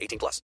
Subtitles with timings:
[0.00, 0.42] 18 plus.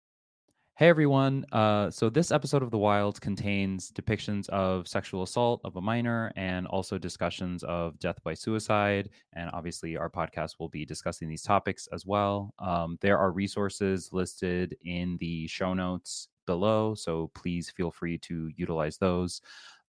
[0.78, 1.44] Hey everyone.
[1.50, 6.30] Uh, so this episode of The Wild contains depictions of sexual assault of a minor
[6.36, 9.10] and also discussions of death by suicide.
[9.32, 12.54] And obviously, our podcast will be discussing these topics as well.
[12.60, 18.48] Um, there are resources listed in the show notes below, so please feel free to
[18.54, 19.40] utilize those.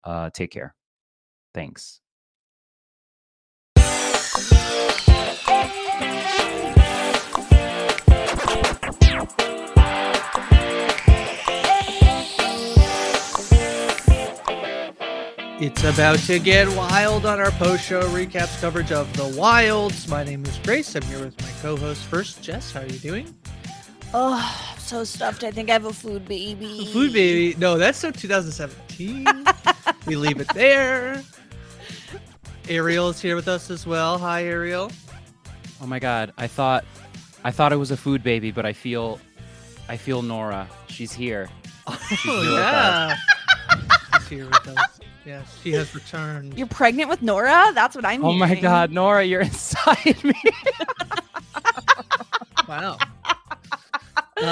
[0.06, 0.74] Uh, take care.
[1.53, 2.00] Thanks.
[15.59, 20.07] It's about to get wild on our post show recaps coverage of the wilds.
[20.07, 20.95] My name is Grace.
[20.95, 22.72] I'm here with my co host first, Jess.
[22.72, 23.34] How are you doing?
[24.13, 25.44] Oh, I'm so stuffed.
[25.44, 26.88] I think I have a food baby.
[26.94, 27.57] Food baby.
[27.57, 29.25] No, that's so 2017.
[30.06, 31.23] we leave it there.
[32.69, 34.19] Ariel is here with us as well.
[34.19, 34.91] Hi, Ariel.
[35.81, 36.85] Oh my god, I thought
[37.44, 39.19] I thought it was a food baby, but I feel
[39.89, 40.68] I feel Nora.
[40.88, 41.50] She's here.
[42.09, 42.59] She's oh, here Oh, with us.
[42.59, 43.18] yeah.
[44.19, 44.97] She's here with us.
[45.27, 46.57] Yes, she has returned.
[46.57, 47.71] You're pregnant with Nora?
[47.73, 50.33] That's what I'm Oh my god, Nora, you're inside me.
[52.67, 52.97] Wow.
[54.39, 54.45] you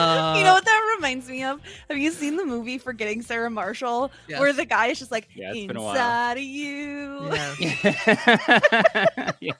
[0.43, 1.61] know what that reminds me of?
[1.89, 4.11] Have you seen the movie Forgetting Sarah Marshall?
[4.27, 5.91] Where the guy is just like, Yeah, it's been a while.
[5.91, 7.31] inside of you.
[7.31, 7.55] Yeah.
[9.41, 9.53] Yeah.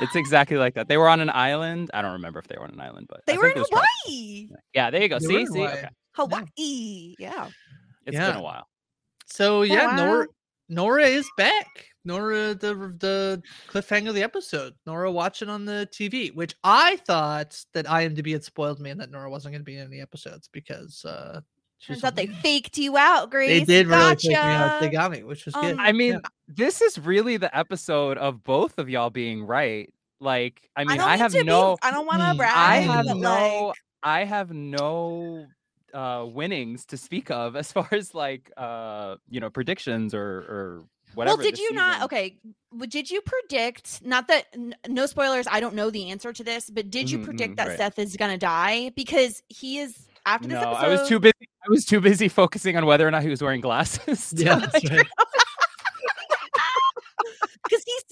[0.00, 0.88] It's exactly like that.
[0.88, 1.90] They were on an island.
[1.94, 3.58] I don't remember if they were on an island, but They I were think in
[3.58, 4.48] it was probably- Hawaii.
[4.74, 5.18] Yeah, there you go.
[5.20, 5.72] They See, see, Hawaii.
[5.78, 5.88] okay.
[6.12, 7.14] Hawaii.
[7.18, 7.48] Yeah.
[8.06, 8.30] It's Yeah.
[8.32, 8.66] been a while.
[9.26, 9.96] So yeah, wow.
[9.96, 10.26] Nora
[10.68, 11.86] Nora is back.
[12.04, 14.74] Nora the the cliffhanger of the episode.
[14.86, 19.10] Nora watching on the TV, which I thought that IMDb had spoiled me and that
[19.10, 21.40] Nora wasn't going to be in any episodes because uh
[21.78, 23.60] she was Turns out they on- faked you out, Grace.
[23.60, 24.28] they did really gotcha.
[24.28, 24.80] take me out.
[24.80, 25.74] They got me, which was good.
[25.74, 26.18] Um, I mean, Yeah.
[26.48, 29.92] this is really the episode of both of y'all being right.
[30.20, 32.52] Like, I mean, don't I, have to be- no I don't want to brag.
[32.56, 35.46] I have but, no like, I have no
[35.94, 40.84] uh winnings to speak of as far as like uh you know predictions or or
[41.14, 41.36] whatever.
[41.38, 42.02] well, did this you not?
[42.04, 42.38] Okay,
[42.88, 44.04] did you predict?
[44.04, 45.46] Not that n- no spoilers.
[45.50, 47.76] I don't know the answer to this, but did you Mhm, predict mhm, that right.
[47.78, 49.96] Seth is gonna die because he is
[50.26, 50.84] after this No, episode?
[50.84, 51.48] I was too busy.
[51.66, 54.32] I was too busy focusing on whether or not he was wearing glasses.
[54.36, 55.06] yeah, that's right.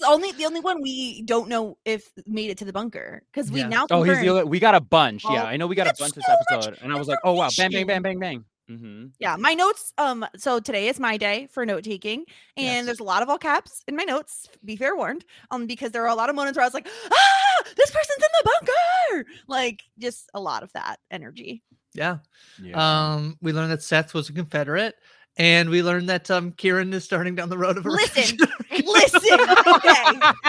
[0.07, 2.73] because he's the only the only one we don't know if made it to the
[2.73, 3.67] bunker because we Yeah.
[3.67, 5.25] now Oh, he's the only, we got a bunch.
[5.29, 7.19] Yeah, I know we got a bunch this so much episode, and I was like,
[7.23, 8.03] oh wow, bang, bang, information.
[8.03, 8.77] bang, bang, bang.
[8.77, 12.25] hmm yeah my notes um so today is my day for note taking
[12.57, 12.85] and Yes.
[12.85, 16.03] there's a lot of all caps in my notes be fair warned um because there
[16.03, 19.25] are a lot of moments where i was like ah this person's in the bunker
[19.47, 21.63] like just a lot of that energy
[21.95, 22.17] Yeah.
[22.61, 22.75] Yeah.
[23.15, 24.95] Um, we learned that Seth was a Confederate,
[25.37, 28.37] and we learned that um Kieran is starting down the road of a Listen,
[28.71, 29.39] listen.
[29.67, 30.03] Okay,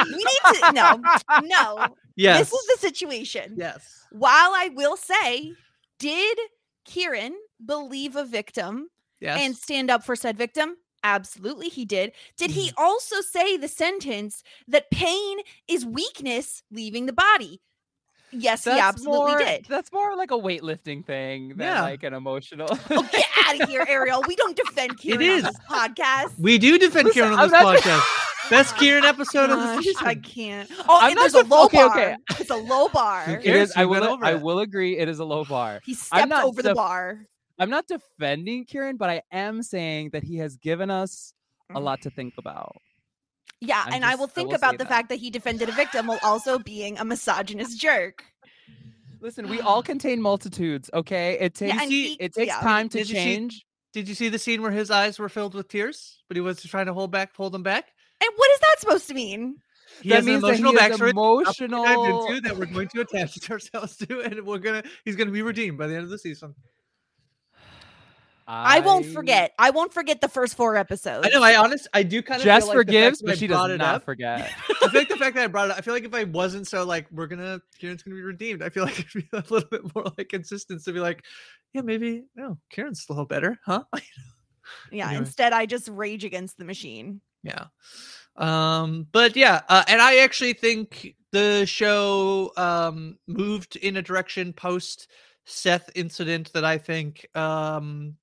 [0.06, 1.02] we need to no,
[1.44, 1.86] no.
[2.16, 2.38] yes.
[2.50, 3.54] This is the situation.
[3.56, 4.06] yes.
[4.10, 5.52] While I will say,
[5.98, 6.38] did
[6.84, 8.88] Kieran believe a victim
[9.20, 9.40] Yes.
[9.42, 10.76] and stand up for said victim?
[11.04, 12.12] Absolutely, he did.
[12.36, 12.82] Did he Mm-hmm.
[12.84, 15.38] also say the sentence that pain
[15.68, 17.60] is weakness leaving the body?
[18.32, 19.66] Yes, he absolutely more, did.
[19.68, 21.82] That's more like a weightlifting thing than Yeah.
[21.82, 22.68] like an emotional.
[22.90, 24.22] Oh, get out of here, Ariel.
[24.26, 25.44] We don't defend Kieran is.
[25.44, 26.38] on this podcast.
[26.38, 28.24] we do defend Listen, Kieran on I'm this not- podcast.
[28.50, 30.06] Best Kieran episode of the season.
[30.06, 30.70] I can't.
[30.88, 31.90] Oh, I'm and there's a low okay, bar.
[31.90, 32.16] okay.
[32.38, 33.24] It's a low bar.
[33.24, 33.70] Who it cares?
[33.70, 33.76] is.
[33.76, 34.18] I will.
[34.22, 34.96] I will agree.
[34.96, 35.80] It is a low bar.
[35.84, 37.20] He stepped not over the bar.
[37.58, 41.34] I'm not defending Kieran, but I am saying that he has given us
[41.68, 41.84] a mm-hmm.
[41.84, 42.76] lot to think about.
[43.60, 44.88] Yeah, I'm and I just- will I think will about the that.
[44.88, 48.24] fact that he defended a victim while also being a misogynist jerk.
[49.20, 50.88] Listen, we all contain multitudes.
[50.94, 52.60] Okay, it takes Yeah, he, it takes yeah.
[52.60, 53.64] time to Did you see- change.
[53.92, 56.62] Did you see the scene where his eyes were filled with tears, but he was
[56.62, 57.86] trying to hold back, hold them back?
[58.20, 59.56] And what is that supposed to mean?
[60.02, 62.40] He That has an means emotional is backstory that we're gonna dive emotional.
[62.42, 65.86] that we're going to attach ourselves to, and we're gonna he's gonna be redeemed by
[65.86, 66.54] the end of the season.
[68.50, 69.52] I, won't forget.
[69.58, 71.26] I won't forget the first four episodes.
[71.26, 71.42] I know.
[71.42, 71.86] I honest.
[71.92, 74.04] I do kind of Jess feel like forgives, but she brought does it not up-
[74.04, 74.50] forget.
[74.82, 76.24] I feel like the fact that I brought it up, I feel like if I
[76.24, 79.44] wasn't so like, we're gonna, Kieran's gonna be redeemed, I feel like it'd be a
[79.50, 81.24] little bit more like consistent to be like,
[81.74, 83.84] yeah, maybe, no, Kieran's a little better, huh?
[84.92, 85.18] Yeah, Anyway.
[85.20, 87.20] instead I just rage against the machine.
[87.42, 87.66] yeah.
[88.36, 94.52] Um, but yeah, uh, and I actually think the show um moved in a direction
[94.52, 95.08] post
[95.44, 98.14] Seth incident that I think um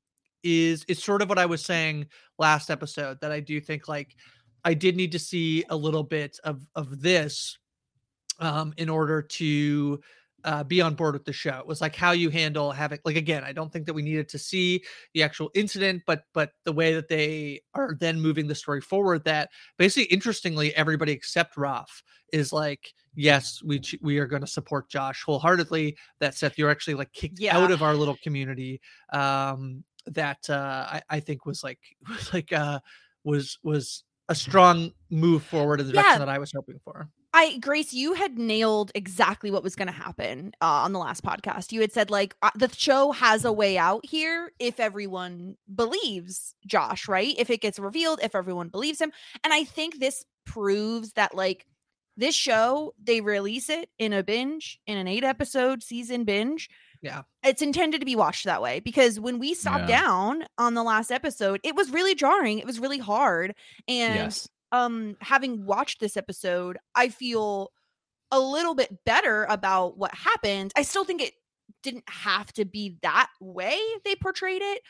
[0.45, 2.05] is is sort of what I was saying
[2.37, 4.15] last episode that I do think like
[4.63, 7.57] I did need to see a little bit of of this
[8.39, 9.99] um in order to
[10.45, 11.57] uh, be on board with the show.
[11.57, 14.29] It was like how you handle having like again, I don't think that we needed
[14.29, 14.83] to see
[15.15, 19.23] the actual incident, but but the way that they are then moving the story forward
[19.25, 24.87] that basically interestingly everybody except Raf is like yes we we are going to support
[24.87, 27.57] Josh wholeheartedly that Seth you're actually like kicked Yeah.
[27.57, 28.81] out of our little community
[29.13, 31.79] um that uh I, I think was like
[32.09, 32.79] was like uh
[33.23, 36.01] was was a strong move forward in the Yeah.
[36.01, 37.09] direction that I was hoping for.
[37.33, 41.21] I Grace, you had nailed exactly what was going to happen uh, on the last
[41.21, 41.73] podcast.
[41.73, 46.55] You had said like uh, the show has a way out here if everyone believes
[46.65, 47.35] Josh, right?
[47.37, 49.11] If it gets revealed, if everyone believes him,
[49.43, 51.65] and I think this proves that like
[52.15, 56.69] this show they release it in a binge in an eight episode season binge.
[57.01, 57.23] Yeah.
[57.43, 60.01] It's intended to be watched that way because when we stopped Yeah.
[60.01, 62.59] down on the last episode, it was really jarring.
[62.59, 63.53] It was really hard.
[63.87, 64.47] And yes.
[64.71, 67.71] um having watched this episode i feel
[68.31, 71.33] a little bit better about what happened i still think it
[71.83, 74.81] didn't have to be that way they portrayed it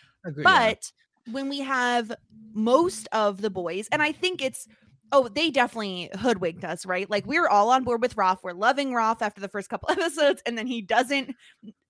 [0.43, 0.91] but
[1.31, 2.13] when we have
[2.53, 4.65] most of the boys and i think it's
[5.11, 8.39] oh they definitely hoodwinked us right like we were all on board with Raf.
[8.43, 11.35] we're loving Raf after the first couple episodes and then he doesn't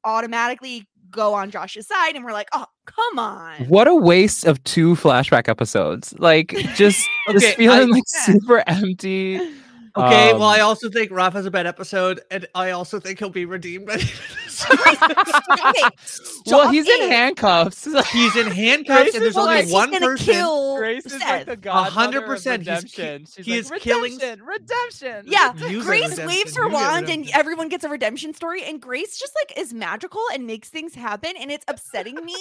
[0.06, 4.64] automatically go on josh's side and we're like oh come on What a waste of
[4.64, 6.14] two flashback episodes.
[6.20, 9.40] Like just, Okay, just feeling I- like super empty.
[9.98, 13.20] Okay, well, I Um, also think Raf has a bad episode, and I also think
[13.20, 13.86] he'll be redeemed.
[13.88, 15.82] By the end of the okay
[16.46, 17.86] well, stop he's in handcuffs.
[18.12, 20.34] He's in handcuffs, Grace and there's only like- one gonna person.
[20.34, 21.88] kill Grace is like the god.
[21.88, 23.26] of 100%, he's ki- redemption.
[23.26, 25.26] She's he like, is killing- redemption, redemption.
[25.28, 28.82] Yeah, Use Grace redemption, waves her use wand and everyone gets a redemption story, and
[28.82, 32.36] Grace just like is magical and makes things happen, and it's upsetting me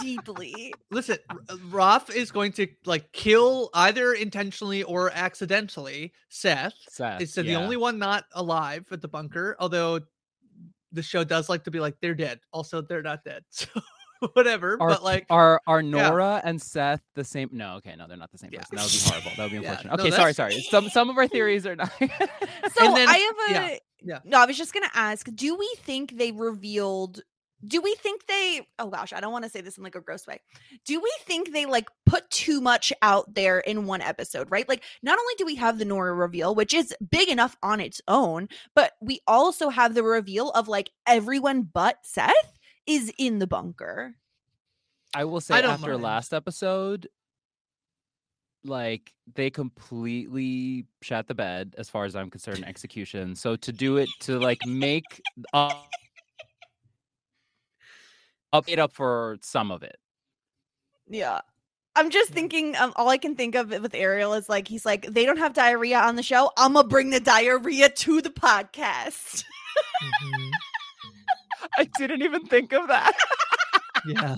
[0.00, 0.72] deeply.
[0.90, 6.74] Listen, R- uh, is going to like kill either intentionally or accidentally Seth.
[6.96, 7.58] Seth, It's the yeah.
[7.58, 10.00] only one not alive at the bunker, although
[10.92, 12.40] the show does like to be like they're dead.
[12.52, 13.44] Also, they're not dead.
[14.18, 14.78] So whatever.
[14.80, 17.50] Are, but like are are Nora and Seth the same?
[17.52, 18.60] No, okay, no, they're not the same Yeah.
[18.60, 18.76] person.
[18.76, 19.30] That would be horrible.
[19.36, 19.96] That would be Yeah, unfortunate.
[19.98, 20.60] no, okay, sorry, sorry.
[20.70, 21.92] Some some of our theories are not.
[21.98, 24.18] So then- I have a yeah, yeah.
[24.24, 24.40] no.
[24.40, 27.20] I was just gonna ask: Do we think they revealed?
[27.64, 28.66] Do we think they?
[28.78, 30.40] Oh gosh, I don't want to say this in like a gross way.
[30.84, 34.50] Do we think they like put too much out there in one episode?
[34.50, 34.68] Right?
[34.68, 38.00] Like, not only do we have the Nora reveal, which is big enough on its
[38.08, 43.46] own, but we also have the reveal of like everyone but Seth is in the
[43.46, 44.16] bunker.
[45.14, 46.02] I will say I after mind.
[46.02, 47.08] last episode,
[48.64, 52.58] like they completely shat the bed as far as I'm concerned.
[52.58, 53.34] in Execution.
[53.34, 55.22] So to do it to like make
[55.54, 55.72] uh,
[58.56, 59.96] up it up for some of it.
[61.08, 61.40] Yeah.
[61.94, 65.06] I'm just thinking, um, all I can think of with Ariel is like, he's like,
[65.06, 66.50] they don't have diarrhea on the show.
[66.58, 69.44] I'm going to bring the diarrhea to the podcast.
[70.02, 70.50] Mhm.
[71.78, 73.12] I didn't even think of that.
[74.06, 74.36] yeah.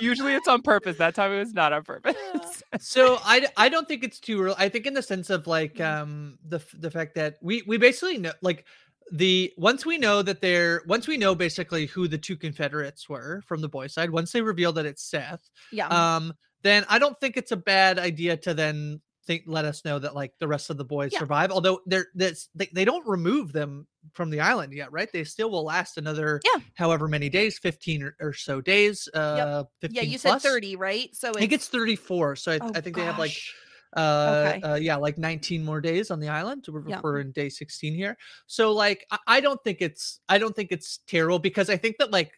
[0.00, 0.96] Usually it's on purpose.
[0.98, 2.62] That time it was not on purpose.
[2.80, 4.54] so I, I don't think it's too early.
[4.58, 6.02] I think in the sense of like Mm-hmm.
[6.02, 8.64] um the the fact that we we basically know like
[9.10, 13.42] the once we know that they're once we know basically who the two Confederates were
[13.46, 15.88] from the boy side, once they reveal that it's Seth, Yeah.
[15.88, 20.00] um, then I don't think it's a bad idea to then think let us know
[20.00, 21.20] that like the rest of the boys Yeah.
[21.20, 21.50] survive.
[21.52, 25.08] Although they're this they, they don't remove them from the island yet, right?
[25.12, 26.60] They still will last another Yeah.
[26.74, 29.08] however many days, 15 or, or so days.
[29.14, 31.14] Uh 15 yeah, you said 30, right?
[31.14, 32.36] So I think it's 34.
[32.36, 33.54] So I, oh, I think they have like gosh.
[33.96, 34.60] Uh, Okay.
[34.62, 37.00] uh yeah like 19 more days on the island we're, Yeah.
[37.02, 40.72] we're in day 16 here so like I, I don't think it's i don't think
[40.72, 42.32] it's terrible because i think that like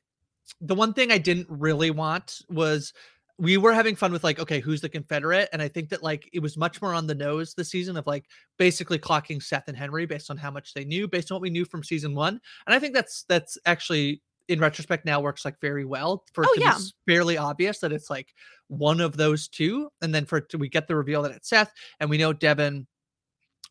[0.61, 2.93] the one thing i didn't really want was
[3.39, 6.29] we were having fun with like okay who's the confederate and i think that like
[6.33, 8.25] it was much more on the nose this season of like
[8.59, 11.51] basically clocking seth and henry based on how much they knew based on what we
[11.51, 15.61] knew from season one and i think that's that's actually in retrospect now works like
[15.61, 16.77] very well for it Oh, to yeah.
[16.79, 18.29] be fairly obvious that it's like
[18.69, 21.73] one of those two and then for to, we get the reveal that it's seth
[22.01, 22.87] and we know devin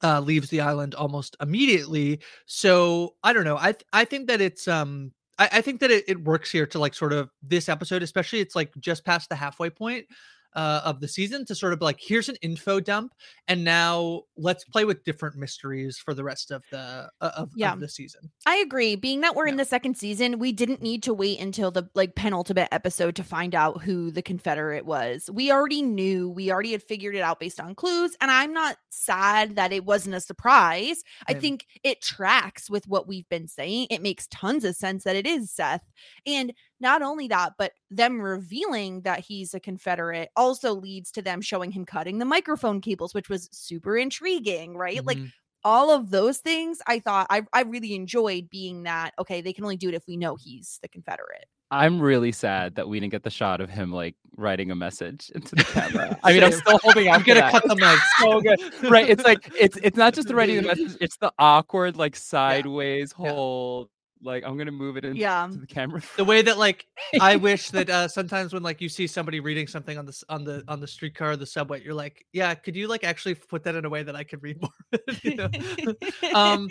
[0.04, 4.42] uh leaves the island almost immediately so i don't know i th- i think that
[4.42, 7.68] it's um I, I think that it, it works here to like sort of this
[7.68, 10.06] episode, especially it's like just past the halfway point
[10.56, 13.14] uh, of the season to sort of like here's an info dump,
[13.48, 17.74] and now let's play with different mysteries for the rest of the uh, of, Yeah.
[17.74, 18.32] of the season.
[18.46, 18.96] I agree.
[18.96, 22.16] Being that we're in the second season, we didn't need to wait until the like
[22.16, 25.30] penultimate episode to find out who the Confederate was.
[25.32, 26.30] We already knew.
[26.30, 29.86] We already had figured it out based on clues, and I'm not sad that it
[29.86, 31.04] wasn't a surprise.
[31.28, 31.42] I Same.
[31.42, 33.88] think it tracks with what we've been saying.
[33.90, 35.82] It makes tons of sense that it is Seth.
[36.26, 36.54] And
[36.84, 41.72] not only that, but them revealing that he's a Confederate also leads to them showing
[41.72, 45.04] him cutting the microphone cables, which was super intriguing, right?
[45.04, 45.32] Like Mhm.
[45.64, 49.64] all of those things i thought I, I really enjoyed being that okay they can
[49.64, 53.14] only do it if we know he's the confederate I'm really sad that we didn't
[53.14, 56.20] get the shot of him like writing a message into the camera.
[56.24, 57.16] I mean, I'm still holding out.
[57.18, 57.52] I'm gonna that.
[57.52, 58.00] cut the mic.
[58.20, 58.60] so good.
[58.92, 59.10] Right.
[59.10, 63.12] It's like it's it's not just the writing the message, it's the awkward, like sideways
[63.18, 63.30] Yeah.
[63.32, 63.90] hold.
[64.24, 66.02] Like I'm gonna move it into yeah the camera.
[66.18, 66.86] the way that like
[67.20, 70.44] I wish that uh sometimes when like you see somebody reading something on the on
[70.44, 73.64] the on the streetcar or the subway, you're like, yeah, could you like actually put
[73.64, 75.00] that in a way that I could read more?
[75.24, 75.50] you know?
[76.34, 76.70] um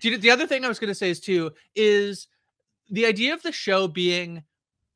[0.00, 2.26] do you, the other thing i was going to say is too is
[2.90, 4.42] the idea of the show being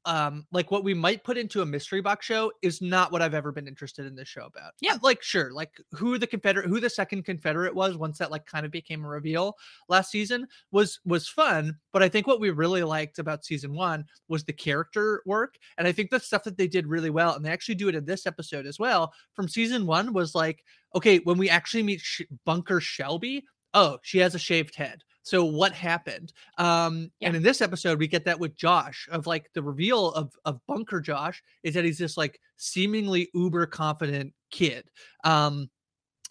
[0.09, 3.35] um like what we might put into a mystery box show is not what i've
[3.35, 4.97] ever been interested in this show about Yeah.
[5.03, 8.65] Like sure like who the confederate who the second confederate was once that like kind
[8.65, 9.55] of became a reveal
[9.89, 14.05] last season was was fun but i think what we really liked about season one
[14.29, 17.45] was the character work and i think the stuff that they did really well and
[17.45, 21.19] they actually do it in this episode as well from season one was like okay
[21.19, 25.73] when we actually meet Sh- bunker shelby oh she has a shaved head so what
[25.73, 27.29] happened um Yeah.
[27.29, 30.59] and in this episode we get that with josh of like the reveal of of
[30.67, 34.89] bunker josh is that he's this like seemingly uber confident kid
[35.25, 35.69] um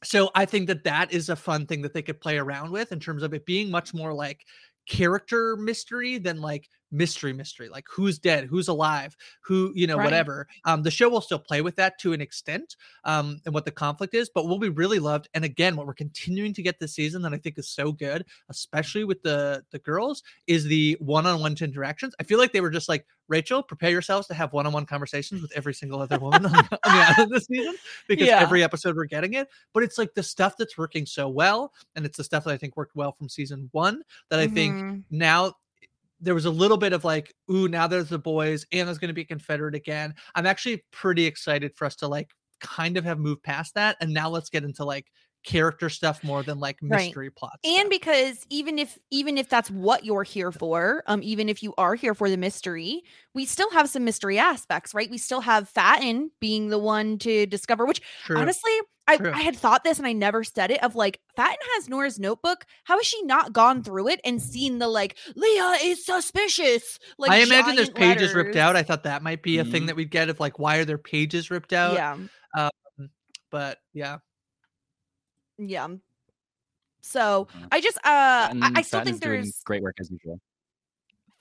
[0.04, 2.92] so i think that that is a fun thing that they could play around with
[2.92, 4.44] in terms of it being much more like
[4.90, 10.06] character mystery than like mystery mystery like who's dead who's alive who you know Right.
[10.06, 13.66] whatever um the show will still play with that to an extent um and what
[13.66, 16.80] the conflict is but what we really loved and again what we're continuing to get
[16.80, 20.96] this season that i think is so good especially with the the girls is the
[21.02, 24.86] one-on-one interactions i feel like they were just like rachel prepare yourselves to have one-on-one
[24.86, 27.76] conversations with every single other woman on the, on the island this season
[28.08, 28.40] because Yeah.
[28.40, 32.06] every episode we're getting it but it's like the stuff that's working so well and
[32.06, 35.04] it's the stuff that i think worked well from season one that i think Mhm.
[35.10, 35.54] now
[36.20, 39.10] there was a little bit of like, ooh, now there's the boys and there's going
[39.10, 40.14] to be Confederate again.
[40.36, 43.98] I'm actually pretty excited for us to like kind of have moved past that.
[44.02, 45.08] And now let's get into like
[45.44, 47.16] character stuff more than like Right.
[47.16, 47.62] mystery plots.
[47.64, 51.74] and because even if even if that's what you're here for um even if you
[51.78, 53.02] are here for the mystery
[53.34, 57.46] we still have some mystery aspects right we still have fatin being the one to
[57.46, 58.02] discover which
[58.36, 58.72] honestly
[59.08, 59.32] I, True.
[59.34, 62.66] I had thought this and I never said it of like Fatin has Nora's notebook.
[62.84, 67.00] How has she not gone through it and seen the like Leah is suspicious?
[67.18, 68.76] Like I imagine there's giant pages ripped out.
[68.76, 69.88] I thought that might be a thing Mhm.
[69.88, 71.94] that we'd get of like, why are there pages ripped out?
[71.94, 72.18] yeah,
[72.56, 73.10] Um,
[73.50, 74.18] But yeah,
[75.58, 75.88] yeah.
[77.02, 80.42] So I just uh I, I still Fatin think there's great work as usual.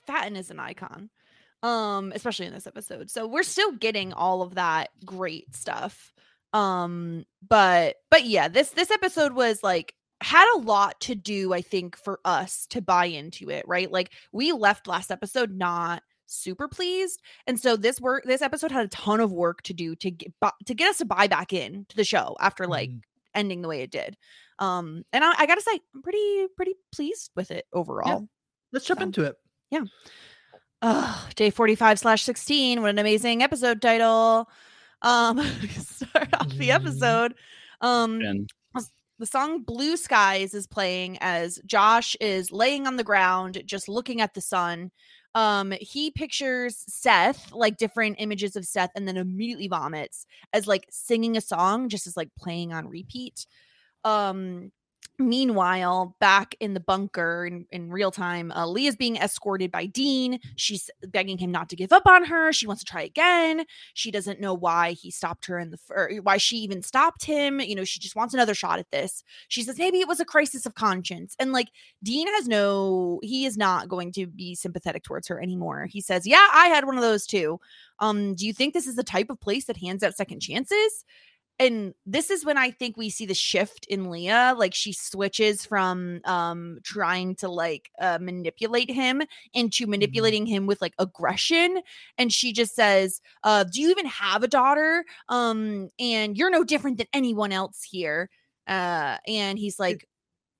[0.05, 1.09] Fatin is an icon.
[1.63, 3.09] Um, especially in this episode.
[3.09, 6.13] So we're still getting all of that great stuff.
[6.53, 11.61] Um, but but yeah, this this episode was like had a lot to do, I
[11.61, 13.91] think, for us to buy into it, right?
[13.91, 17.21] Like we left last episode not super pleased.
[17.45, 20.33] And so this work this episode had a ton of work to do to get
[20.65, 23.01] to get us to buy back in to the show after like Mhm.
[23.35, 24.17] ending the way it did.
[24.59, 28.27] Um, and I, I gotta say, I'm pretty pretty pleased with it overall.
[28.73, 29.35] let's jump So- into it.
[29.69, 29.83] Yeah.
[30.81, 32.81] Oh, day 45 slash 16.
[32.81, 34.47] What an amazing episode title.
[35.01, 35.39] Um,
[35.69, 36.71] start off the Mhm.
[36.71, 37.35] episode.
[37.81, 38.49] Um, And
[39.19, 44.21] the song Blue Skies is playing as Josh is laying on the ground, just looking
[44.21, 44.91] at the sun.
[45.35, 50.85] Um, he pictures Seth, like different images of Seth, and then immediately vomits as like
[50.89, 53.45] singing a song, just as like playing on repeat.
[54.03, 54.71] Um,
[55.19, 60.39] meanwhile, back in the bunker in, in real time, uh, Leah's being escorted by Dean.
[60.55, 62.53] She's begging him not to give up on her.
[62.53, 63.65] She wants to try again.
[63.93, 67.59] She doesn't know why he stopped her in the fir- why she even stopped him.
[67.59, 69.23] You know, she just wants another shot at this.
[69.47, 71.35] She says maybe it was a crisis of conscience.
[71.39, 71.69] And like
[72.03, 75.85] Dean has no he is not going to be sympathetic towards her anymore.
[75.85, 77.59] He says, "Yeah, I had one of those too.
[77.99, 81.05] Um do you think this is the type of place that hands out second chances?"
[81.59, 84.53] And this is when I think we see the shift in Leah.
[84.57, 89.23] Like she switches from um trying to like uh, manipulate him
[89.53, 91.81] into manipulating him with like aggression.
[92.17, 95.03] And she just says, uh, do you even have a daughter?
[95.29, 98.29] Um, and you're no different than anyone else here.
[98.67, 100.07] Uh, and he's like,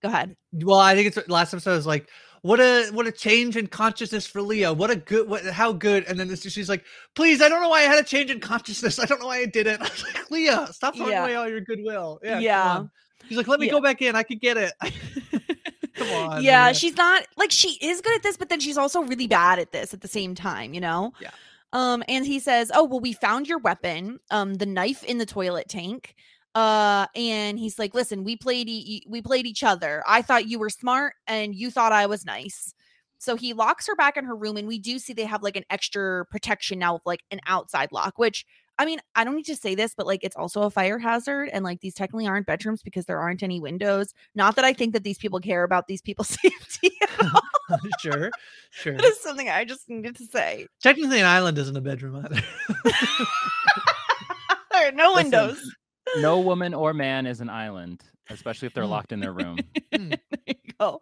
[0.02, 0.36] go ahead.
[0.54, 2.10] Well, I think it's last episode is like,
[2.42, 4.72] what a what a change in consciousness for Leah.
[4.74, 6.06] What a good what how good.
[6.06, 6.84] And then this, she's like,
[7.16, 9.00] please, I don't know why I had a change in consciousness.
[9.04, 9.80] I don't know why I did it.
[9.80, 11.24] I was like, Leah, stop throwing Yeah.
[11.24, 12.20] away all your goodwill.
[12.24, 12.40] Yeah.
[12.40, 12.84] Yeah.
[13.28, 13.74] She's like, let me Yeah.
[13.74, 14.16] go back in.
[14.16, 14.74] I could get it.
[15.96, 16.44] come on.
[16.44, 16.74] yeah, Leah.
[16.74, 19.72] she's not like she is good at this, but then she's also really bad at
[19.72, 21.12] this at the same time, you know?
[21.20, 21.32] Yeah.
[21.74, 25.26] Um, and he says, Oh, well, we found your weapon, um, the knife in the
[25.26, 26.16] toilet tank.
[26.58, 30.04] Uh, and he's like, Listen, we played e- we played each other.
[30.08, 32.74] I thought you were smart and you thought I was nice.
[33.20, 35.56] So he locks her back in her room, and we do see they have like
[35.56, 38.44] an extra protection now of like an outside lock, which
[38.80, 41.50] I mean, I don't need to say this, but like it's also a fire hazard,
[41.54, 44.16] and like these technically aren't bedrooms because there aren't any windows.
[44.34, 46.92] Not that I think that these people care about these people's safety.
[47.04, 47.42] at all.
[48.00, 48.32] sure.
[48.72, 48.94] Sure.
[48.96, 50.66] That is something I just needed to say.
[50.82, 52.42] Technically, an island isn't a bedroom either.
[54.72, 55.76] There are no Listen, windows.
[56.18, 58.90] No woman or man is an island, especially if they're Mm.
[58.90, 59.58] locked in their room.
[59.92, 61.02] There you go.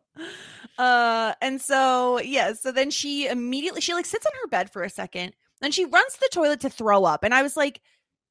[0.77, 4.83] Uh, and so yeah, so then she immediately she like sits on her bed for
[4.83, 7.81] a second, then she runs to the toilet to throw up, and I was like,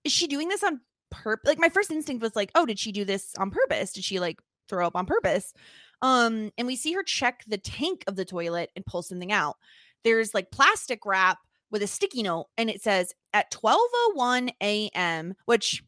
[0.05, 1.49] is she doing this on purpose?
[1.49, 3.93] Like my first instinct was like, oh, did she do this on purpose?
[3.93, 5.53] Did she like throw up on purpose?
[6.03, 9.57] Um, and we see her check the tank of the toilet and pull something out.
[10.03, 11.39] There's like plastic wrap
[11.71, 15.83] with a sticky note, and it says at 12:01 a.m., which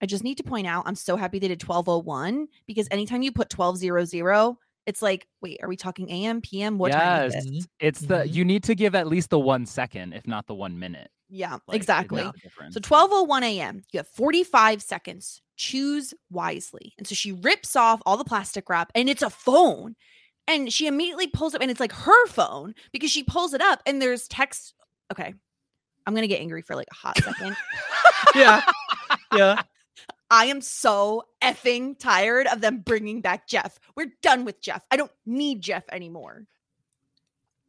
[0.00, 3.32] I just need to point out, I'm so happy they did 1201 because anytime you
[3.32, 4.56] put 1200,
[4.86, 6.78] it's like, wait, are we talking AM, PM?
[6.78, 7.66] What time is yes, it?
[7.80, 8.32] it's the Mhm.
[8.34, 11.10] you need to give at least the one second, if not the one minute.
[11.28, 12.24] Yeah, Like, exactly.
[12.24, 12.74] makes a difference.
[12.74, 13.82] So 1201 a.m.
[13.92, 15.42] You have 45 seconds.
[15.56, 16.94] Choose wisely.
[16.96, 19.94] And so she rips off all the plastic wrap and it's a phone.
[20.46, 23.60] And she immediately pulls it up and it's like her phone because she pulls it
[23.60, 24.72] up and there's text.
[25.12, 25.34] Okay.
[26.06, 27.54] I'm going to get angry for like a hot second.
[28.34, 28.62] yeah.
[29.36, 29.60] Yeah.
[30.30, 33.78] I am so effing tired of them bringing back Jeff.
[33.96, 34.84] We're done with Jeff.
[34.90, 36.46] I don't need Jeff anymore.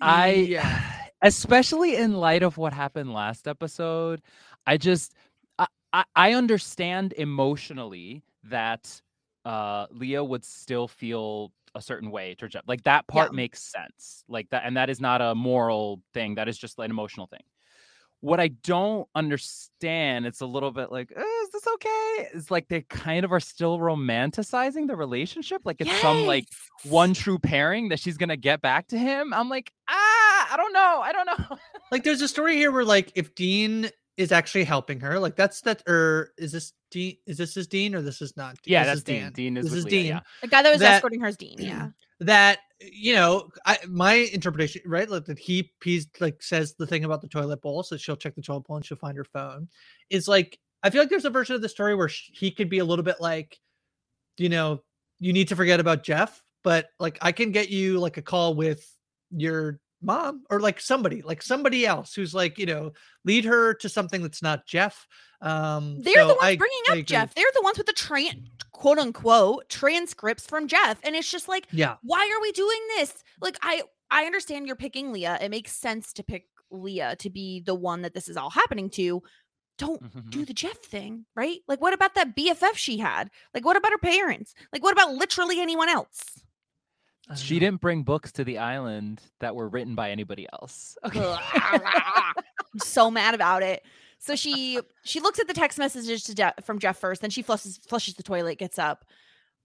[0.02, 0.82] I Yeah.
[1.22, 4.22] especially in light of what happened last episode,
[4.65, 5.13] I just
[5.58, 9.02] I, I, I understand emotionally that
[9.45, 12.63] uh Leah would still feel a certain way to Jeff.
[12.67, 13.36] Like that part Yeah.
[13.36, 14.24] makes sense.
[14.28, 16.36] Like that and that is not a moral thing.
[16.36, 17.43] That is just an emotional thing.
[18.22, 22.29] What I don't understand, it's a little bit like, "Uh, is this okay?
[22.33, 25.62] It's like they kind of are still romanticizing the relationship.
[25.65, 26.45] Like it's some like
[26.83, 29.33] one true pairing that she's gonna get back to him.
[29.33, 31.01] I'm like, ah, I don't know.
[31.03, 31.57] I don't know.
[31.91, 35.62] like there's a story here where like if Dean is actually helping her, like that's
[35.62, 38.73] that or is this Dean is this is Dean or this is not Dean?
[38.73, 39.21] Yeah, This that's is Dean.
[39.21, 39.31] Dan.
[39.33, 40.05] Dean is this is Leah, Dean.
[40.07, 40.19] yeah.
[40.41, 41.55] The guy that was That- escorting her is Dean.
[41.59, 41.89] Yeah.
[42.21, 45.09] That you know, I my interpretation, right?
[45.09, 48.35] Like that he he's like says the thing about the toilet bowl, so she'll check
[48.35, 49.69] the toilet bowl and she'll find her phone.
[50.09, 52.69] Is like I feel like there's a version of the story where sh- he could
[52.69, 53.57] be a little bit like,
[54.37, 54.81] you know,
[55.19, 58.55] you need to forget about Jeff, but like I can get you like a call
[58.55, 58.85] with
[59.31, 62.91] your mom or like somebody, like somebody else who's like, you know,
[63.25, 65.05] lead her to something that's not Jeff.
[65.41, 67.05] Um, They're so the ones I- bringing up.
[67.05, 67.35] Jeff.
[67.35, 70.99] They're the ones with the tran quote unquote transcripts from Jeff.
[71.03, 73.13] And it's just like, Yeah, why are we doing this?
[73.41, 75.37] Like, I I understand you're picking Leah.
[75.41, 78.89] It makes sense to pick Leah to be the one that this is all happening
[78.91, 79.21] to.
[79.79, 80.29] Don't Mm-hmm.
[80.29, 81.59] do the Jeff thing, right?
[81.67, 83.31] Like, what about that BFF she had?
[83.55, 84.53] Like, what about her parents?
[84.71, 86.21] Like, what about literally anyone else?
[87.35, 87.59] She know.
[87.61, 90.97] didn't bring books to the island that were written by anybody else.
[91.05, 91.19] Okay.
[91.53, 93.83] I'm so mad about it.
[94.19, 97.41] So she she looks at the text messages to Je- from Jeff first, then she
[97.41, 99.05] flushes flushes the toilet, gets up.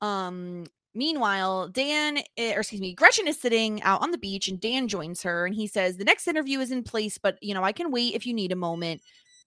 [0.00, 4.60] Um, meanwhile, Dan, eh, or excuse me, Gretchen is sitting out on the beach and
[4.60, 7.64] Dan joins her and he says, The next interview is in place, but you know,
[7.64, 9.02] I can wait if you need a moment.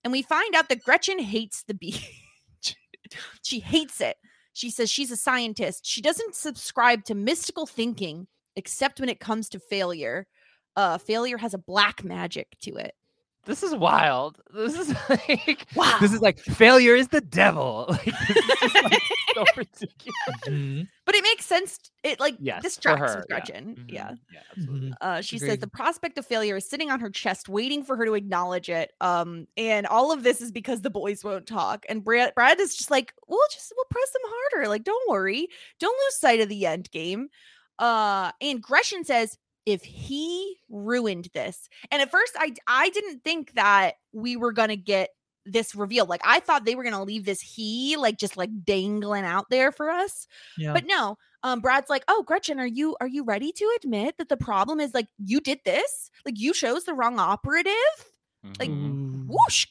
[0.07, 2.23] And we find out that Gretchen hates the beach.
[3.43, 4.15] she hates it.
[4.53, 5.85] She says she's a scientist.
[5.85, 10.25] She doesn't subscribe to mystical thinking except when it comes to failure.
[10.77, 12.93] Uh, failure has a black magic to it.
[13.43, 14.39] This is wild.
[14.53, 15.97] This is like Wow.
[15.99, 17.87] this is like failure is the devil.
[18.05, 19.01] Like this is just, like,
[19.37, 20.47] so ridiculous.
[20.47, 20.87] Mhm.
[21.05, 21.79] But it makes sense.
[22.03, 23.45] It like Yes, this for tracks her, with yeah.
[23.45, 23.77] Gretchen.
[23.87, 24.11] Yeah.
[24.31, 24.91] Yeah, absolutely.
[24.91, 24.93] Mhm.
[25.01, 28.05] Uh, she says the prospect of failure is sitting on her chest, waiting for her
[28.05, 28.91] to acknowledge it.
[29.01, 31.85] Um, and all of this is because the boys won't talk.
[31.89, 34.67] And Brad, Brad is just like, we'll just we'll press them harder.
[34.69, 35.47] Like, don't worry,
[35.79, 37.29] don't lose sight of the end game.
[37.79, 43.53] Uh, and Gretchen says, if he ruined this, and at first I I didn't think
[43.55, 45.09] that we were gonna get
[45.51, 46.05] this reveal.
[46.05, 49.71] Like, I thought they were gonna leave this he like just like dangling out there
[49.71, 50.27] for us.
[50.57, 50.73] Yeah.
[50.73, 54.29] But no, um, Brad's like, "Oh, Gretchen, are you are you ready to admit that
[54.29, 56.09] the problem is like you did this?
[56.25, 57.73] Like you chose the wrong operative?
[58.59, 59.23] Like Mhm.
[59.23, 59.25] Ooh.
[59.27, 59.65] whoosh.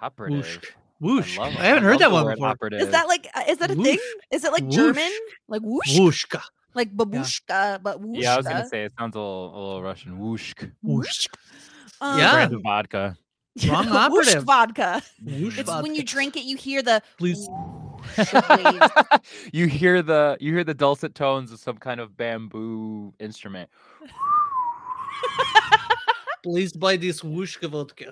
[0.00, 0.74] operative.
[1.00, 1.38] Whoosh.
[1.38, 1.56] I, love.
[1.56, 2.48] I haven't I heard love that one before.
[2.48, 2.80] Operative.
[2.80, 3.98] Is that like uh, is that a thing?
[4.30, 4.74] Is it like Whoosh.
[4.74, 5.10] German?
[5.48, 5.98] Like whoosh?
[5.98, 6.42] Whooshka.
[6.74, 8.22] Like babushka, but whoosh.
[8.22, 10.18] yeah, I was gonna say it sounds a little, a little Russian.
[10.18, 10.70] Whooshk.
[10.82, 11.26] whoosh.
[12.00, 12.32] Um, Yeah.
[12.32, 13.16] Brand of vodka.
[13.68, 14.44] Wrong whoosh operative.
[14.44, 15.02] vodka.
[15.24, 17.48] Whoosh It's when you drink it, you hear the Please.
[19.52, 23.70] you hear the you hear the dulcet tones of some kind of bamboo instrument.
[26.42, 28.10] Please buy this whooshka vodka.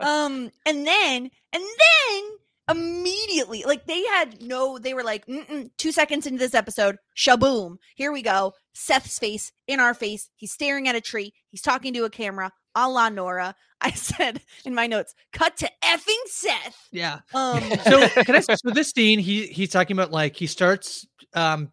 [0.00, 2.22] um and then and then
[2.70, 7.76] immediately like they had no they were like Mm-mm, two seconds into this episode shaboom
[7.94, 11.92] here we go seth's face in our face he's staring at a tree he's talking
[11.94, 16.88] to a camera a la nora i said in my notes cut to effing seth
[16.92, 17.18] Yeah.
[17.34, 21.72] um So can I so this scene he he's talking about like he starts um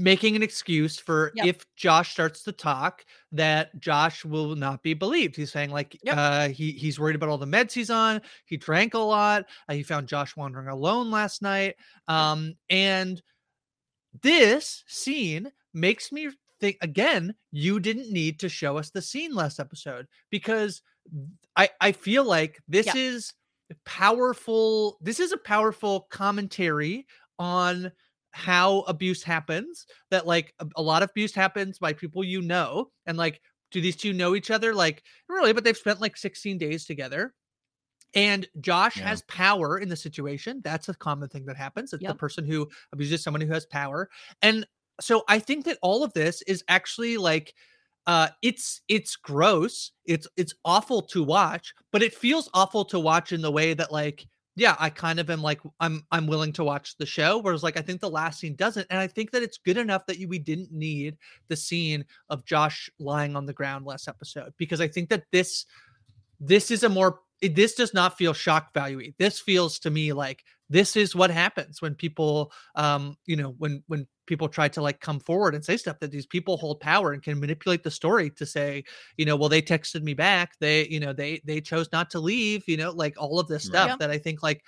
[0.00, 1.46] making an excuse for Yep.
[1.46, 5.34] if Josh starts to talk that Josh will not be believed.
[5.36, 6.16] He's saying like Yep.
[6.16, 8.20] uh he he's worried about all the meds he's on.
[8.44, 9.46] He drank a lot.
[9.68, 11.74] Uh, he found Josh wandering alone last night.
[12.08, 13.20] Um and
[14.22, 16.28] this scene makes me
[16.60, 20.82] think again you didn't need to show us the scene last episode because
[21.56, 22.94] I I feel like this Yeah.
[22.96, 23.32] is
[23.84, 27.06] powerful this is a powerful commentary
[27.38, 27.92] on
[28.32, 32.90] how abuse happens that like a, a lot of abuse happens by people you know
[33.06, 33.40] and like
[33.70, 37.34] do these two know each other like really but they've spent like 16 days together
[38.14, 39.08] and Josh Yeah.
[39.08, 40.62] has power in the situation.
[40.64, 41.92] That's a common thing that happens.
[41.92, 44.08] It's the person who abuses someone who has power.
[44.40, 44.66] And
[45.00, 47.54] so I think that all of this is actually like
[48.06, 49.92] uh it's it's gross.
[50.06, 53.92] It's it's awful to watch, but it feels awful to watch in the way that
[53.92, 54.26] like
[54.58, 57.76] yeah, I kind of am like I'm I'm willing to watch the show whereas like
[57.76, 60.26] I think the last scene doesn't and I think that it's good enough that you,
[60.26, 64.88] we didn't need the scene of Josh lying on the ground last episode because I
[64.88, 65.64] think that this
[66.40, 70.42] this is a more this does not feel shock value this feels to me like
[70.70, 75.00] this is what happens when people um you know when when people try to like
[75.00, 78.30] come forward and say stuff that these people hold power and can manipulate the story
[78.30, 78.84] to say
[79.16, 82.20] you know well they texted me back they you know they they chose not to
[82.20, 83.96] leave you know like all of this stuff Yeah.
[83.98, 84.62] that i think like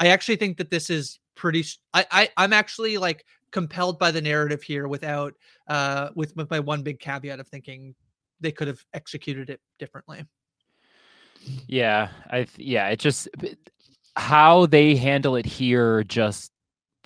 [0.00, 4.62] i actually think that this is pretty I I'm actually like compelled by the narrative
[4.62, 5.34] here without
[5.68, 7.94] uh with with my one big caveat of thinking
[8.40, 10.24] they could have executed it differently
[11.68, 13.28] Yeah, I yeah, it just
[14.18, 16.52] how they handle it here just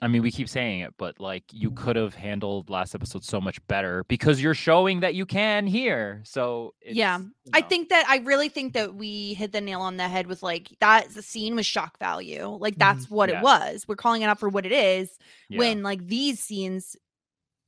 [0.05, 3.41] I mean, we keep saying it, but like you could have handled last episode so
[3.41, 6.23] much better because you're showing that you can here.
[6.25, 9.99] So Yeah, you I think that I really think that we hit the nail on
[9.99, 12.47] the head with like that the scene was shock value.
[12.49, 13.39] Like that's what Yeah.
[13.39, 13.87] it was.
[13.87, 15.09] We're calling it out for what it is.
[15.49, 15.59] yeah.
[15.61, 16.97] when like these scenes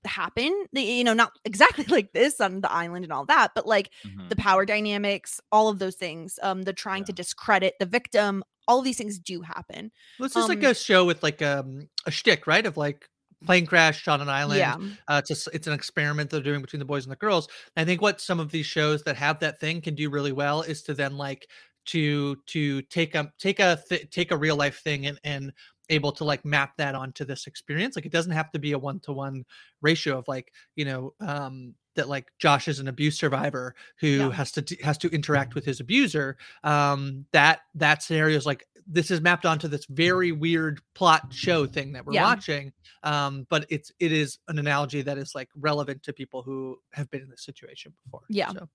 [0.06, 3.66] happen they- you know not exactly like this on the island and all that but
[3.66, 4.28] like Mhm.
[4.28, 8.78] the power dynamics all of those things um the trying to discredit the victim all
[8.78, 11.88] of these things do happen Well, This is like Um, a show with like um,
[12.06, 12.64] a shtick, right?
[12.66, 13.08] Of like
[13.44, 14.58] plane crash on an island.
[14.58, 14.76] yeah
[15.08, 17.48] Uh, it's a it's an experiment they're doing between the boys and the girls.
[17.76, 20.62] I think what some of these shows that have that thing can do really well
[20.62, 21.48] is to then like
[21.86, 25.52] to to take a take a th- take a real life thing and and
[25.90, 27.94] able to like map that onto this experience.
[27.96, 29.44] Like it doesn't have to be a one to one
[29.84, 34.30] ratio of like you know um that like Josh is an abuse survivor who Yeah.
[34.32, 36.36] has to has to interact with his abuser.
[36.64, 41.66] Um, that that scenario is like this is mapped onto this very weird plot show
[41.66, 42.24] thing that we're Yeah.
[42.24, 42.72] watching.
[43.04, 47.08] Um, but it's it is an analogy that is like relevant to people who have
[47.12, 48.22] been in this situation before.
[48.28, 48.50] Yeah.
[48.50, 48.68] So,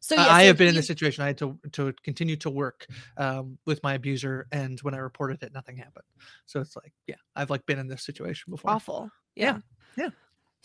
[0.00, 1.22] So I- yeah, I so have been in this situation.
[1.22, 2.86] I had to to continue to work
[3.18, 6.04] um, with my abuser, and when I reported it, nothing happened.
[6.46, 8.70] So it's like, yeah, I've like been in this situation before.
[8.70, 9.10] awful.
[9.36, 9.58] Yeah,
[9.98, 10.08] Yeah.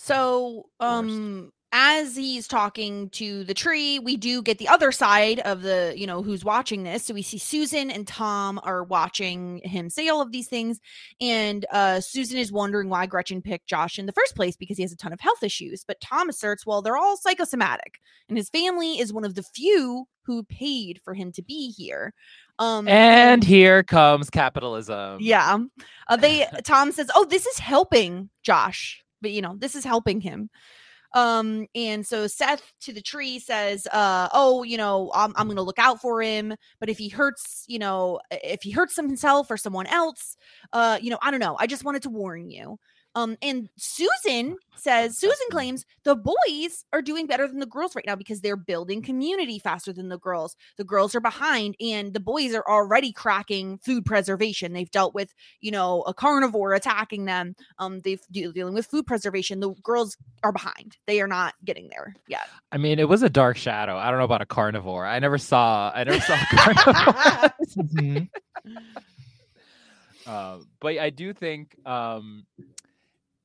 [0.01, 5.61] So, um, as he's talking to the tree, we do get the other side of
[5.61, 7.05] the, you know, who's watching this.
[7.05, 10.79] So we see Susan and Tom are watching him say all of these things.
[11.21, 14.83] And uh, Susan is wondering why Gretchen picked Josh in the first place because he
[14.83, 15.83] has a ton of health issues.
[15.85, 20.07] But Tom asserts, well, they're all psychosomatic, and his family is one of the few
[20.23, 22.13] who paid for him to be here.
[22.57, 25.17] Um, And here comes capitalism.
[25.19, 25.57] yeah.
[26.07, 30.21] Uh, they Tom says, "Oh, this is helping Josh." But you know, this is helping
[30.21, 30.49] him.
[31.15, 35.61] Um and so Seth to the tree says, uh, "Oh, you know, I'm I'm to
[35.63, 39.57] look out for him, but if he hurts, you know, if he hurts himself or
[39.57, 40.37] someone else,
[40.73, 41.57] uh, you know, I don't know.
[41.59, 42.79] I just wanted to warn you."
[43.19, 48.05] Um, and Susan says, Susan claims the boys are doing better than the girls right
[48.05, 50.55] now because they're building community faster than the girls.
[50.77, 54.71] The girls are behind, and the boys are already cracking food preservation.
[54.71, 57.55] They've dealt with, you know, a carnivore attacking them.
[57.77, 59.59] Um, they've de- dealing with food preservation.
[59.59, 60.95] The girls are behind.
[61.05, 62.47] They are not getting there yet.
[62.71, 63.97] I mean, it was a dark shadow.
[63.97, 65.05] I don't know about a carnivore.
[65.05, 65.91] I never saw.
[65.93, 67.53] I never saw a carnivore.
[67.75, 68.29] Mhm.
[70.27, 72.45] uh, but I do think um,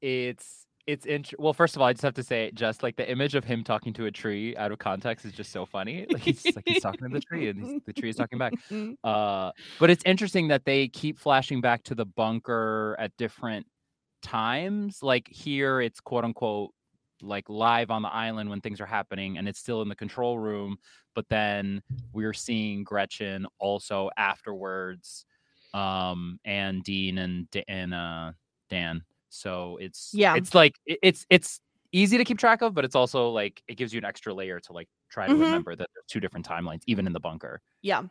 [0.04, 1.54] it's it's int- well.
[1.54, 3.94] First of all, I just have to say, just like the image of him talking
[3.94, 6.06] to a tree out of context is just so funny.
[6.10, 8.52] Like he's like he's talking to the tree, and he's, the tree is talking back.
[9.02, 13.66] Uh, but it's interesting that they keep flashing back to the bunker at different
[14.22, 14.98] times.
[15.02, 16.72] Like here, it's quote unquote
[17.22, 20.38] like live on the island when things are happening, and it's still in the control
[20.38, 20.76] room.
[21.14, 25.24] But then we're seeing Gretchen also afterwards,
[25.72, 28.32] um, and Dean and and uh,
[28.68, 29.02] Dan.
[29.34, 30.36] So it's Yeah.
[30.36, 31.60] it's like it's it's
[31.92, 34.60] easy to keep track of, but it's also like it gives you an extra layer
[34.60, 35.40] to like try to Mhm.
[35.40, 37.60] remember that there's two different timelines, even in the bunker.
[37.82, 38.04] Yeah.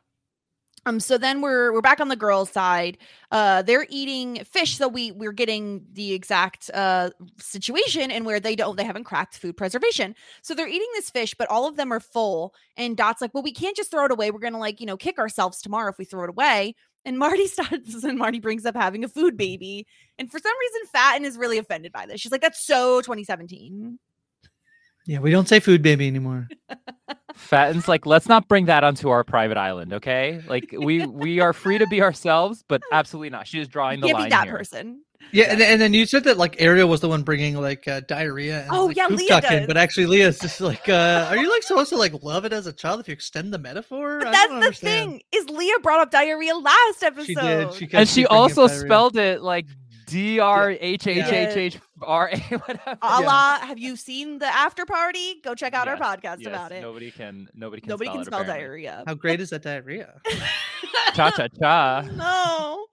[0.85, 2.97] Um, so then we're we're back on the girls' side.
[3.31, 7.09] Uh, they're eating fish, so we we're getting the exact uh
[7.39, 10.13] situation and where they don't they haven't cracked food preservation.
[10.41, 12.53] So they're eating this fish, but all of them are full.
[12.75, 14.31] And Dot's like, "Well, we can't just throw it away.
[14.31, 17.47] We're gonna like you know kick ourselves tomorrow if we throw it away." And Marty
[17.47, 19.85] starts and Marty brings up having a food baby,
[20.17, 22.21] and for some reason, Fatin is really offended by this.
[22.21, 23.99] She's like, "That's so 2017."
[25.05, 26.47] Yeah, we don't say food baby anymore.
[27.35, 30.41] Fatin's like, let's not bring that onto our private island, okay?
[30.47, 33.47] Like we we are free to be ourselves, but absolutely not.
[33.47, 34.57] She is drawing the Can't line be that here.
[34.57, 35.01] person.
[35.31, 38.01] Yeah, and, and then you said that like Ariel was the one bringing like uh,
[38.01, 38.61] diarrhea.
[38.63, 41.37] And, Oh, like, yeah, poop Leah tuck in, but actually Leah's just like, uh, are
[41.37, 44.19] you like supposed to like love it as a child if you extend the metaphor?
[44.19, 45.11] But I that's don't the understand.
[45.11, 47.25] thing is Leah brought up diarrhea last episode.
[47.25, 47.73] She did.
[47.73, 48.85] She And she also diarrhea.
[48.85, 49.65] spelled it like
[50.13, 52.97] D R H H H H R A whatever.
[53.01, 55.41] a la have you seen the after party?
[55.43, 56.81] Go check out Yes, our podcast yes, about it.
[56.81, 58.83] Nobody can nobody can nobody spell can it, spell apparently.
[58.85, 59.03] diarrhea.
[59.07, 60.13] How great is that diarrhea?
[61.15, 62.01] Cha cha cha.
[62.15, 62.85] no.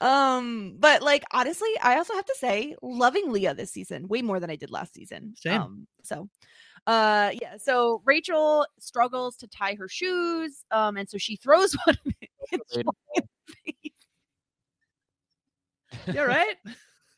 [0.00, 4.38] Um but like honestly i also have to say loving leah this season way more
[4.40, 5.34] than i did last season.
[5.36, 5.60] Same.
[5.60, 6.28] um so
[6.86, 11.96] uh yeah so rachel struggles to tie her shoes um and so she throws one
[12.52, 13.22] at Joy in the
[13.54, 13.92] face.
[16.06, 16.56] Yeah, right.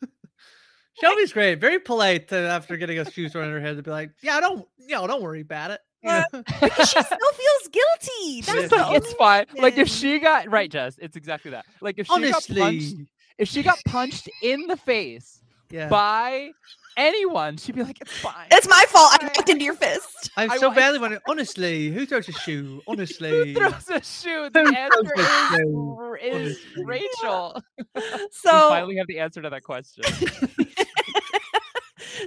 [1.00, 3.90] Shelby's great, very polite uh, after getting a shoes thrown in her head to be
[3.90, 5.80] like, yeah, don't, you know, don't worry about it.
[6.04, 9.46] You Uh, because she still feels guilty that's It's the like it's only fine.
[9.56, 11.64] Like if she got right, Jess, it's exactly that.
[11.80, 13.06] Like if she got punched, Honestly,
[13.38, 15.40] if she got punched in the face
[15.70, 15.88] yeah.
[15.88, 16.50] by
[16.96, 20.44] anyone, she'd be like, "It's fine." it's my fault i knocked into your fist I
[20.46, 21.20] I so wa- badly wanted.
[21.28, 22.80] Honestly, who throws a shoe?
[22.86, 24.48] Honestly, Who throws a shoe?
[24.52, 26.16] The Who answer throws shoe?
[26.22, 26.84] is, is Honestly.
[26.84, 27.62] Rachel.
[27.94, 30.04] we so finally have the answer to that question.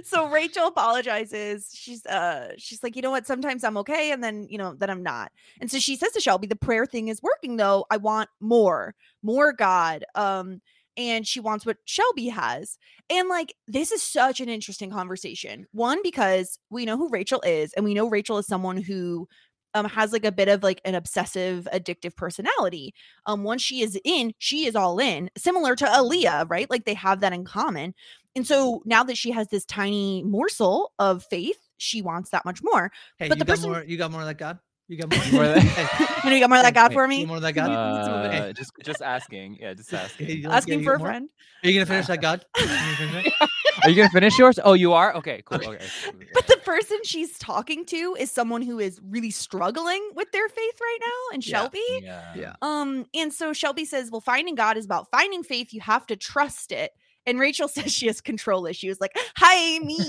[0.04, 1.70] so Rachel apologizes.
[1.74, 4.90] She's uh she's like, you know what, sometimes I'm okay, and then you know, then
[4.90, 5.32] I'm not.
[5.60, 7.86] And so she says to Shelby, the prayer thing is working though.
[7.90, 10.04] I want more, more God.
[10.14, 10.60] Um,
[10.96, 12.78] and she wants what Shelby has.
[13.10, 15.66] And like this is such an interesting conversation.
[15.72, 19.28] One, because we know who Rachel is, and we know Rachel is someone who
[19.74, 22.94] um has like a bit of like an obsessive addictive personality
[23.26, 26.94] um once she is in she is all in similar to Aaliyah right like they
[26.94, 27.92] have that in common
[28.34, 32.60] and so now that she has this tiny morsel of faith she wants that much
[32.62, 33.84] more Hey, But you the got person- more.
[33.84, 34.60] You got more of that God.
[34.88, 35.32] You got more.
[35.44, 37.24] More than- Hey, You know, you got more of that God for me?
[37.26, 37.70] More of that God.
[37.70, 39.58] Uh, just just asking.
[39.60, 40.28] Yeah, just asking.
[40.28, 41.08] like- yeah, Asking for a more?
[41.08, 41.28] friend.
[41.64, 42.44] Are you gonna finish that God?
[42.58, 43.50] You gonna finish it?
[43.82, 44.58] Are you gonna finish yours?
[44.62, 45.14] Oh, you are.
[45.16, 45.58] Okay, cool.
[45.58, 45.84] Okay.
[46.34, 50.80] But the person she's talking to is someone who is really struggling with their faith
[50.80, 51.82] right now, and Shelby.
[52.02, 52.34] Yeah.
[52.36, 52.52] Yeah.
[52.62, 55.72] Um, and so Shelby says, Well, finding God is about finding faith.
[55.72, 56.92] You have to trust it.
[57.26, 59.96] And Rachel says she has control issues, like, hi, me.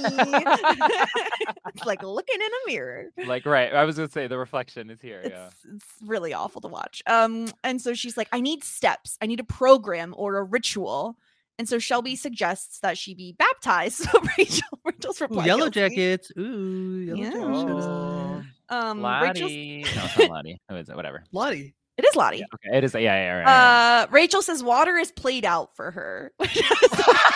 [1.68, 3.06] it's like looking in a mirror.
[3.26, 3.74] Like right.
[3.74, 5.22] I was gonna say the reflection is here.
[5.24, 5.50] It's, Yeah.
[5.76, 7.02] it's really awful to watch.
[7.08, 11.18] Um, and so she's like, I need steps, I need a program or a ritual.
[11.60, 14.06] And so Shelby suggests that she be baptized.
[14.12, 16.32] So Rachel, Rachel's Ooh, yellow jackets.
[16.38, 17.32] Ooh, yellow Yeah.
[17.32, 18.48] jackets.
[18.70, 19.58] Um, Rachel's, No,
[20.06, 20.62] it's not Lottie.
[20.70, 20.96] Who is it?
[20.96, 21.24] Whatever.
[21.32, 21.74] Lottie.
[21.98, 22.38] It is Lottie.
[22.40, 22.78] Yeah, okay.
[22.78, 22.94] It is.
[22.94, 23.00] Yeah.
[23.02, 23.16] Yeah.
[23.16, 26.32] yeah, right, right, Uh, Rachel says water is played out for her.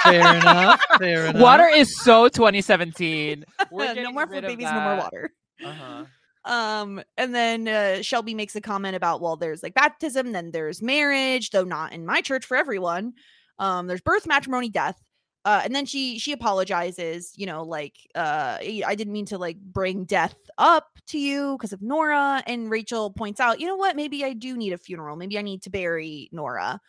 [0.03, 0.81] Fair enough.
[0.99, 1.41] Fair enough.
[1.41, 3.43] Water is so 2017.
[3.71, 5.33] We're no more for rid of babies, no more water.
[5.63, 6.05] Uh-huh.
[6.43, 10.81] Um, and then uh, Shelby makes a comment about, well, there's like baptism, then there's
[10.81, 13.13] marriage, though not in my church for everyone.
[13.59, 14.99] Um, there's birth, matrimony, death.
[15.43, 19.59] Uh, and then she she apologizes, you know, like uh, I didn't mean to like
[19.59, 22.43] bring death up to you because of Nora.
[22.45, 23.95] And Rachel points out, you know what?
[23.95, 25.15] Maybe I do need a funeral.
[25.15, 26.79] Maybe I need to bury Nora.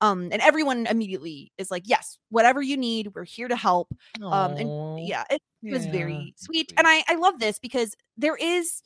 [0.00, 3.94] Um, and everyone immediately is like, yes, whatever you need, we're here to help.
[4.30, 5.90] Um, and yeah, it was Yeah.
[5.90, 6.68] very sweet.
[6.68, 6.72] Sweet.
[6.76, 8.82] And I I love this because there is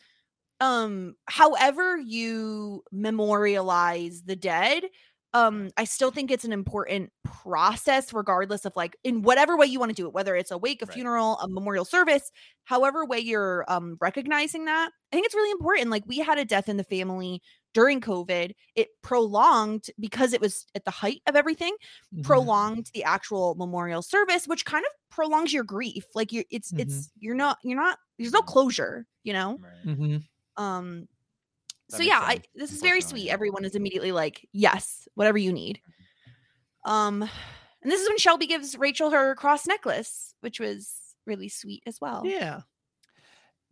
[0.61, 4.85] um however you memorialize the dead
[5.33, 9.79] um i still think it's an important process regardless of like in whatever way you
[9.79, 10.95] want to do it whether it's a wake a Right.
[10.95, 12.31] funeral a memorial service
[12.65, 16.45] however way you're um recognizing that i think it's really important like we had a
[16.45, 17.41] death in the family
[17.75, 21.75] during covid it prolonged because it was at the height of everything
[22.13, 22.23] Mhm.
[22.23, 26.79] prolonged the actual memorial service which kind of prolongs your grief like you it's Mhm.
[26.79, 29.85] it's you're not you're not there's no closure you know Right.
[29.85, 30.25] Mhm.
[30.57, 31.07] um
[31.91, 33.31] That so yeah I, this is very sweet.
[33.31, 35.81] Everyone is immediately like yes whatever you need.
[36.85, 41.83] Um and this is when shelby gives rachel her cross necklace which was really sweet
[41.87, 42.23] as well.
[42.25, 42.61] Yeah.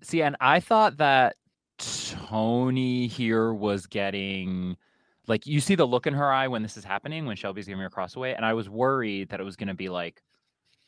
[0.03, 1.37] See, and I thought that
[1.79, 4.77] Toni here was getting
[5.27, 7.83] like you see the look in her eye when this is happening when Shelby's giving
[7.83, 10.23] her cross away, and I was worried that it was going to be like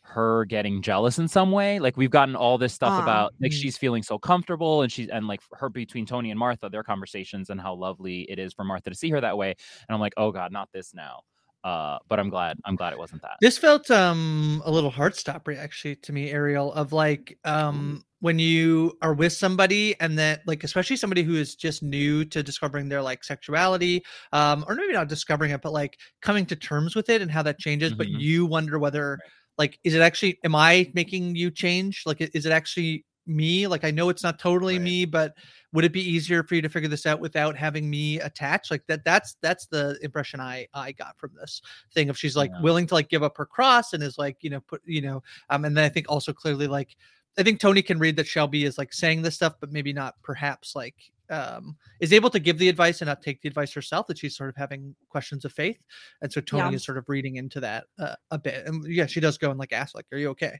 [0.03, 1.79] her getting jealous in some way.
[1.79, 3.03] Like we've gotten all this stuff Ah.
[3.03, 3.61] about like Mm.
[3.61, 7.51] she's feeling so comfortable and she's and like her between Toni and Martha, their conversations
[7.51, 9.51] and how lovely it is for Martha to see her that way.
[9.89, 11.21] And I'm like, oh god, not this now.
[11.63, 12.57] Uh, but I'm glad.
[12.65, 13.33] I'm glad it wasn't that.
[13.43, 18.39] This felt um a little heart stopper actually to me, Ariel, of like um when
[18.39, 22.89] you are with somebody and that like especially somebody who is just new to discovering
[22.89, 27.09] their like sexuality, um, or maybe not discovering it, but like coming to terms with
[27.11, 28.21] it and how that changes, but Mhm.
[28.21, 29.19] you wonder whether
[29.61, 32.03] like is it actually am I making you change?
[32.07, 33.66] Like is it actually me?
[33.66, 34.83] Like I know it's not totally Right.
[34.83, 35.35] me, but
[35.73, 38.85] would it be easier for you to figure this out without having me attached like
[38.88, 41.62] that that's that's the impression i i got from this
[41.94, 42.62] thing if she's like Yeah.
[42.62, 45.23] willing to like give up her cross and is like you know put you know
[45.51, 46.96] um and then i think also clearly like
[47.38, 50.14] i think toni can read that shelby is like saying this stuff but maybe not
[50.25, 50.96] perhaps like
[51.31, 54.37] um is able to give the advice and not take the advice herself that she's
[54.37, 55.79] sort of having questions of faith
[56.23, 56.77] and so toni Yeah.
[56.77, 59.59] is sort of reading into that uh, a bit and yeah she does go and
[59.59, 60.59] like ask like are you okay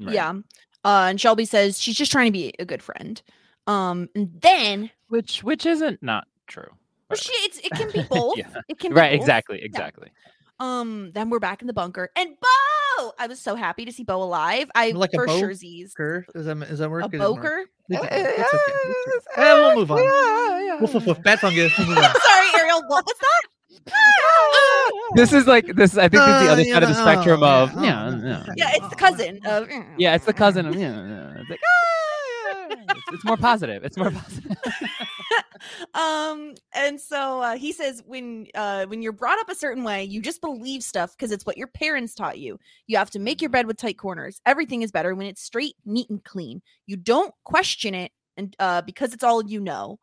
[0.00, 0.14] Right.
[0.14, 0.30] yeah
[0.84, 3.22] uh and shelby says she's just trying to be a good friend
[3.66, 6.68] um and then Which which isn't not true.
[7.08, 8.48] well, she, it's, it can be both Yeah.
[8.68, 9.20] it can be Right, both.
[9.20, 10.08] exactly, exactly.
[10.58, 12.30] um then we're back in the bunker and
[13.02, 16.24] bo i was so happy to see bo alive i Like for sure sure's Kerr?
[16.34, 17.02] Does that, does that work?
[17.02, 18.08] a It doesn't boker It's okay.
[18.38, 18.72] It's okay.
[19.16, 19.42] It's okay.
[19.42, 20.80] Eh, we'll move on.
[20.80, 21.22] Woof, woof, woof.
[21.22, 21.72] Bad fungus.
[21.78, 22.04] We'll move on.
[22.22, 23.42] sorry ariel what was that
[25.14, 25.98] This is like this.
[25.98, 27.76] I think this is the Uh, other yeah, side of the oh, spectrum yeah, of
[27.76, 28.52] oh, yeah, no, yeah, okay.
[28.56, 30.14] yeah it's the cousin of yeah.
[30.14, 31.06] It's the cousin of yeah.
[31.06, 31.40] yeah.
[31.40, 32.84] It's like ah, yeah, yeah.
[32.90, 33.84] It's, it's more positive.
[33.84, 34.56] It's more positive.
[35.94, 40.04] um and so uh, he says when uh when you're brought up a certain way
[40.04, 42.58] you just believe stuff because it's what your parents taught you.
[42.86, 44.40] You have to make your bed with tight corners.
[44.46, 46.62] Everything is better when it's straight neat and clean.
[46.86, 49.98] You don't question it and uh because it's all you know.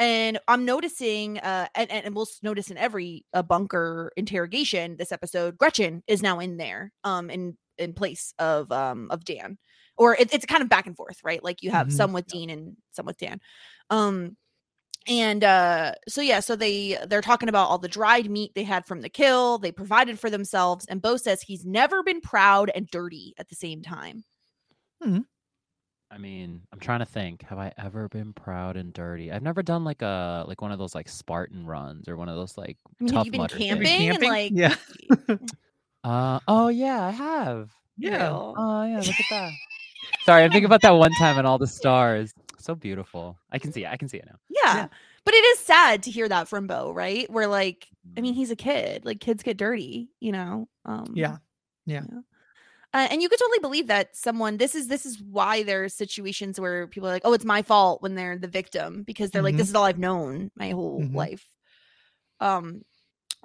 [0.00, 5.58] And i'm noticing uh and, and we'll notice in every uh, bunker interrogation this episode
[5.58, 9.58] gretchen is now in there um in in place of um of dan.
[9.96, 11.42] Or it, it's kind of back and forth right?
[11.42, 11.92] Like you have Mhm.
[11.92, 13.40] some with dean and some with dan.
[13.90, 14.36] Um
[15.08, 18.86] and uh so yeah so they they're talking about all the dried meat they had
[18.86, 22.88] from the kill they provided for themselves and bo says he's never been proud and
[22.90, 24.24] dirty at the same time
[25.02, 25.18] hmm.
[26.10, 27.42] I mean, I'm trying to think.
[27.42, 29.30] Have I ever been proud and dirty?
[29.30, 32.34] I've never done like a like one of those like Spartan runs or one of
[32.34, 33.86] those like I mean, have you been mudder things.
[33.86, 34.10] camping?
[34.10, 34.74] and, like- yeah.
[36.04, 37.70] Uh oh yeah, I have.
[37.98, 38.28] Yeah.
[38.28, 38.54] Real.
[38.56, 39.52] Oh yeah, look at that.
[40.24, 42.32] Sorry, I'm thinking about that one time and all the stars.
[42.58, 43.38] So beautiful.
[43.50, 43.88] I can see it.
[43.88, 44.38] I can see it now.
[44.48, 44.88] Yeah.
[45.24, 47.30] But it is sad to hear that from Bo, right?
[47.30, 49.04] Where like, I mean, he's a kid.
[49.04, 50.68] Like kids get dirty, you know.
[50.84, 51.38] Um Yeah.
[51.86, 52.04] Yeah.
[52.94, 56.58] Uh, and you could totally believe that someone this is this is why there's situations
[56.58, 59.56] where people are like, "Oh, it's my fault" when they're the victim because they're like,
[59.56, 59.58] Mhm.
[59.58, 61.10] "This is all I've known my whole Mhm.
[61.12, 61.48] life."
[62.40, 62.82] Um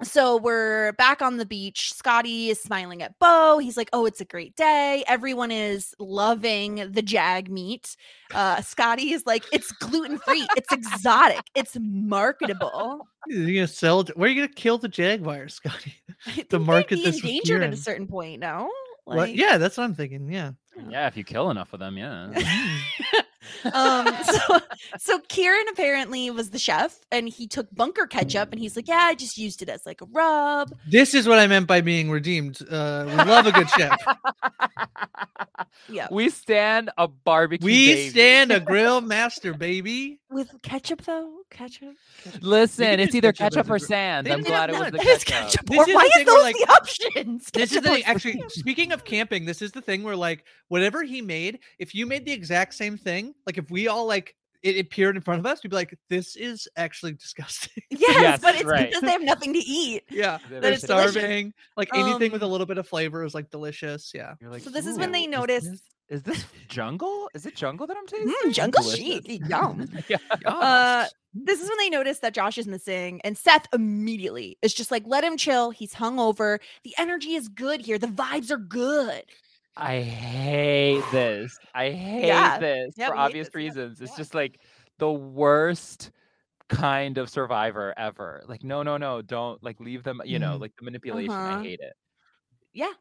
[0.02, 1.92] so we're back on the beach.
[1.94, 3.58] Scotty is smiling at Bo.
[3.58, 5.04] He's like, "Oh, it's a great day.
[5.06, 7.96] Everyone is loving the jag meat."
[8.34, 10.46] Uh Scotty is like, "It's gluten-free.
[10.56, 11.42] it's exotic.
[11.54, 14.04] It's marketable." You're gonna sell.
[14.16, 15.94] Where are you gonna kill the jaguar, Scotty?
[16.26, 18.70] I think To market be this endangered at a certain point, no?
[19.04, 19.34] What?
[19.34, 20.30] Yeah, that's what I'm thinking.
[20.30, 20.52] Yeah.
[20.88, 22.32] Yeah, if you kill enough of them, yeah.
[23.72, 24.60] um so
[24.98, 29.00] so Kieran apparently was the chef and he took bunker ketchup and he's like, Yeah,
[29.02, 30.72] I just used it as like a rub.
[30.88, 32.58] This is what I meant by being redeemed.
[32.70, 33.98] Uh, we love a good chef.
[35.88, 36.08] Yeah.
[36.10, 37.64] we stand a barbecue.
[37.64, 38.10] We baby.
[38.10, 40.18] stand a grill master, baby.
[40.30, 41.40] With ketchup though?
[41.50, 41.94] Ketchup?
[42.40, 44.28] Listen, it's either ketchup ketchup or sand.
[44.28, 45.24] I'm glad it was the ketchup.
[45.26, 45.66] ketchup.
[45.66, 47.50] This Or is why thing is those like- the options?
[47.52, 48.04] This is the thing.
[48.04, 52.06] Actually, speaking of camping, this is the thing where like whatever he made, if you
[52.06, 55.46] made the exact same thing, like if we all like it appeared in front of
[55.46, 58.88] us, we'd be like, "This is actually disgusting." Yes, Yes, but it's right.
[58.88, 60.04] because they have nothing to eat.
[60.10, 61.12] yeah, They're they're it's delicious.
[61.12, 61.52] starving.
[61.76, 64.12] Like anything with a Um, little bit of flavor is like delicious.
[64.14, 64.34] Yeah.
[64.40, 67.28] You're like, So this is when they is notice this- Is this jungle?
[67.34, 68.34] Is it jungle that I'm tasting?
[68.44, 69.04] mm, jungle Delicious.
[69.26, 69.42] sheep.
[69.48, 69.88] Yum.
[70.08, 70.16] Yeah.
[70.46, 74.90] Uh, this is when they notice that Josh is missing, and Seth immediately is just
[74.90, 75.70] like, "Let him chill.
[75.72, 76.58] He's hungover.
[76.84, 77.98] The energy is good here.
[77.98, 79.24] The vibes are good."
[79.76, 81.58] I hate this.
[81.74, 82.58] I hate Yeah.
[82.58, 84.00] this Yeah, for obvious this, yeah, reasons.
[84.00, 84.60] It's just like
[84.98, 86.10] the worst
[86.68, 88.42] kind of survivor ever.
[88.46, 90.60] Like, no, no, no, don't like leave them, you know, Mm.
[90.60, 91.32] like the manipulation.
[91.32, 91.58] Uh-huh.
[91.58, 91.94] I hate it.
[92.72, 92.92] Yeah.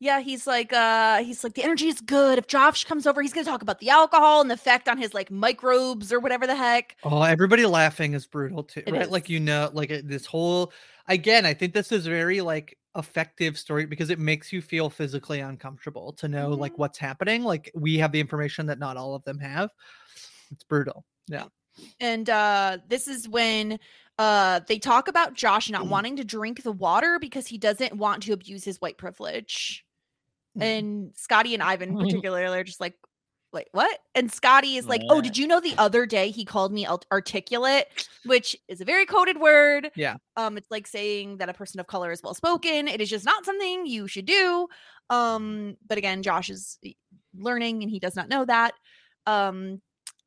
[0.00, 2.36] Yeah, he's like, uh, he's like, the energy is good.
[2.36, 5.14] If Josh comes over, he's gonna talk about the alcohol and the effect on his
[5.14, 6.96] like microbes or whatever the heck.
[7.04, 9.10] Oh, everybody laughing is brutal too, It right?
[9.10, 10.72] Like you know, like this whole.
[11.06, 15.40] Again, I think this is very like effective story because it makes you feel physically
[15.40, 16.60] uncomfortable to know Mm-hmm.
[16.60, 17.42] like what's happening.
[17.42, 19.70] Like we have the information that not all of them have.
[20.50, 21.04] It's brutal.
[21.26, 21.46] Yeah.
[22.00, 23.80] And uh this is when
[24.18, 28.22] uh they talk about Josh not wanting to drink the water because he doesn't want
[28.24, 29.84] to abuse his white privilege.
[30.56, 30.62] Mm.
[30.62, 32.94] And Scotty and Ivan particularly are just like
[33.54, 34.00] Wait, what?
[34.16, 37.86] And Scotty is like, "Oh, did you know the other day he called me articulate,
[38.26, 39.92] which is a very coded word.
[39.94, 40.16] Yeah.
[40.36, 42.88] Um, it's like saying that a person of color is well spoken.
[42.88, 44.66] It is just not something you should do.
[45.08, 46.78] Um, but again, Josh is
[47.36, 48.74] learning and he does not know that.
[49.26, 49.80] Um,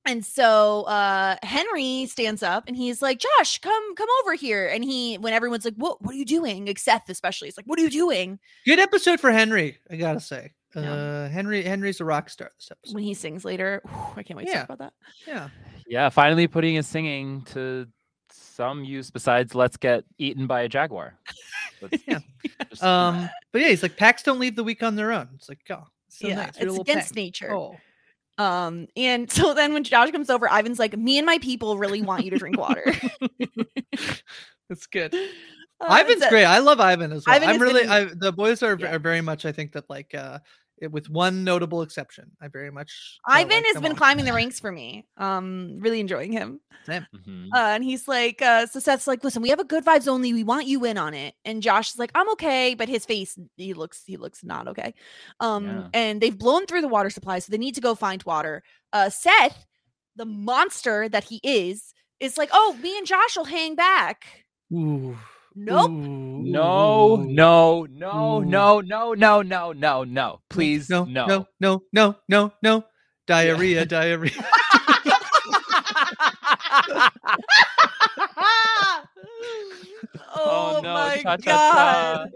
[0.06, 4.68] and so uh Henry stands up and he's like, Josh, come come over here.
[4.68, 6.66] And he when everyone's like, What what are you doing?
[6.66, 8.40] Like Seth, especially, is like, What are you doing?
[8.66, 9.80] Good episode for Henry.
[9.92, 10.54] I gotta say.
[10.84, 12.96] Uh, Henry Henry's a rock star this episode.
[12.96, 13.82] When he sings later.
[14.16, 14.94] I can't wait to talk about that.
[15.28, 15.50] Yeah.
[15.88, 17.88] Yeah, finally putting his singing to
[18.32, 21.18] some use besides let's get eaten by a jaguar.
[22.08, 22.20] Yeah.
[22.72, 25.30] just- Um, but yeah, he's like packs don't leave the week on their own.
[25.36, 26.58] It's like, oh, it's so yeah, nice.
[26.58, 27.16] It's against pack.
[27.16, 27.54] nature.
[27.56, 27.76] Oh,
[28.40, 32.02] Um, and so then when Josh comes over, Ivan's like, Me and my people really
[32.02, 32.84] want you to drink water.
[34.70, 35.14] that's good.
[35.80, 36.46] Uh, Ivan's so- great.
[36.46, 37.36] I love Ivan as well.
[37.36, 38.96] Ivan I'm really been- I, the boys are, Yeah.
[38.96, 39.46] are very much.
[39.46, 40.40] I think that like uh,
[40.80, 43.18] it, with one notable exception, I very much.
[43.28, 43.98] uh, Ivan like has been all.
[43.98, 45.06] climbing the ranks for me.
[45.18, 46.60] Um, really enjoying him.
[46.88, 47.48] Mhm.
[47.54, 50.34] Uh, and he's like, uh, so Seth's like, listen, we have a good vibes only.
[50.34, 51.34] We want you in on it.
[51.44, 54.94] And Josh is like, I'm okay, but his face, he looks, he looks not okay.
[55.40, 55.88] Um, Yeah.
[55.94, 58.64] and they've blown through the water supply, so they need to go find water.
[58.94, 59.66] Uh, Seth,
[60.16, 64.26] the monster that he is, is like, oh, me and Josh will hang back.
[64.74, 65.18] Ooh.
[65.60, 65.90] Nope.
[65.90, 70.40] Ooh, No, no, no, no, no, no, no, no, no.
[70.52, 71.26] Please, no, no.
[71.26, 72.84] no, no, no, no, no.
[73.26, 74.32] Diarrhea, diarrhea.
[80.40, 82.30] Oh, oh, no, my god.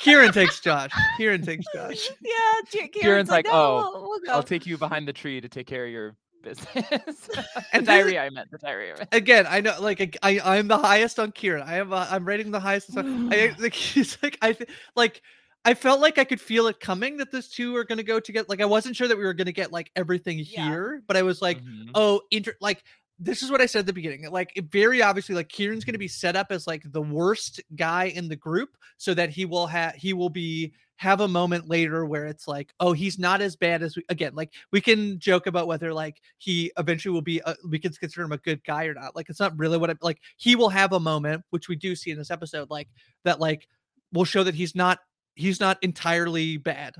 [0.00, 0.90] Kieran takes Josh.
[1.16, 2.08] Kieran takes Josh.
[2.22, 2.32] Yeah,
[2.70, 4.30] Kieran's, Kieran's like, like, no, "Oh, we'll, we'll.
[4.30, 7.28] I'll take you behind the tree to take care of your business.
[7.72, 9.06] And diarrhea, I meant the diarrhea.
[9.12, 11.62] Again, I know, like I, I'm the highest on Kieran.
[11.62, 12.96] I have, a, I'm rating the highest.
[12.96, 14.56] On, I like he's like I,
[14.96, 15.22] like
[15.64, 18.46] I felt like I could feel it coming that those two are gonna go together.
[18.48, 20.68] Like I wasn't sure that we were gonna get like everything Yeah.
[20.68, 21.90] here, but I was like, Mhm.
[21.94, 22.82] oh, inter- like
[23.22, 24.30] this is what I said at the beginning.
[24.30, 28.04] Like very obviously, like Kieran's going to be set up as like the worst guy
[28.06, 32.04] in the group, so that he will have he will be have a moment later
[32.04, 34.34] where it's like, oh, he's not as bad as we again.
[34.34, 38.22] Like we can joke about whether like he eventually will be a, we can consider
[38.22, 39.16] him a good guy or not.
[39.16, 40.20] Like it's not really what I like.
[40.36, 42.86] He will have a moment, which we do see in this episode, like
[43.24, 43.66] that, like
[44.12, 44.98] will show that he's not
[45.36, 46.96] he's not entirely bad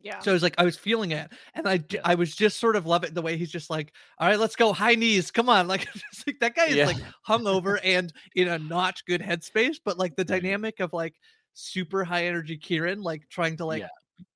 [0.00, 0.18] Yeah.
[0.20, 2.86] So I was like, I was feeling it, and I I was just sort of
[2.86, 5.68] love it the way he's just like, all right, let's go high knees, come on,
[5.72, 6.86] like, just like that guy is Yeah.
[6.86, 6.96] like
[7.28, 10.32] hungover and in a not good headspace, but like the mm-hmm.
[10.40, 11.16] dynamic of like
[11.54, 13.88] super high energy Kieran, like trying to like Yeah.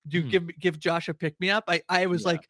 [0.09, 0.31] do Mhm.
[0.31, 1.64] give give Josh a pick me up.
[1.69, 2.33] I I was Yeah.
[2.33, 2.49] like,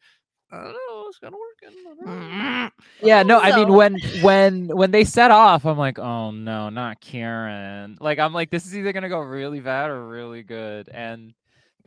[0.51, 1.59] I don't know, it's gonna work.
[1.63, 2.71] I don't know." Mm.
[3.01, 6.99] Yeah, no, I mean when when when they set off, I'm like, oh no, not
[7.01, 7.97] Kieran.
[7.99, 11.33] Like I'm like, this is either gonna go really bad or really good, and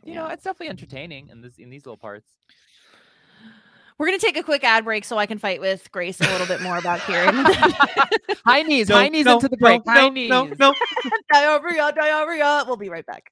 [0.03, 2.27] you know, it's definitely entertaining in this in these little parts.
[4.01, 6.47] We're gonna take a quick ad break so I can fight with Grace a little
[6.47, 7.35] bit more about Kieran.
[8.43, 9.83] high knees, No, high knees no, into the no, break.
[9.87, 10.27] high no, knees.
[10.27, 10.73] no, no.
[11.31, 12.63] diarrhea, diarrhea.
[12.65, 13.31] We'll be right back.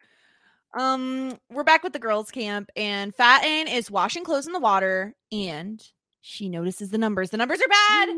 [0.73, 5.13] Um, we're back with the girls' camp, and Fatin is washing clothes in the water,
[5.31, 5.81] and
[6.21, 7.29] she notices the numbers.
[7.29, 8.09] The numbers are bad.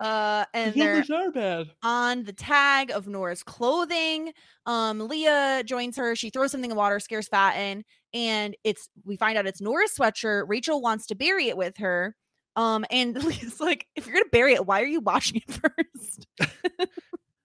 [0.00, 1.70] Uh, and they're are bad.
[1.82, 4.32] on the tag of Nora's clothing.
[4.66, 6.16] Um, Leah joins her.
[6.16, 7.84] She throws something in water, scares Fatin,
[8.14, 10.48] and it's we find out it's Nora's sweatshirt.
[10.48, 12.16] Rachel wants to bury it with her.
[12.56, 16.26] Um, and Leah's like, if you're gonna bury it, why are you washing it first?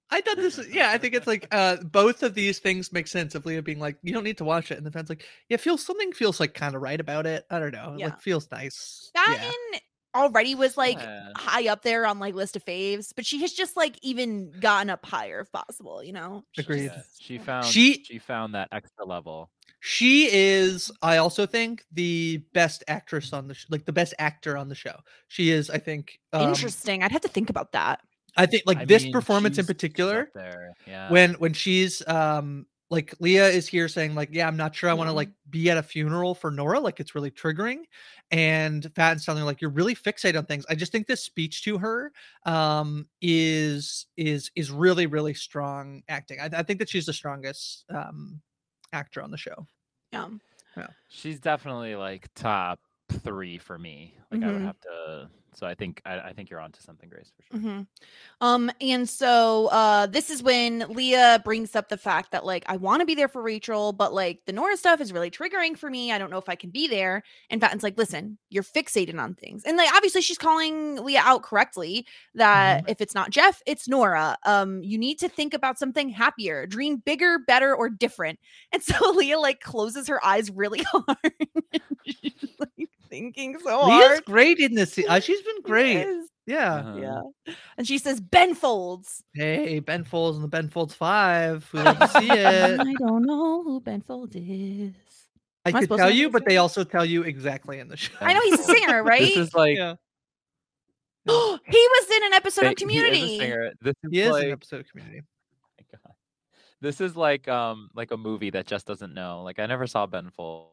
[0.10, 0.58] I thought this.
[0.58, 3.36] is- Yeah, I think it's like uh both of these things make sense.
[3.36, 5.58] Of Leah being like, you don't need to watch it, and the fans like, yeah,
[5.58, 7.46] feels something feels like kind of right about it.
[7.50, 7.96] I don't know.
[7.98, 8.08] Yeah.
[8.08, 9.12] Like feels nice.
[9.14, 9.80] Fatin Yeah.
[10.16, 11.30] already was like Yeah.
[11.36, 14.90] high up there on like list of faves, but she has just like even gotten
[14.90, 16.44] up higher if possible, you know?
[16.54, 16.86] She Agreed.
[16.88, 19.52] just- Yeah, she found She- she found that extra level.
[19.80, 24.58] She is, I also think, the best actress on the sh- like the best actor
[24.58, 24.96] on the show.
[25.28, 26.20] She is, I think.
[26.34, 27.04] Um, Interesting.
[27.04, 28.00] I'd have to think about that.
[28.38, 30.74] I think like I this mean, performance in she's- she's up particular, there.
[30.86, 31.12] Yeah.
[31.12, 34.94] when when she's um like Leah is here saying like, yeah, I'm not sure I
[34.94, 35.16] want to Mhm.
[35.18, 37.80] like be at a funeral for Nora, like it's really triggering,
[38.32, 40.66] and Fatin's telling her like you're really fixated on things.
[40.70, 42.14] I just think this speech to her
[42.46, 46.40] um is is is really really strong acting.
[46.40, 48.42] I, I think that she's the strongest um
[48.94, 49.68] actor on the show.
[50.14, 50.30] Yeah.
[51.10, 52.80] She's definitely like top
[53.10, 54.14] three for me.
[54.32, 54.66] Like I would Mhm.
[54.66, 55.30] have to.
[55.58, 57.58] So I think I, I think you're onto something, Grace, for sure.
[57.58, 57.82] hmm
[58.42, 62.78] Um, and so uh this is when Leah brings up the fact that like I
[62.78, 65.90] want to be there for Rachel, but like the Nora stuff is really triggering for
[65.90, 66.12] me.
[66.12, 67.24] I don't know if I can be there.
[67.50, 69.64] And Fatin's like, listen, you're fixated on things.
[69.66, 72.06] And like obviously she's calling Leah out correctly
[72.36, 74.38] that if it's not Jeff, it's Nora.
[74.46, 78.40] Um, you need to think about something happier, dream bigger, better, or different.
[78.72, 81.34] And so Leah like closes her eyes really hard.
[82.06, 84.26] she's like thinking so Leah's hard.
[84.26, 84.98] great in this.
[85.08, 85.98] Uh, she's been great.
[85.98, 86.30] is.
[86.46, 86.76] Yeah.
[86.76, 87.22] Uh-huh.
[87.48, 87.54] Yeah.
[87.78, 89.22] And she says, Ben Folds.
[89.34, 91.68] Hey, Ben Folds and the Ben Folds Five.
[91.74, 92.80] We love to see it.
[92.80, 94.94] I don't know who Ben Folds is.
[95.66, 97.98] I Am I could supposed tell you, but they also tell you exactly in the
[97.98, 98.14] show.
[98.22, 99.20] I know he's a singer, right?
[99.20, 99.96] This is like Yeah.
[101.26, 103.38] he was in an episode ba- of he is a Community.
[103.40, 103.72] singer.
[103.82, 105.22] This is He is like, an episode of Community.
[105.78, 106.14] my God.
[106.80, 109.42] This is like um like a movie that just doesn't know.
[109.44, 110.72] Like I never saw Ben Full.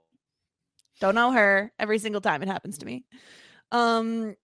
[1.01, 3.05] Don't know her every single time it happens to me.
[3.73, 4.37] Um,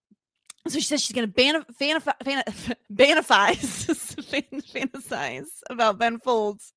[0.68, 2.44] so she says she's gonna ban fanif- fan-
[2.92, 6.72] banifize fan- fantasize about Ben Folds.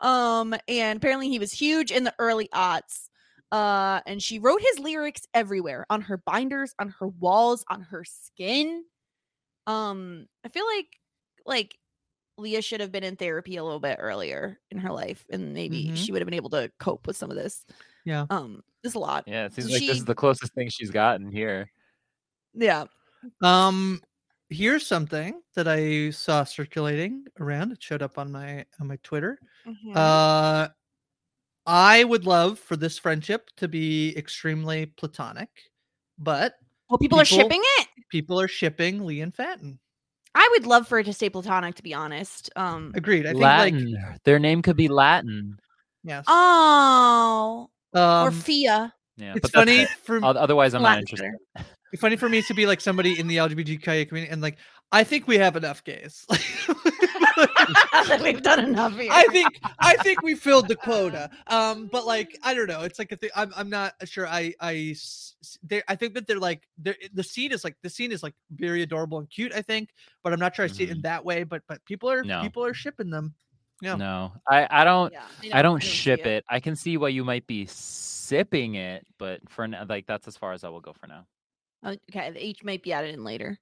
[0.00, 3.08] Um, and apparently he was huge in the early aughts.
[3.52, 8.04] Uh, and she wrote his lyrics everywhere on her binders, on her walls, on her
[8.04, 8.84] skin.
[9.66, 10.88] Um, I feel like
[11.46, 11.78] like
[12.36, 15.90] Leah should have been in therapy a little bit earlier in her life, and maybe
[15.90, 15.96] Mhm.
[15.96, 17.64] she would have been able to cope with some of this.
[18.04, 18.26] Yeah.
[18.30, 19.24] Um, there's a lot.
[19.26, 21.70] Yeah, it seems So like this is the closest thing she's gotten here.
[22.54, 22.84] Yeah.
[23.42, 24.02] Um,
[24.50, 27.72] here's something that I saw circulating around.
[27.72, 29.38] It showed up on my on my Twitter.
[29.66, 29.96] Mhm.
[29.96, 30.68] Uh,
[31.66, 35.48] I would love for this friendship to be extremely platonic,
[36.18, 36.54] but
[36.90, 37.88] well, people, are shipping it.
[38.10, 39.78] People are shipping Lee and Fenton.
[40.34, 42.50] I would love for it to stay platonic, to be honest.
[42.56, 43.24] Um, Agreed.
[43.24, 45.58] I think like Their name could be Latin.
[46.02, 46.24] yes.
[46.28, 48.92] oh, or Um, Fia.
[49.16, 51.30] Yeah, it's but funny for Oth- Otherwise, I'm not interested.
[51.92, 54.56] it's funny for me to be like somebody in the LGBTQIA community and like
[54.92, 56.24] I think we have enough gays.
[58.22, 59.10] We've done enough here.
[59.12, 61.30] I think I think we filled the quota.
[61.48, 62.82] Um, but like I don't know.
[62.82, 63.30] It's like a thing.
[63.34, 64.26] I'm I'm not sure.
[64.28, 64.54] I
[65.62, 68.34] they I think that they're like they're the scene is like the scene is like
[68.50, 69.52] very adorable and cute.
[69.54, 69.90] I think,
[70.22, 71.44] but I'm not sure I see it in that way.
[71.44, 72.28] But but people are Mm-hmm.
[72.28, 72.42] No.
[72.42, 73.34] people are shipping them.
[73.80, 73.96] Yeah.
[73.96, 75.12] No, I, I don't.
[75.12, 76.26] Yeah, I don't see ship it.
[76.26, 76.44] it.
[76.48, 80.36] I can see why you might be sipping it, but for now, like that's as
[80.36, 81.26] far as I will go for now.
[81.84, 83.58] Okay, the H might be added in later.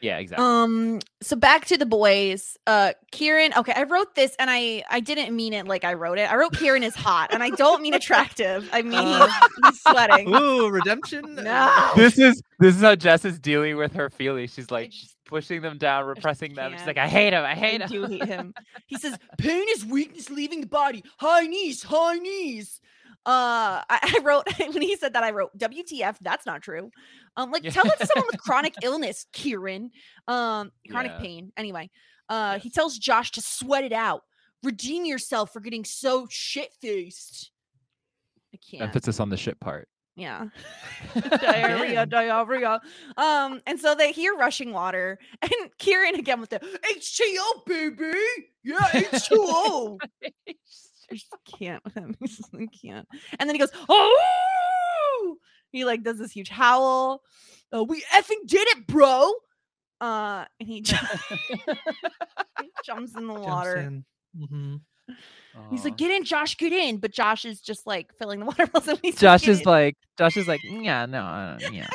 [0.00, 0.44] Yeah, exactly.
[0.44, 2.58] Um, so back to the boys.
[2.66, 3.52] Uh, Kieran.
[3.56, 6.30] Okay, I wrote this and I I didn't mean it like I wrote it.
[6.30, 8.68] I wrote Kieran is hot, and I don't mean attractive.
[8.72, 10.34] I mean Uh, he's, he's sweating.
[10.34, 11.36] Ooh, redemption.
[11.36, 11.92] No.
[11.96, 14.52] this is this is how Jess is dealing with her feelings.
[14.52, 14.92] She's like
[15.24, 16.72] pushing them down, repressing them.
[16.76, 17.44] She's like, I hate him.
[17.44, 17.90] I hate I him.
[17.90, 18.54] do hate him.
[18.86, 21.02] He says, "Pain is weakness leaving the body.
[21.18, 22.80] High knees, high knees."
[23.26, 25.24] Uh, I, I wrote when he said that.
[25.24, 26.16] I wrote, "WTF?
[26.20, 26.90] That's not true."
[27.36, 29.90] Um, like tell it to someone with chronic illness, Kieran.
[30.28, 31.20] Um, chronic Yeah.
[31.20, 31.52] pain.
[31.56, 31.90] Anyway,
[32.28, 34.22] uh, he tells Josh to sweat it out.
[34.62, 37.50] Redeem yourself for getting so shit faced.
[38.54, 38.82] I can't.
[38.82, 39.88] Emphasis on the shit part.
[40.16, 40.46] Yeah.
[41.40, 42.80] diarrhea, diarrhea.
[43.16, 48.12] Um, and so they hear rushing water, and Kieran again with the H2O, baby.
[48.62, 49.98] Yeah, H2O.
[50.46, 52.14] I just can't with him.
[52.20, 53.06] He just- I can't.
[53.38, 55.36] And then he goes, Oh,
[55.70, 57.22] he like does this huge howl.
[57.72, 59.32] Oh, we effing did it, bro.
[60.00, 60.96] Uh, and he, ju-
[62.60, 63.76] he jumps in the Jumps water.
[63.78, 64.04] in.
[65.70, 66.96] He's like, get in, Josh, get in.
[66.98, 68.98] But Josh is just like filling the water bottle.
[69.02, 71.86] He's Josh is like, Josh is like, yeah, no, uh, yeah.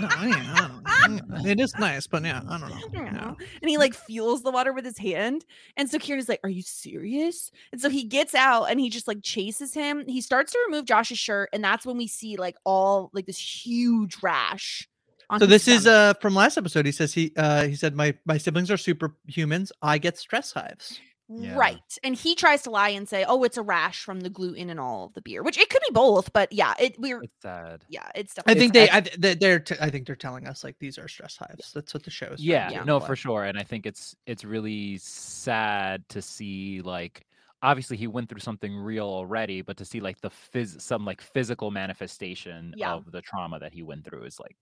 [0.00, 1.50] No, yeah, I don't know.
[1.50, 2.78] It is nice, but yeah, I don't know.
[2.92, 3.34] Yeah.
[3.62, 5.44] And he like fuels the water with his hand.
[5.76, 7.50] And so Kieran's like, Are you serious?
[7.72, 10.04] And so he gets out and he just like chases him.
[10.06, 13.38] He starts to remove Josh's shirt, and that's when we see like all like this
[13.38, 14.88] huge rash.
[15.32, 16.86] So his this is uh from last episode.
[16.86, 19.72] He says he uh he said my my siblings are superhumans.
[19.82, 21.00] I get stress hives.
[21.28, 21.80] Right.
[22.04, 24.78] And he tries to lie and say, Oh, it's a rash from the gluten and
[24.80, 27.84] all of the beer, which it could be both, but yeah, it we're It's sad.
[27.88, 28.90] yeah, it's I definitely think they.
[28.90, 31.72] I, th- they- they're t- I think they're telling us like these are stress hives.
[31.72, 32.40] That's what the show is.
[32.44, 32.84] Yeah, Yeah.
[32.84, 33.44] no, for sure.
[33.44, 37.26] And I think it's it's really sad to see like
[37.62, 41.20] obviously he went through something real already, but to see like the phys some like
[41.20, 42.92] physical manifestation Yeah.
[42.92, 44.56] of the trauma that he went through is like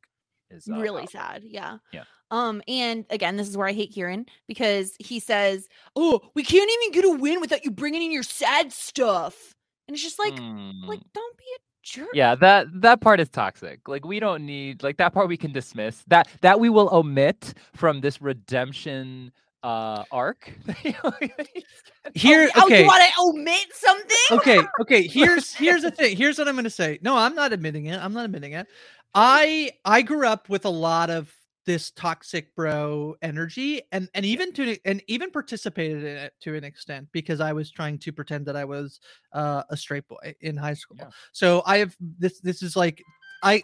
[0.54, 1.20] is uh, really powerful.
[1.20, 1.42] sad.
[1.44, 1.78] Yeah.
[1.92, 2.04] Yeah.
[2.30, 6.70] Um, and again, this is where I hate Kieran because he says, "Oh, we can't
[6.82, 9.54] even get a win without you bringing in your sad stuff,"
[9.86, 11.12] and it's just like, like, Mm.
[11.12, 12.08] don't be a jerk.
[12.14, 13.86] Yeah, that that part is toxic.
[13.88, 16.02] Like we don't need like that part we can dismiss.
[16.08, 19.30] That that we will omit from this redemption
[19.62, 20.52] uh arc.
[22.14, 24.16] Here, Oh, okay, you want to omit something?
[24.32, 25.06] okay, okay.
[25.06, 26.16] Here's here's the thing.
[26.16, 26.98] Here's what I'm gonna say.
[27.02, 27.98] No, I'm not admitting it.
[27.98, 28.66] I'm not admitting it.
[29.14, 31.32] I I grew up with a lot of
[31.66, 36.64] this toxic bro energy and and even to and even participated in it to an
[36.64, 39.00] extent because I was trying to pretend that I was
[39.32, 40.98] uh, a straight boy in high school.
[41.00, 41.08] Yeah.
[41.32, 43.02] So I have this this is like
[43.42, 43.62] I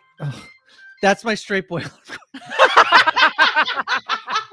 [1.03, 1.85] that's my straight boy.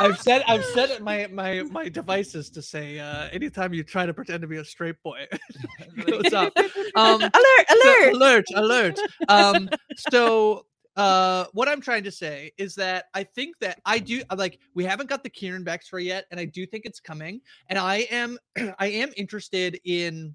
[0.00, 4.06] I've said I've said it my my my devices to say uh anytime you try
[4.06, 5.26] to pretend to be a straight boy
[6.06, 6.52] goes up.
[6.96, 7.32] Um alert,
[7.68, 8.14] so- alert.
[8.14, 9.00] alert, alert.
[9.28, 10.66] Um, so
[10.96, 14.84] uh what I'm trying to say is that I think that I do like we
[14.84, 17.40] haven't got the Kieran backstory yet, and I do think it's coming.
[17.68, 18.38] And I am
[18.78, 20.34] I am interested in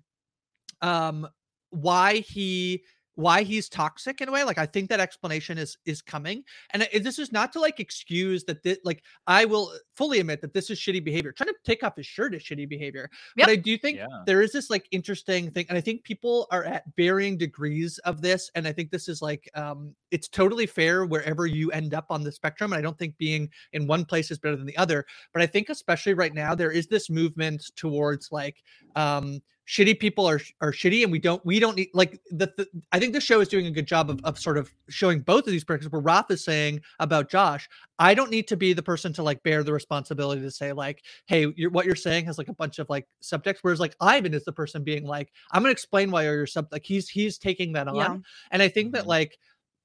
[0.81, 1.27] um
[1.71, 2.83] why he
[3.17, 6.87] why he's toxic in a way like i think that explanation is is coming and
[7.01, 10.69] this is not to like excuse that this like i will fully admit that this
[10.69, 13.47] is shitty behavior trying to take off his shirt is shitty behavior Yep.
[13.47, 14.05] but i do think Yeah.
[14.27, 18.21] there is this like interesting thing and i think people are at varying degrees of
[18.21, 22.05] this and i think this is like um it's totally fair wherever you end up
[22.11, 24.77] on the spectrum and i don't think being in one place is better than the
[24.77, 25.03] other
[25.33, 28.61] but i think especially right now there is this movement towards like
[28.95, 32.67] um shitty people are are shitty and we don't we don't need like the, the
[32.93, 35.45] I think the show is doing a good job of, of sort of showing both
[35.45, 37.67] of these perspectives where Raf is saying about Josh,
[37.99, 41.03] I don't need to be the person to like bear the responsibility to say like,
[41.25, 43.57] hey, you're, what you're saying has like a bunch of like subtext.
[43.61, 46.85] Whereas like Ivan is the person being like, I'm gonna explain why you're sub like
[46.85, 47.95] he's he's taking that on.
[47.95, 48.17] Yeah.
[48.51, 49.37] And I think that like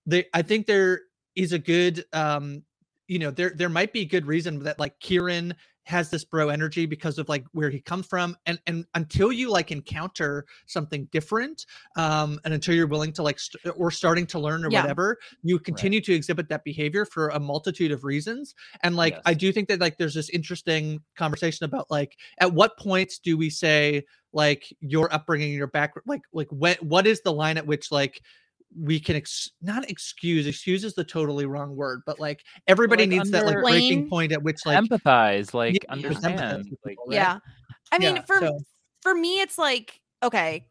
[0.07, 1.01] the I think there
[1.35, 2.63] is a good um
[3.09, 5.55] you know there there might be good reason that like Kieran
[5.85, 9.51] has this bro energy because of like where he comes from and and until you
[9.51, 11.67] like encounter something different
[11.97, 14.83] um and until you're willing to like st- or starting to learn or Yeah.
[14.83, 19.35] whatever you continue to exhibit that behavior for a multitude of reasons and like i
[19.35, 23.51] do think that like there's this interesting conversation about like at what points do we
[23.51, 27.91] say like your upbringing your background like like when what is the line at which
[27.91, 28.23] like
[28.79, 33.11] we can ex- not excuse excuse is the totally wrong word but like everybody Like,
[33.11, 36.65] needs that like under- breaking point at which like empathize, like Yeah, just empathize understand.
[36.85, 37.15] Like, people, right?
[37.15, 37.39] Yeah.
[37.93, 38.59] I mean, Yeah, for so-
[39.03, 40.67] for me, it's like okay.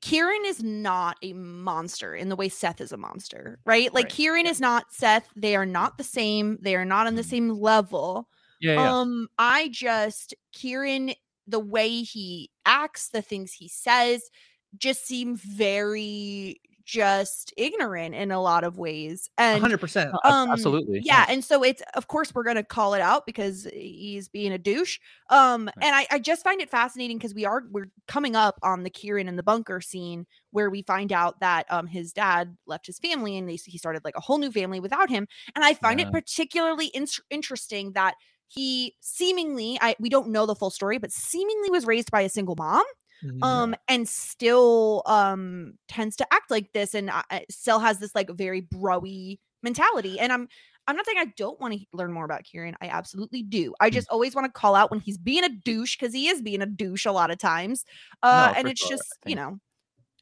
[0.00, 3.92] Kieran is not a monster in the way Seth is a monster, right?
[3.92, 5.28] Like Right, Kieran is not Seth.
[5.34, 6.58] They are not the same.
[6.62, 7.30] They are not on the Mhm.
[7.30, 8.28] same level.
[8.60, 8.98] yeah, yeah.
[9.00, 11.14] Um, I just Kieran,
[11.48, 14.30] the way he acts, the things he says,
[14.78, 19.30] just seem very just ignorant in a lot of ways.
[19.38, 21.00] And 100% um absolutely.
[21.04, 24.58] yeah and so it's of course we're gonna call it out because he's being a
[24.58, 24.98] douche
[25.30, 28.82] um and i i just find it fascinating because we are we're coming up on
[28.82, 32.86] the kieran in the bunker scene where we find out that um his dad left
[32.86, 35.74] his family and they, he started like a whole new family without him and i
[35.74, 36.08] find Yeah.
[36.08, 38.14] it particularly in- interesting that
[38.48, 42.28] he seemingly i we don't know the full story but seemingly was raised by a
[42.28, 42.84] single mom
[43.22, 43.42] Mhm.
[43.42, 48.14] um and still um tends to act like this and uh, uh, still has this
[48.14, 50.48] like very broy mentality and i'm
[50.86, 53.74] i'm not saying i don't want to learn more about kieran i absolutely do Mm.
[53.80, 56.42] i just always want to call out when he's being a douche because he is
[56.42, 57.84] being a douche a lot of times
[58.22, 58.88] uh No, and it's sure.
[58.88, 59.58] just you know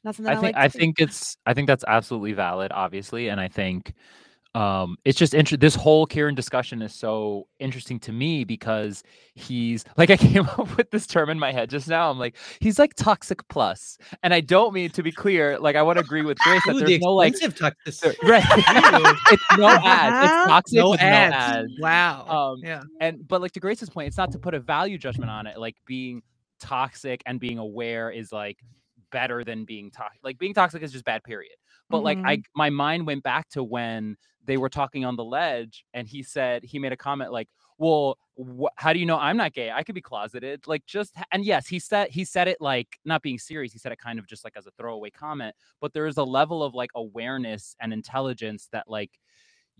[0.03, 3.29] nothing that I i, think like I think it's I think that's absolutely valid, obviously,
[3.29, 3.93] and I think
[4.55, 9.03] um it's just inter- this whole Kieran discussion is so interesting to me because
[9.35, 12.09] he's like I came up with this term in my head just now.
[12.09, 15.59] I'm like he's like toxic plus, and I don't mean to be clear.
[15.59, 18.15] Like I want to agree with Grace that Ooh, the there's no like toxicity.
[18.23, 18.43] right.
[19.31, 20.25] it's no ads.
[20.25, 21.31] It's toxic no ads.
[21.31, 21.79] no ads.
[21.79, 22.25] Wow.
[22.27, 22.81] Um, yeah.
[22.99, 25.59] and but like to Grace's point, it's not to put a value judgment on it.
[25.59, 26.23] Like being
[26.59, 28.57] toxic and being aware is like
[29.11, 30.19] better than being toxic.
[30.23, 31.53] Like being toxic is just bad, period.
[31.89, 34.15] But like I, my mind went back to when
[34.45, 38.17] they were talking on the ledge, and he said he made a comment like, "Well,
[38.37, 39.69] wh- how do you know I'm not gay?
[39.71, 43.21] I could be closeted." Like just and yes, he said he said it like not
[43.21, 43.73] being serious.
[43.73, 45.55] He said it kind of just like as a throwaway comment.
[45.81, 49.11] But there is a level of like awareness and intelligence that like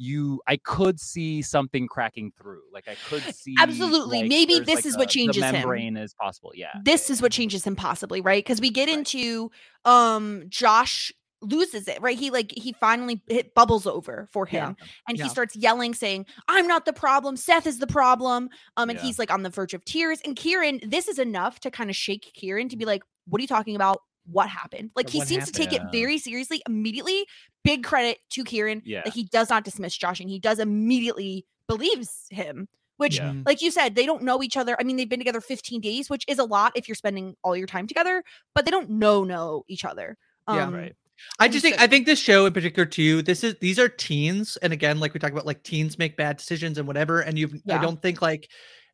[0.01, 2.61] you I could see something cracking through.
[2.71, 4.19] Like I could see Absolutely.
[4.21, 5.53] like, Maybe this like, is a- what changes the him.
[5.55, 6.51] membrane is possible.
[6.55, 6.69] Yeah.
[6.83, 9.51] this is what changes him possibly right because we get into
[9.85, 14.67] um josh loses it right he like he finally hit bubbles over for Yeah.
[14.67, 14.77] him
[15.07, 15.23] and Yeah.
[15.23, 19.05] he starts yelling saying i'm not the problem seth is the problem um and Yeah.
[19.05, 21.95] he's like on the verge of tears and kieran this is enough to kind of
[21.95, 25.17] shake kieran to be like what are you talking about what happened like Yeah, he
[25.19, 27.25] what seems to take it very seriously immediately
[27.63, 29.01] big credit to kieran Yeah.
[29.05, 32.67] that he does not dismiss josh and he does immediately believes him
[32.97, 33.33] which Yeah.
[33.45, 36.09] like you said they don't know each other i mean they've been together 15 days
[36.09, 38.23] which is a lot if you're spending all your time together
[38.53, 40.17] but they don't know know each other
[40.49, 40.65] Yeah.
[40.65, 40.95] um, Right.
[41.39, 43.21] I just think I think this show in particular too.
[43.21, 46.37] This is these are teens, and again, like we talk about, like teens make bad
[46.37, 47.21] decisions and whatever.
[47.21, 48.49] And you've I don't think like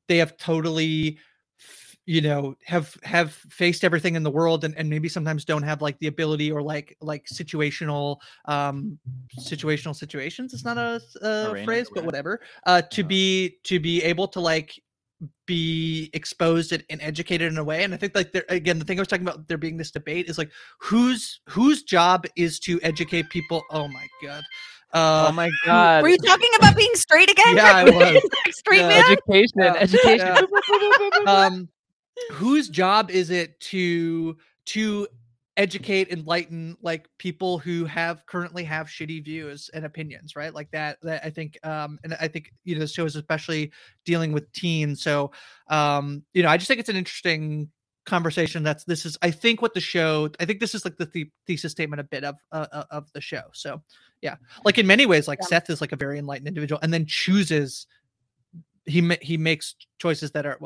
[0.07, 1.17] they have totally,
[2.05, 5.81] you know, have have faced everything in the world, and, and maybe sometimes don't have
[5.81, 8.99] like the ability or like like situational um
[9.37, 10.53] situational situations.
[10.53, 12.41] It's not a, Arena, phrase, but whatever.
[12.65, 13.07] Uh, to Uh-huh.
[13.07, 14.79] be to be able to like
[15.45, 18.85] be exposed and, and educated in a way and i think like there again the
[18.85, 22.59] thing i was talking about there being this debate is like whose whose job is
[22.59, 24.43] to educate people oh my god
[24.93, 26.03] uh oh my god.
[26.03, 28.13] were you talking about being straight again Yeah, I was.
[28.45, 28.87] like straight Yeah.
[28.89, 29.73] man education, Yeah.
[29.75, 30.47] education.
[31.27, 31.69] um
[32.31, 34.35] whose job is it to
[34.65, 35.07] to
[35.57, 40.97] educate enlighten like people who have currently have shitty views and opinions right like that
[41.01, 43.71] that i think um and i think you know the show is especially
[44.03, 45.31] dealing with teens so
[45.69, 47.69] um you know i just think it's an interesting
[48.05, 51.05] conversation that's this is i think what the show i think this is like the,
[51.07, 53.81] the thesis statement a bit of uh, uh, of the show so
[54.21, 54.35] yeah
[54.65, 55.47] like in many ways like Yeah.
[55.47, 57.87] seth is like a very enlightened individual and then chooses
[58.85, 60.59] he he makes choices that are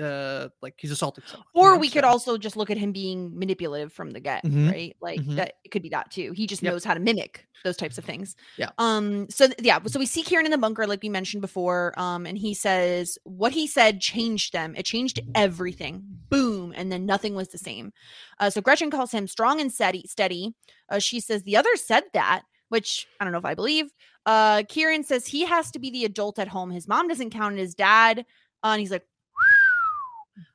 [0.00, 1.46] uh like he's assaulting someone.
[1.54, 4.44] you Or know, we could also just look at him being manipulative from the get,
[4.44, 4.96] Mhm, right?
[5.00, 5.36] Like mhm.
[5.36, 6.32] that it could be that too.
[6.32, 6.72] He just Yep.
[6.72, 8.36] knows how to mimic those types of things.
[8.58, 8.70] Yeah.
[8.78, 9.28] Um.
[9.30, 9.78] So th- yeah.
[9.86, 11.92] So we see Kieran in the bunker, like we mentioned before.
[11.98, 12.26] Um.
[12.26, 14.74] And he says what he said changed them.
[14.76, 16.02] It changed everything.
[16.28, 16.72] Boom.
[16.76, 17.92] And then nothing was the same.
[18.38, 18.50] Uh.
[18.50, 20.06] So Gretchen calls him strong and steady.
[20.08, 20.54] Steady.
[20.88, 20.98] Uh.
[20.98, 23.86] She says the other said that, which I don't know if I believe.
[24.26, 24.62] Uh.
[24.68, 26.70] Kieran says he has to be the adult at home.
[26.70, 27.52] His mom doesn't count.
[27.52, 28.26] and His dad.
[28.62, 29.06] Uh, and he's like,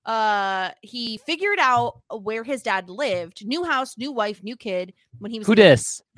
[0.05, 5.31] uh he figured out where his dad lived new house new wife new kid when
[5.31, 6.01] he was Who in the- dis?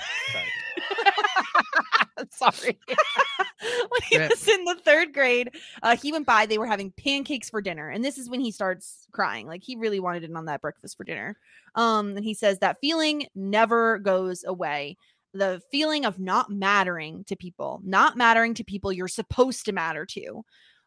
[2.32, 2.80] sorry.
[3.90, 5.52] When he was in the third grade
[5.84, 8.52] uh he went by they were having pancakes for dinner and this is when he
[8.52, 11.38] starts crying like he really wanted in on that breakfast for dinner.
[11.76, 14.98] Um and he says that feeling never goes away.
[15.34, 20.06] The feeling of not mattering to people not mattering to people you're supposed to matter
[20.08, 20.44] to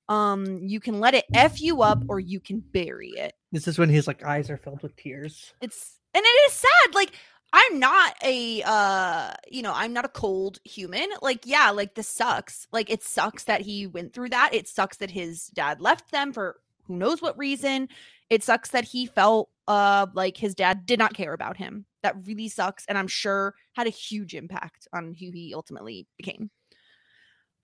[0.08, 3.34] um you can let it f you up or you can bury it.
[3.52, 5.52] This is when his like eyes are filled with tears.
[5.60, 7.12] it's and it is sad like
[7.52, 12.08] i'm not a uh you know i'm not a cold human like yeah like this
[12.08, 16.10] sucks like it sucks that he went through that it sucks that his dad left
[16.10, 17.88] them for who knows what reason
[18.28, 22.16] it sucks that he felt uh like his dad did not care about him that
[22.26, 26.50] really sucks and i'm sure had a huge impact on who he ultimately became.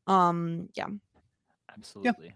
[0.06, 0.86] Um yeah
[1.76, 2.34] Absolutely.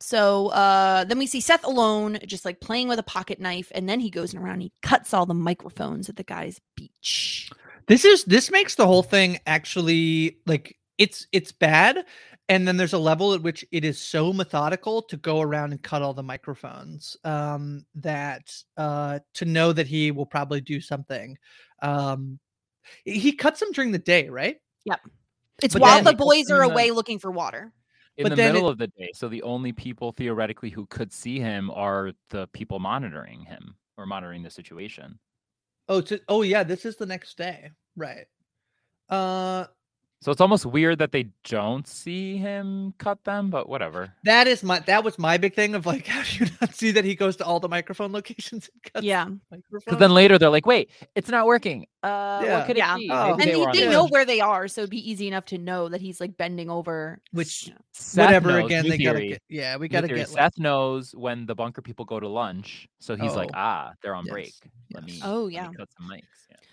[0.00, 3.88] so uh then we see Seth alone, just like playing with a pocket knife, and
[3.88, 7.50] then he goes around and he cuts all the microphones at the guy's beach.
[7.86, 12.04] This is this makes the whole thing actually like it's it's bad.
[12.50, 15.82] And then there's a level at which it is so methodical to go around and
[15.82, 21.36] cut all the microphones um, that uh, to know that he will probably do something.
[21.82, 22.38] Um,
[23.04, 24.56] he cuts them during the day, right?
[24.86, 25.00] Yep.
[25.62, 27.70] It's But while then- the boys are in the- away looking for water.
[28.18, 29.10] In But the middle it- of the day.
[29.14, 34.06] So the only people theoretically who could see him are the people monitoring him or
[34.06, 35.18] monitoring the situation.
[35.88, 38.26] Oh, to, oh yeah, this is the next day, right?
[39.08, 39.66] Uh,
[40.20, 44.12] So it's almost weird that they don't see him cut them, but whatever.
[44.24, 46.90] that is my that was my big thing of like, how do you not see
[46.90, 49.28] that he goes to all the microphone locations and cuts Yeah.
[49.70, 51.86] Because then later they're like, wait, it's not working.
[52.02, 52.58] Uh, Yeah.
[52.58, 52.96] what could Yeah.
[52.96, 53.10] it be?
[53.12, 53.32] Oh.
[53.34, 55.88] And they they, they know where they are, so it'd be easy enough to know
[55.88, 57.20] that he's like bending over.
[57.30, 60.38] which Seth whatever knows, again new they gotta get yeah we gotta theory, get like,
[60.38, 63.58] Seth knows when the bunker people go to lunch, so he's like, Oh.
[63.58, 64.54] ah, they're on Yes, break.
[64.94, 65.12] Let me.
[65.12, 65.22] yes.
[65.24, 65.68] Oh, let me yeah.
[65.76, 66.22] cut some mics.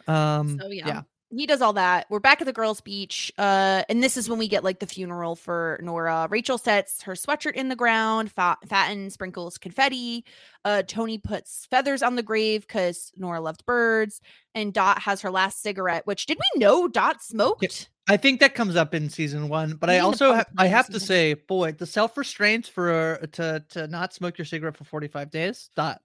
[0.08, 0.39] Yeah.
[0.39, 0.88] um So yeah.
[0.88, 2.05] yeah He does all that.
[2.09, 3.32] We're back at the girls' beach.
[3.38, 6.28] Uh, and this is when we get like the funeral for Nora.
[6.30, 10.23] Rachel sets her sweatshirt in the ground, Fa- Fatin sprinkles confetti.
[10.63, 14.21] Uh, Toni puts feathers on the grave because Nora loved birds.
[14.53, 17.89] And Dot has her last cigarette, which did we know Dot smoked?
[18.07, 20.99] I think that comes up in season one, but I also ha- I have to
[20.99, 25.07] say, boy, the self restraint for uh, to to not smoke your cigarette for forty
[25.07, 25.71] five days.
[25.76, 26.01] Dot,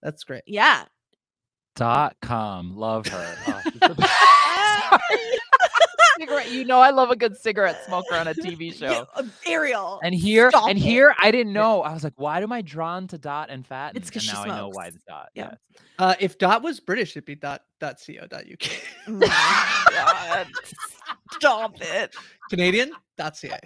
[0.00, 0.44] that's great.
[0.46, 0.84] Yeah.
[1.76, 3.36] Dot com, love her.
[3.46, 5.40] Oh, she's the best.
[6.18, 9.06] cigarette, you know I love a good cigarette smoker on a TV show.
[9.46, 10.00] Ariel.
[10.02, 10.82] And here, stop and it.
[10.82, 11.82] here, I didn't know.
[11.82, 13.96] I was like, why am I drawn to Dot and Fat?
[13.96, 15.30] It's because she now I know why the Dot.
[15.34, 15.54] Yeah.
[15.70, 15.80] Yeah.
[15.98, 18.70] Uh, if Dot was British, it'd be dot dot co dot uk.
[19.08, 20.46] Oh my God.
[21.32, 22.14] Stop it.
[22.50, 23.58] Canadian dot ca.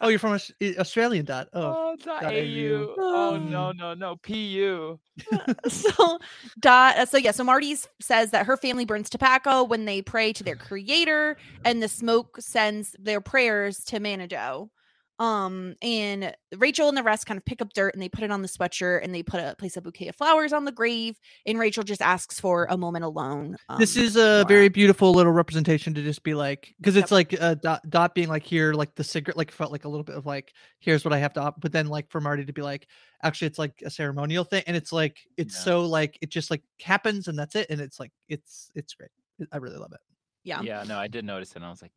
[0.00, 1.48] oh, you're from eh, Australian dot.
[1.52, 2.94] Oh, Oh, dot dot AU.
[2.98, 4.16] Oh no, no, no.
[4.16, 4.98] PU.
[5.68, 6.18] so
[6.58, 10.32] dot uh, so yeah so marty says that her family burns tobacco when they pray
[10.32, 11.36] to their creator
[11.66, 14.70] and the smoke sends their prayers to manitou
[15.18, 18.30] um and rachel and the rest kind of pick up dirt and they put it
[18.30, 21.18] on the sweatshirt and they put a place a bouquet of flowers on the grave
[21.46, 24.44] and rachel just asks for a moment alone this um, is a Nora.
[24.46, 27.16] very beautiful little representation to just be like because it's Yep.
[27.32, 30.04] like uh, dot, dot being like here like the cigarette like felt like a little
[30.04, 32.52] bit of like here's what i have to op-, but then like for marty to
[32.52, 32.88] be like
[33.22, 35.60] actually it's like a ceremonial thing and it's like it's Yeah.
[35.64, 39.10] so like it just like happens and that's it and it's like it's it's great
[39.52, 40.00] i really love it
[40.44, 41.56] yeah Yeah, no, I did notice it.
[41.56, 41.92] and I was like,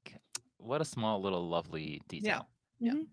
[0.57, 2.27] what a small little lovely detail.
[2.29, 2.41] Yeah.
[2.81, 3.07] Mhm.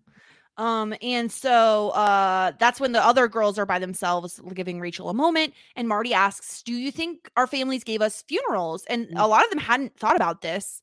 [0.55, 5.13] Um, and so uh that's when the other girls are by themselves giving Rachel a
[5.13, 5.53] moment.
[5.75, 8.85] And Marty asks, Do you think our families gave us funerals?
[8.85, 10.81] And a lot of them hadn't thought about this.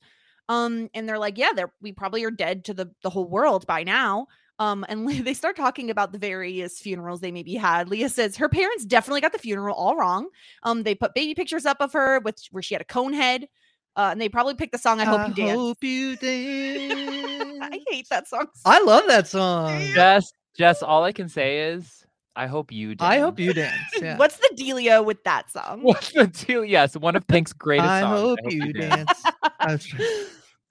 [0.49, 3.67] Um, and they're like, Yeah, they're we probably are dead to the the whole world
[3.67, 4.27] by now.
[4.59, 7.89] Um, and they start talking about the various funerals they maybe had.
[7.89, 10.29] Leah says her parents definitely got the funeral all wrong.
[10.65, 13.49] Um, they put baby pictures up of her with where she had a cone head.
[13.97, 15.59] Uh, and they probably picked the song I Hope You Dance.
[15.59, 17.50] hope you dance.
[17.73, 18.47] I hate that song.
[18.55, 22.05] so i love that song Jess, Jess, all I can say is,
[22.37, 22.95] I hope you.
[22.95, 23.11] Dance.
[23.11, 25.81] I hope you dance yeah What's the dealio with that song?
[25.83, 26.65] What's the deal?
[26.65, 28.21] Yes, one of Pink's greatest i songs.
[28.21, 29.23] hope you dance
[29.59, 29.87] I was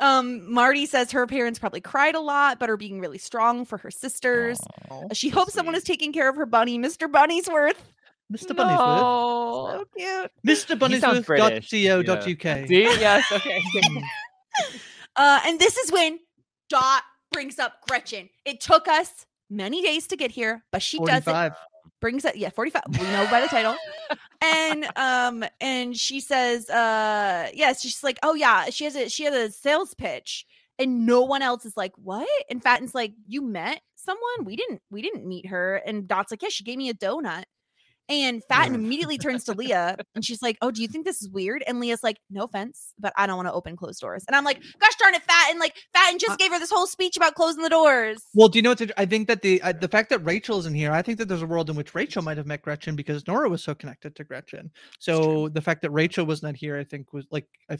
[0.01, 3.77] Um, Marty says her parents probably cried a lot, but are being really strong for
[3.79, 4.57] her sisters.
[4.89, 7.11] Uh, she hopes someone is taking care of her bunny, Mr.
[7.11, 7.75] Bunny'sworth.
[8.31, 8.55] Mr.
[8.55, 9.79] Bunny'sworth.
[9.79, 10.31] So cute.
[10.47, 10.79] Mr.
[10.79, 12.67] Bunny'sworth.co.uk.
[12.69, 12.83] See?
[12.83, 13.29] Yes.
[13.29, 13.61] Okay.
[15.17, 16.17] Uh, and this is when
[16.69, 18.29] Dot brings up Gretchen.
[18.45, 21.53] It took us many days to get here, but she does it.
[22.01, 22.83] Brings up yeah, 45.
[22.91, 23.75] We know by the title.
[24.41, 29.25] and um, and she says, uh, yes, she's like, oh yeah, she has a she
[29.25, 30.45] has a sales pitch.
[30.77, 32.29] And no one else is like, what?
[32.49, 34.45] And Fatin's like, you met someone?
[34.45, 35.75] We didn't, we didn't meet her.
[35.75, 37.43] And Dot's like, yeah, she gave me a donut.
[38.09, 41.29] And Fatin immediately turns to Leah and she's like, Oh, do you think this is
[41.29, 41.63] weird?
[41.67, 44.25] And Leah's like, No offense, but I don't want to open closed doors.
[44.27, 45.59] And I'm like, Gosh darn it, Fatin.
[45.59, 48.23] Like, Fatin just gave her this whole speech about closing the doors.
[48.33, 48.91] Well, do you know what?
[48.97, 51.43] I think that the uh, the fact that Rachel isn't here, I think that there's
[51.43, 54.23] a world in which Rachel might have met Gretchen because Nora was so connected to
[54.23, 54.71] Gretchen.
[54.99, 57.77] So the fact that Rachel was not here, I think, was like I,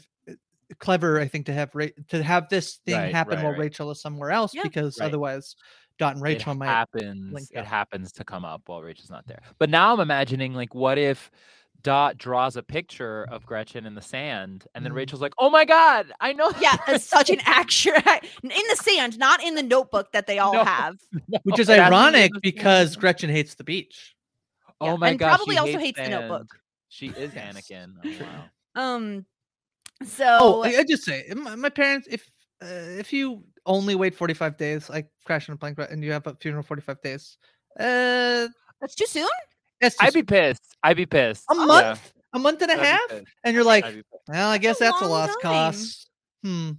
[0.78, 1.20] clever.
[1.20, 3.60] I think to have Ra- to have this thing Right, happen right, while right.
[3.60, 4.62] Rachel is somewhere else Yeah.
[4.62, 5.56] because otherwise
[6.00, 7.32] Dot and Rachel it might happens.
[7.32, 9.42] link It happens to come up while Rachel's not there.
[9.58, 11.30] But now I'm imagining like, what if
[11.82, 14.96] Dot draws a picture of Gretchen in the sand, and then Mm.
[14.96, 18.04] Rachel's like, "Oh my God, I know." Yeah, it's such an accurate
[18.42, 20.64] in the sand, not in the notebook that they all No.
[20.64, 20.96] have.
[21.44, 24.14] which is It has to be in ironic because Gretchen hates the beach.
[24.80, 26.08] Oh Yeah, my and God, probably she also hates the.
[26.08, 26.46] Notebook.
[26.88, 27.56] She is Yes.
[27.56, 27.92] Anakin.
[28.04, 28.50] Oh, wow.
[28.74, 29.26] Um,
[30.04, 32.30] so Oh, I, I just say my, my parents if
[32.62, 32.66] uh,
[32.98, 36.26] if you only wait 45 days, like crash on a plane cra- and you have
[36.26, 37.38] a funeral 45 days,
[37.78, 38.48] uh,
[38.80, 39.28] that's too soon.
[39.80, 40.76] that's I'd just be pissed.
[40.82, 41.44] I'd be pissed.
[41.50, 43.12] a Yeah, month, a month and a I'd half,
[43.44, 44.28] and you're like, I'd be pissed.
[44.28, 45.72] well, I guess a that's a lost time.
[45.72, 46.06] cause.
[46.42, 46.70] Hmm.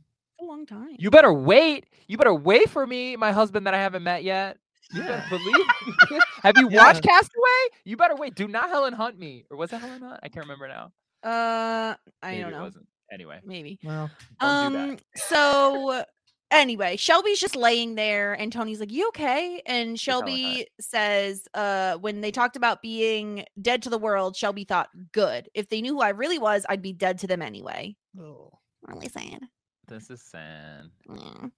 [0.41, 0.95] A long time.
[0.99, 1.85] You better wait.
[2.07, 4.57] You better wait for me, my husband that I haven't met yet.
[4.93, 5.23] You Yeah.
[5.29, 5.65] believe.
[6.43, 6.83] Have you Yeah.
[6.83, 7.61] watched Castaway?
[7.85, 8.35] You better wait.
[8.35, 10.19] Do not Helen Hunt me, or was it Helen Hunt?
[10.23, 10.91] I can't remember now.
[11.23, 12.63] Uh, I Maybe don't it know.
[12.63, 12.87] wasn't.
[13.13, 13.77] Anyway, Maybe.
[13.83, 14.89] Well, don't do Um.
[14.89, 15.01] that.
[15.29, 16.03] So
[16.51, 19.99] anyway, Shelby's just laying there, and Toni's like, "You okay?" And.
[19.99, 25.49] Shelby says, "Uh, when they talked about being dead to the world, Shelby thought, good.
[25.53, 28.51] If they knew who I really was, I'd be dead to them anyway." oh,
[28.83, 29.41] Really sad.
[29.87, 30.89] this is sad.
[31.09, 31.51] Mm.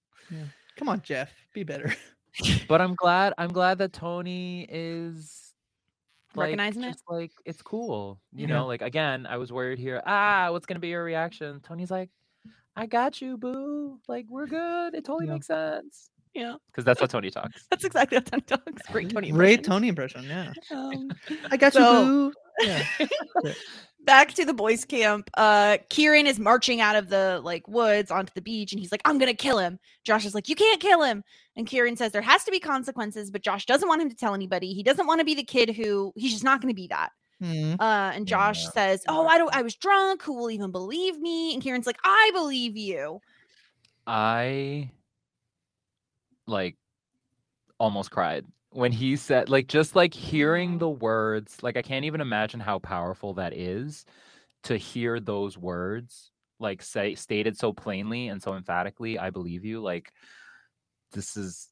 [0.77, 1.93] come on, Jeff, be better.
[2.67, 3.33] But I'm glad.
[3.37, 5.53] I'm glad that Toni is
[6.35, 6.97] like, Recognizing it?
[7.07, 8.19] like it's cool.
[8.33, 8.55] You Yeah.
[8.55, 10.01] know, like again, I was worried here.
[10.07, 11.59] Ah, what's gonna be your reaction?
[11.61, 12.09] Toni's like,
[12.75, 13.99] I got you, boo.
[14.07, 14.95] Like we're good.
[14.95, 15.33] It totally Yeah.
[15.33, 16.09] makes sense.
[16.33, 17.65] Yeah, Because that's how Toni talks.
[17.69, 18.81] that's exactly how Toni talks.
[18.91, 19.31] Great Toni.
[19.31, 19.63] Great.
[19.63, 20.51] Toni impression, yeah.
[20.71, 21.11] Um,
[21.51, 22.33] I got So- you, boo.
[22.65, 22.85] Yeah.
[24.05, 28.31] back to the boys camp uh kieran is marching out of the like woods onto
[28.35, 31.01] the beach and he's like i'm gonna kill him josh is like you can't kill
[31.01, 31.23] him
[31.55, 34.35] and kieran says there has to be consequences but josh doesn't want him to tell
[34.35, 37.09] anybody he doesn't want to be the kid who he's just not gonna be that
[37.43, 37.73] Hmm.
[37.77, 41.19] uh and josh Yeah, says oh i don't i was drunk who will even believe
[41.19, 41.53] me?
[41.53, 43.19] And kieran's like i believe you.
[44.07, 44.91] I
[46.47, 46.77] like
[47.79, 52.21] almost cried when he said like just like hearing the words like I can't even
[52.21, 54.05] imagine how powerful that is
[54.63, 59.81] to hear those words like say stated so plainly and so emphatically I believe you
[59.81, 60.11] like
[61.11, 61.67] this is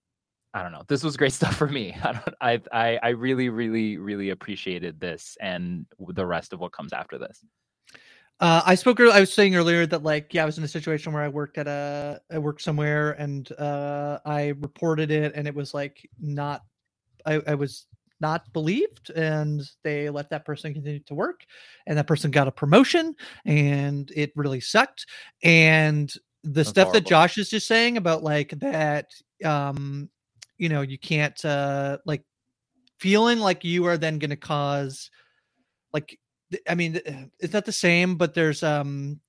[0.54, 3.50] I don't know this was great stuff for me I don't I I I really
[3.50, 7.44] really really appreciated this and the rest of what comes after this
[8.42, 9.00] Uh, I spoke.
[9.00, 11.60] I was saying earlier that like yeah, I was in a situation where I worked
[11.60, 16.64] at a I worked somewhere and uh, I reported it and it was like not.
[17.24, 17.86] I, I was
[18.22, 21.46] not believed and they let that person continue to work
[21.88, 25.08] and that person got a promotion and it really sucked
[25.44, 27.06] and the That's stuff that.
[27.06, 29.12] Josh is just saying about like that
[29.44, 30.10] um
[30.62, 32.24] you know you can't uh like
[33.00, 35.10] feeling like you are then going to cause
[35.92, 36.18] like
[36.68, 37.00] I mean,
[37.40, 39.20] it's not the same, but there's um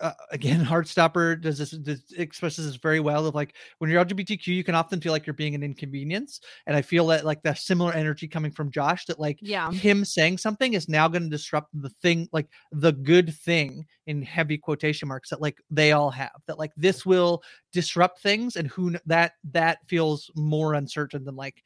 [0.00, 3.26] uh, again, Heartstopper does this, this expresses this very well.
[3.26, 6.76] Of like when you're LGBTQ, you can often feel like you're being an inconvenience, and
[6.76, 9.06] I feel that like that similar energy coming from Josh.
[9.06, 9.70] That like Yeah.
[9.70, 14.22] him saying something is now going to disrupt the thing, like the good thing in
[14.22, 16.30] heavy quotation marks that like they all have.
[16.46, 17.42] That like this will
[17.72, 21.62] disrupt things, and who that that feels more uncertain than like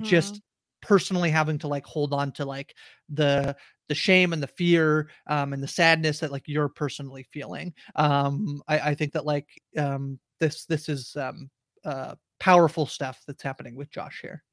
[0.00, 0.40] just
[0.86, 2.74] personally having to like hold on to like
[3.08, 3.56] the
[3.88, 8.62] the shame and the fear um and the sadness that like you're personally feeling um
[8.68, 11.50] i i think that like um this this is um
[11.84, 14.44] uh powerful stuff that's happening with josh here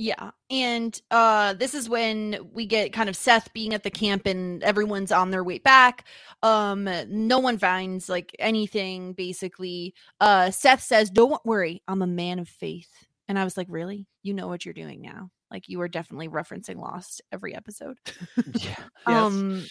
[0.00, 0.30] Yeah.
[0.48, 4.62] And uh this is when we get kind of Seth being at the camp and
[4.62, 6.04] everyone's on their way back.
[6.44, 9.94] Um no one finds like anything basically.
[10.20, 14.06] Uh Seth says, "Don't worry, I'm a man of faith." And I was like, "Really?
[14.22, 17.98] You know what you're doing now?" Like you are definitely referencing Lost every episode.
[18.54, 18.76] yeah
[19.06, 19.64] Um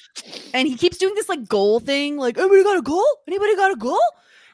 [0.54, 3.06] and he keeps doing this like goal thing, like anybody got a goal?
[3.28, 4.00] Anybody got a goal?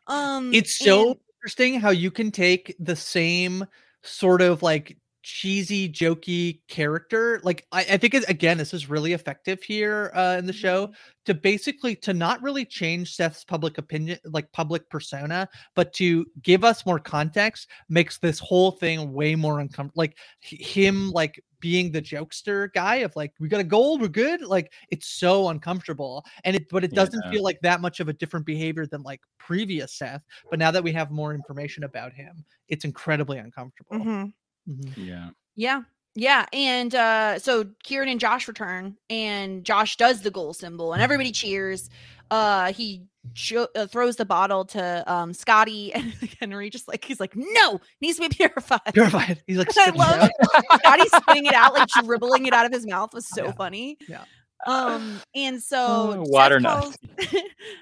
[0.07, 3.65] Um, It's so and- interesting how you can take the same
[4.01, 7.41] sort of like cheesy, jokey character.
[7.43, 10.87] Like I, I think it, again, this is really effective here uh, in the show
[10.87, 10.93] Mm-hmm.
[11.25, 16.63] to basically to not really change Seth's public opinion, like public persona, but to give
[16.63, 19.99] us more context makes this whole thing way more uncomfortable.
[20.01, 24.41] Like him, like being the jokester guy of like we got a goal we're good.
[24.41, 27.31] Like it's so uncomfortable, and it but it doesn't Yeah.
[27.31, 30.23] feel like that much of a different behavior than like previous Seth.
[30.49, 33.97] But now that we have more information about him, it's incredibly uncomfortable.
[33.97, 34.33] Mhm.
[34.69, 34.93] Mhm.
[34.95, 35.29] Yeah.
[35.55, 35.81] Yeah.
[36.15, 36.45] Yeah.
[36.53, 41.31] And uh so Kieran and Josh return and Josh does the goal symbol and everybody
[41.31, 41.89] cheers.
[42.31, 43.03] Uh he
[43.33, 47.81] cho- uh, throws the bottle to um Scotty and Henry just like he's like no
[47.99, 48.93] needs to be purified.
[48.93, 49.41] Purified.
[49.47, 50.79] He's like, I love it.
[50.79, 53.97] Scotty spitting it out like dribbling it out of his mouth was so funny.
[54.07, 54.23] Yeah.
[54.65, 56.95] Um and so Seth water calls,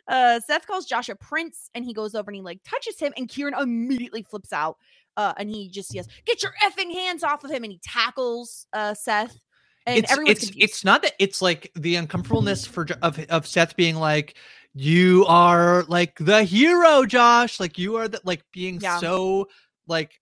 [0.08, 3.14] uh Seth calls Josh a prince and he goes over and he like touches him
[3.18, 4.78] and Kieran immediately flips out
[5.18, 8.68] uh and he just yells get your effing hands off of him and he tackles
[8.74, 9.38] uh Seth
[9.86, 10.64] and it's everyone's it's confused.
[10.72, 14.36] it's not that it's like the uncomfortableness for of of Seth being like
[14.74, 18.98] you are like the hero Josh like you are the like being Yeah.
[19.00, 19.50] so
[19.88, 20.20] like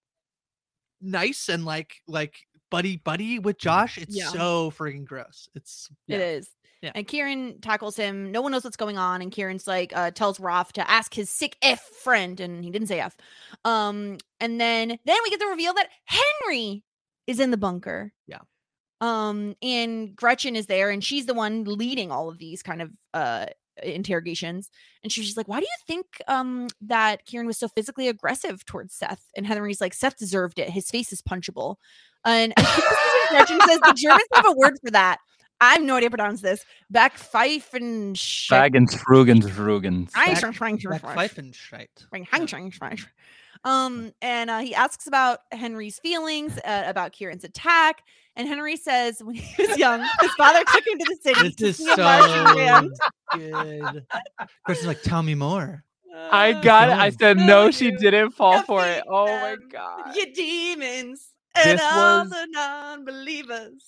[1.02, 2.36] nice and like like
[2.72, 4.30] buddy buddy with Josh it's Yeah.
[4.30, 6.26] so freaking gross it's It yeah.
[6.26, 6.50] is.
[6.82, 6.92] Yeah.
[6.96, 8.32] And Kieran tackles him.
[8.32, 9.22] No one knows what's going on.
[9.22, 12.40] And Kieran's like, uh, tells Raf to ask his sick F friend.
[12.40, 13.18] And he didn't say F.
[13.66, 16.84] Um, and then then we get the reveal that Henry
[17.28, 18.14] is in the bunker.
[18.28, 18.40] Yeah.
[19.02, 22.92] Um, and Gretchen is there, and she's the one leading all of these kind of
[23.14, 23.46] uh
[23.82, 24.70] interrogations.
[25.04, 28.66] And she's just like, Why do you think um that Kieran was so physically aggressive
[28.66, 29.24] towards Seth?
[29.36, 30.70] And Henry's like, Seth deserved it.
[30.70, 31.76] His face is punchable.
[32.26, 32.54] And
[33.30, 35.20] Gretchen says the Germans have a word for that.
[35.62, 36.64] I have no idea how to pronounce this.
[36.94, 40.12] Backpfeifen Fagens, Frugens, Frugens.
[41.16, 41.88] Pfeifenstreit.
[43.66, 48.04] Um, and uh, he asks about Henry's feelings, uh, about Kieran's attack.
[48.38, 51.80] And Henry says when he was young, his father took him to the city this
[51.80, 51.96] is so
[52.54, 54.04] good
[54.66, 55.84] Chris's like tell me more
[56.32, 56.98] I got it.
[56.98, 59.04] I said No, she didn't fall for it.
[59.10, 60.16] Oh my god.
[60.16, 63.84] You demons and This all was- the non-believers.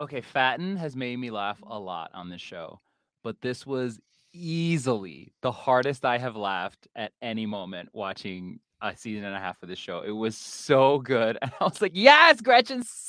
[0.00, 2.80] Okay, Fatin has made me laugh a lot on this show,
[3.24, 3.98] but this was
[4.32, 9.60] easily the hardest I have laughed at any moment watching a season and a half
[9.62, 10.02] of this show.
[10.02, 11.36] It was so good.
[11.42, 12.80] And I was like, yes, Gretchen.
[12.80, 13.08] s-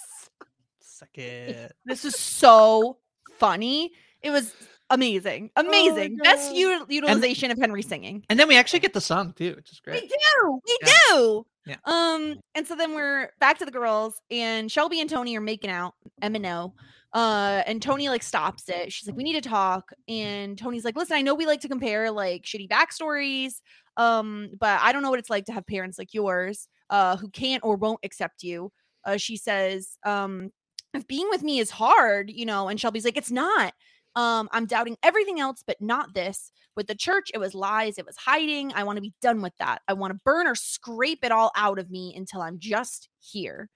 [0.82, 2.98] suck it This is so
[3.38, 3.92] funny.
[4.22, 4.52] It was
[4.90, 6.18] amazing, oh amazing.
[6.18, 8.26] Best u- utilization of Henry singing.
[8.30, 10.02] and then we actually get the song too which is great.
[10.02, 10.92] We do, we Yeah.
[11.12, 11.46] do.
[11.70, 11.78] Yeah.
[11.86, 15.70] Um, and so then we're back to the girls, and Shelby and Toni are making
[15.70, 15.94] out.
[16.22, 16.74] M and O.
[17.14, 18.92] Uh, and Toni like stops it.
[18.92, 21.68] She's like, "We need to talk." And Toni's like, "Listen, I know we like to
[21.70, 23.62] compare like shitty backstories,
[23.98, 27.30] um, but I don't know what it's like to have parents like yours, uh, who
[27.30, 28.72] can't or won't accept you."
[29.06, 30.52] Uh, she says, um,
[30.94, 33.74] "If being with me is hard, you know," and Shelby's like, "It's not."
[34.16, 36.52] Um, I'm doubting everything else, but not this.
[36.76, 38.72] With the church, it was lies, it was hiding.
[38.74, 39.82] I want to be done with that.
[39.88, 43.70] I want to burn or scrape it all out of me until I'm just here.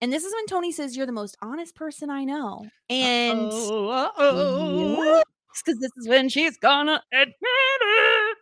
[0.00, 2.66] And this is when Toni says, You're the most honest person I know.
[2.90, 3.50] And
[5.64, 8.36] because this is when she's gonna admit it.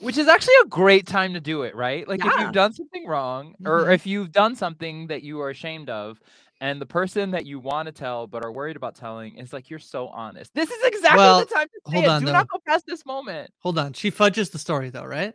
[0.00, 2.08] Which is actually a great time to do it, right?
[2.08, 3.94] Like if you've done something wrong, or Mhm.
[3.94, 6.20] if you've done something that you are ashamed of,
[6.62, 9.68] and the person that you want to tell but are worried about telling is like,
[9.68, 10.54] you're so honest.
[10.54, 12.08] This is exactly Well, the time to say hold it.
[12.08, 12.32] on, Do though.
[12.32, 13.50] not go past this moment.
[13.58, 15.34] hold on she fudges the story though right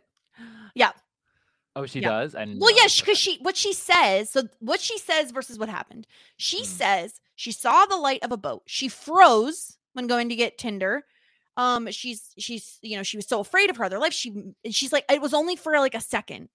[0.74, 0.92] Yeah.
[1.76, 2.08] Oh, she Yeah.
[2.08, 2.34] does.
[2.34, 6.06] And Well, yeah, because she what she says, so what she says versus what happened.
[6.38, 8.62] She says she saw the light of a boat.
[8.66, 11.04] She froze when going to get Tinder.
[11.58, 14.14] Um, she's she's you know she was so afraid of her other life.
[14.14, 14.32] She
[14.70, 16.48] she's like it was only for like a second.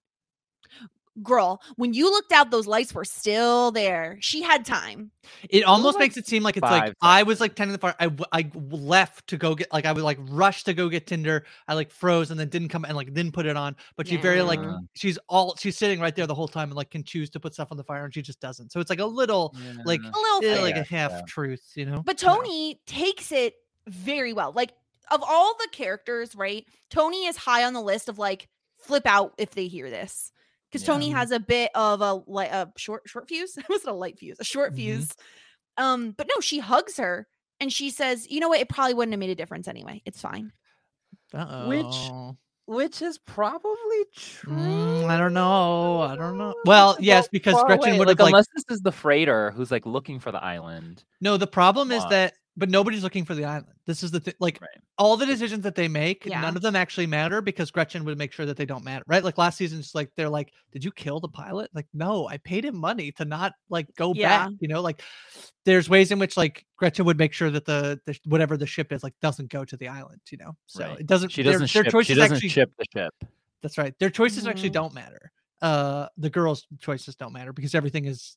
[1.22, 4.18] Girl, when you looked out, those lights were still there.
[4.20, 5.12] She had time.
[5.48, 7.78] It almost like makes it seem like it's like five I was like tending the
[7.78, 7.94] fire.
[8.32, 11.44] I left to go get like I would like rush to go get Tinder.
[11.68, 13.76] I like froze and then didn't come and like didn't put it on.
[13.96, 14.60] But she very like
[14.94, 17.54] she's all she's sitting right there the whole time and like can choose to put
[17.54, 18.72] stuff on the fire and she just doesn't.
[18.72, 19.54] So it's like a little
[19.84, 20.62] like A little eh, fake.
[20.62, 21.20] like a half yeah.
[21.28, 22.02] truth, you know.
[22.04, 22.34] But Yeah.
[22.34, 23.54] Toni takes it
[23.86, 24.52] very well.
[24.52, 24.72] Like
[25.10, 26.66] of all the characters, right?
[26.90, 28.48] Toni is high on the list of like
[28.78, 30.32] flip out if they hear this.
[30.74, 33.56] Because Toni has a bit of a like a short short fuse.
[33.68, 34.36] was it a light fuse?
[34.40, 34.76] A short Mhm.
[34.76, 35.08] fuse.
[35.76, 37.26] Um, but no, she hugs her
[37.60, 38.60] and she says, you know what?
[38.60, 40.02] It probably wouldn't have made a difference anyway.
[40.04, 40.52] It's fine.
[41.32, 41.68] Uh-oh.
[41.68, 42.10] which
[42.66, 44.52] which is probably true.
[44.54, 46.00] Mm, I don't know.
[46.00, 46.54] I don't know.
[46.64, 47.98] Well, yes, because Gretchen away.
[47.98, 51.04] would like have like unless this is the freighter who's like looking for the island.
[51.20, 51.36] no.
[51.36, 53.74] The problem is that but nobody's looking for the island.
[53.86, 54.34] This is the thing.
[54.38, 54.60] Like
[54.98, 56.40] all the decisions that they make, Yeah.
[56.40, 59.24] none of them actually matter because Gretchen would make sure that they don't matter, right?
[59.24, 62.36] Like last season, it's like they're like, "Did you kill the pilot?" Like, no, I
[62.38, 64.44] paid him money to not like go Yeah.
[64.46, 64.52] back.
[64.60, 65.02] You know, like
[65.64, 68.92] there's ways in which like Gretchen would make sure that the, the whatever the ship
[68.92, 70.20] is like doesn't go to the island.
[70.30, 71.00] You know, so Right.
[71.00, 71.30] it doesn't.
[71.30, 71.92] She their- doesn't their ship.
[71.92, 73.14] choices She doesn't actually, ship the ship.
[73.62, 73.94] That's right.
[73.98, 74.74] Their choices actually Mhm.
[74.74, 75.32] don't matter.
[75.62, 78.36] Uh, the girls' choices don't matter because everything is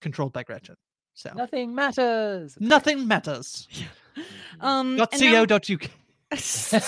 [0.00, 0.74] controlled by Gretchen.
[1.14, 2.56] So Nothing matters.
[2.60, 3.66] nothing matters.
[4.60, 5.46] Um, Dot and co.
[5.46, 5.84] Dot uk.
[6.38, 6.78] so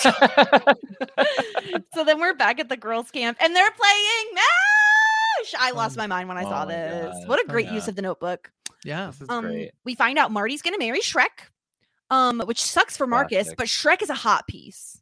[2.05, 5.55] then we're back at the girls' camp and they're playing MASH.
[5.59, 7.14] I lost my mind when I saw oh my this.
[7.20, 7.28] God.
[7.28, 8.52] What a Oh, great use of the notebook.
[8.84, 9.06] Yeah.
[9.06, 9.70] This is Um, great.
[9.84, 11.48] we find out Marty's gonna marry Shrek,
[12.10, 13.59] um, which sucks for Marcus, Classic.
[13.59, 15.01] but Shrek is a hot piece.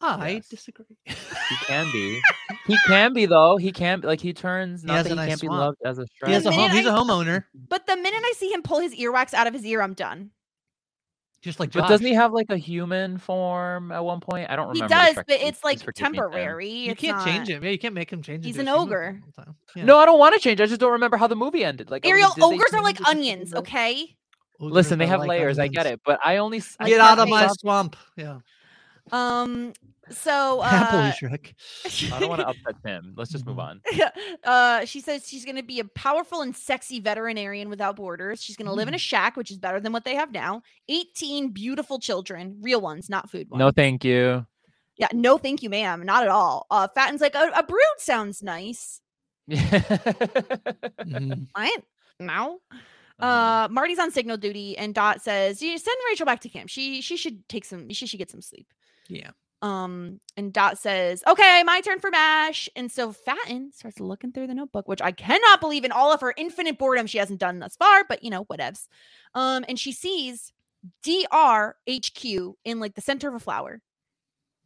[0.00, 0.48] I Yes.
[0.48, 0.84] disagree.
[1.06, 2.20] He can be.
[2.66, 3.56] He can be though.
[3.58, 4.80] He can be like he turns.
[4.82, 6.50] He Not has that a he nice can't be loved as a He has a
[6.50, 6.60] home.
[6.68, 7.44] minute He's a I- homeowner.
[7.68, 10.30] But the minute I see him pull his earwax out of his ear, I'm done.
[11.42, 14.48] Just like But doesn't he have like a human form at one point?
[14.50, 15.08] I don't He remember.
[15.10, 16.22] the does, but it's like Please forgive me, Tim.
[16.30, 16.70] temporary.
[16.70, 17.62] You can't change him.
[17.62, 18.46] Yeah, you can't make him change.
[18.46, 19.12] He's an a human for ogre.
[19.12, 19.56] the whole time.
[19.76, 19.84] Yeah.
[19.84, 20.62] No, I don't want to change.
[20.62, 21.90] I just don't remember how the movie ended.
[21.90, 22.98] Like I was Ariel, like, did ogres are like it?
[22.98, 24.16] Did they onions, okay?
[24.58, 25.58] Ogres Listen, they have like layers.
[25.58, 27.96] I get it, but I only s- I Get out of my swamp.
[28.16, 28.38] Yeah.
[29.12, 29.72] Um,
[30.10, 31.54] so Happily, uh, Shrek.
[32.12, 33.14] I don't want to upset Tim.
[33.16, 33.80] Let's just move on.
[34.44, 38.42] uh, she says she's going to be a powerful and sexy veterinarian without borders.
[38.42, 40.62] She's going to live in a shack, which is better than what they have now.
[40.88, 43.58] 18 beautiful children, real ones, not food ones.
[43.58, 44.46] No, thank you.
[44.96, 46.04] Yeah, no, thank you, ma'am.
[46.04, 46.66] Not at all.
[46.70, 49.00] Uh, Fatin's like, a, a brood sounds nice.
[49.50, 51.48] Mhm.
[51.56, 51.84] Right?
[52.20, 52.60] No.
[53.20, 53.26] Uh-huh.
[53.26, 56.68] Uh, Marty's on signal duty, and Dot says, "You send Rachel back to camp.
[56.68, 57.88] She she should take some.
[57.90, 58.66] She should get some sleep."
[59.08, 59.30] Yeah.
[59.62, 64.48] Um, and Dot says, "Okay, my turn for Mash." And so Fatin starts looking through
[64.48, 67.60] the notebook, which I cannot believe in all of her infinite boredom she hasn't done
[67.60, 68.88] thus far, but you know, whatevs.
[69.34, 70.52] Um, and she sees
[71.02, 73.80] DRHQ in like the center of a flower.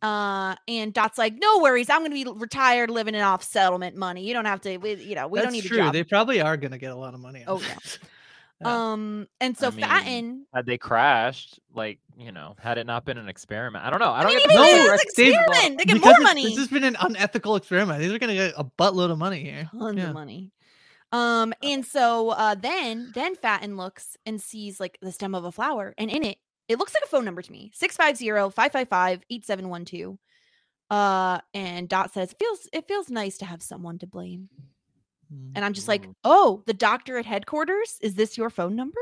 [0.01, 4.27] Uh, and Dot's like, "No worries, I'm gonna be retired, living in off settlement money.
[4.27, 4.79] You don't have to.
[4.79, 5.77] We, you know, we That's don't need to." true.
[5.79, 7.45] job." They probably are going to get a lot of money.
[7.47, 7.79] Oh yeah.
[8.61, 8.67] It.
[8.67, 8.93] Yeah.
[8.93, 13.05] Um, and so I mean, Fatin, Had they crashed, like you know, had it not
[13.05, 14.11] been an experiment, I don't know.
[14.11, 15.85] I don't mean, get even the if sense it that was Rex Steve- experiment, they
[15.85, 16.45] get Because more it's- money.
[16.45, 18.01] This has been an unethical experiment.
[18.01, 19.71] These are going to get a buttload of money here.
[19.79, 20.09] tons Yeah.
[20.09, 20.51] of money.
[21.13, 25.53] Um, and so uh then then Fatin looks and sees like the stem of a
[25.53, 27.71] flower, and in it, it looks like a phone number to me.
[27.75, 30.19] 650-555-8712.
[30.91, 34.49] Uh, and Dot says, feels it feels nice to have someone to blame.
[35.55, 37.99] And I'm just like, oh, the doctor at headquarters?
[38.01, 39.01] Is this your phone number?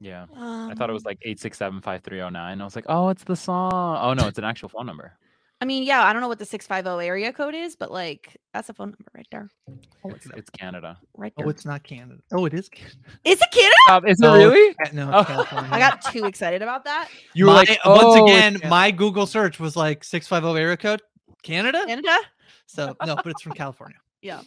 [0.00, 2.60] Yeah, Um, I thought it was like eight six seven five three zero nine.
[2.60, 3.72] I was like, oh, it's the song.
[4.00, 5.12] Oh no, it's an actual phone number.
[5.60, 8.68] I mean, yeah, I don't know what the 650 area code is, but like that's
[8.68, 9.48] a phone number right there.
[10.04, 10.98] It's, it's Canada.
[11.16, 11.46] Right there.
[11.46, 12.20] Oh, it's not Canada.
[12.32, 12.96] Oh, it is Canada.
[13.24, 13.74] Is it Canada?
[13.90, 14.74] Um, is it really?
[14.74, 15.24] Ca- No, Oh.
[15.24, 15.70] California.
[15.72, 17.08] I got too excited about that.
[17.32, 18.30] You were My- like, once oh, it's
[18.60, 21.00] again, my Google search was like 650 area code
[21.42, 21.82] Canada.
[21.86, 22.14] Canada?
[22.66, 23.96] So no, but it's from California.
[24.20, 24.42] Yeah.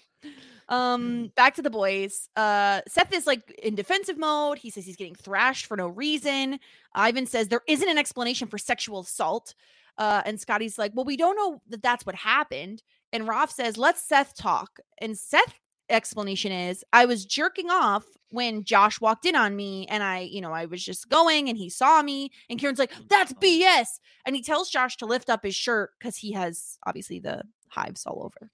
[0.69, 2.29] Um, back to the boys.
[2.35, 4.57] Uh, Seth is like in defensive mode.
[4.57, 6.59] He says he's getting thrashed for no reason.
[6.93, 9.55] Ivan says there isn't an explanation for sexual assault.
[9.97, 12.83] Uh, and Scotty's like, well, we don't know that that's what happened.
[13.13, 14.79] And Raf says, let's Seth talk.
[14.99, 15.53] And Seth
[15.89, 20.41] explanation is I was jerking off when Josh walked in on me and I, you
[20.41, 23.99] know, I was just going and he saw me and Kieran's like, that's BS.
[24.25, 28.05] And he tells Josh to lift up his shirt because he has obviously the hives
[28.05, 28.51] all over.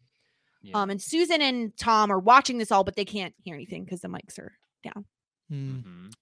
[0.64, 0.81] Yeah.
[0.81, 4.02] Um, and Susan and Tom are watching this all, but they can't hear anything because
[4.02, 4.53] the mics are
[4.84, 5.06] down.
[5.49, 5.77] Hmm.
[5.80, 6.14] Mhm.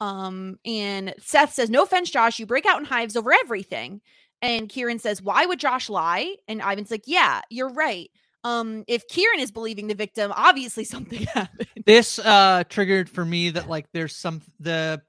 [0.00, 4.00] Um, and Seth says, No offense, Josh, you break out in hives over everything.
[4.42, 6.36] And Kieran says, Why would Josh lie?
[6.48, 8.10] And Ivan's like, Yeah, you're right.
[8.42, 11.68] Um, if Kieran is believing the victim, obviously something happened.
[11.86, 15.02] This uh triggered for me that like there's some the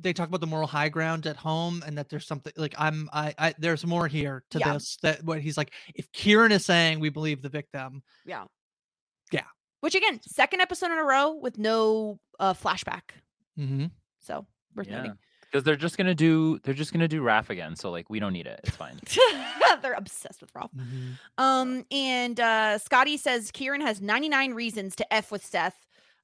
[0.00, 3.08] they talk about the moral high ground at home and that there's something like I'm
[3.12, 4.74] I, I there's more here to Yeah.
[4.74, 8.44] this that what he's like if Kieran is saying we believe the victim Yeah.
[9.32, 9.44] Yeah.
[9.80, 13.02] Which again, second episode in a row with no uh flashback.
[13.58, 13.86] mm-hmm.
[14.20, 15.18] So worth Yeah, noting.
[15.42, 17.76] because they're just gonna do they're just gonna do Raf again.
[17.76, 18.60] So like we don't need it.
[18.64, 18.98] It's fine.
[19.82, 20.70] They're obsessed with Raf.
[20.76, 21.12] Mm-hmm.
[21.36, 25.74] Um, and uh Scotty says Kieran has 99 reasons to F with Seth.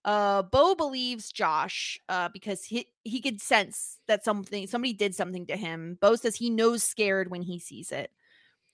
[0.05, 5.47] Uh Bo believes Josh uh because he he could sense that something somebody did something
[5.47, 5.99] to him.
[6.01, 8.11] Bo says he knows scared when he sees it.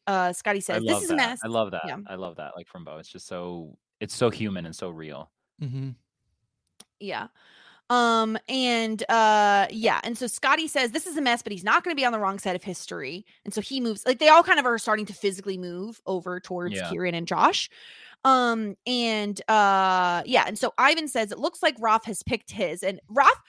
[0.07, 1.15] Uh Scotty says this is that.
[1.15, 1.41] a mess.
[1.43, 1.83] I love that.
[1.87, 1.99] Yeah.
[2.07, 2.53] I love that.
[2.57, 5.31] Like from Bo, it's just so it's so human and so real.
[5.61, 5.91] Mm-hmm.
[7.01, 7.27] Yeah.
[7.91, 11.83] Um and uh yeah, and so Scotty says this is a mess, but he's not
[11.85, 13.25] going to be on the wrong side of history.
[13.45, 16.39] And so he moves like they all kind of are starting to physically move over
[16.39, 16.89] towards Yeah.
[16.89, 17.69] Kieran and Josh.
[18.25, 22.83] Um and uh yeah, and so Ivan says it looks like Raf has picked his
[22.83, 23.41] and Raf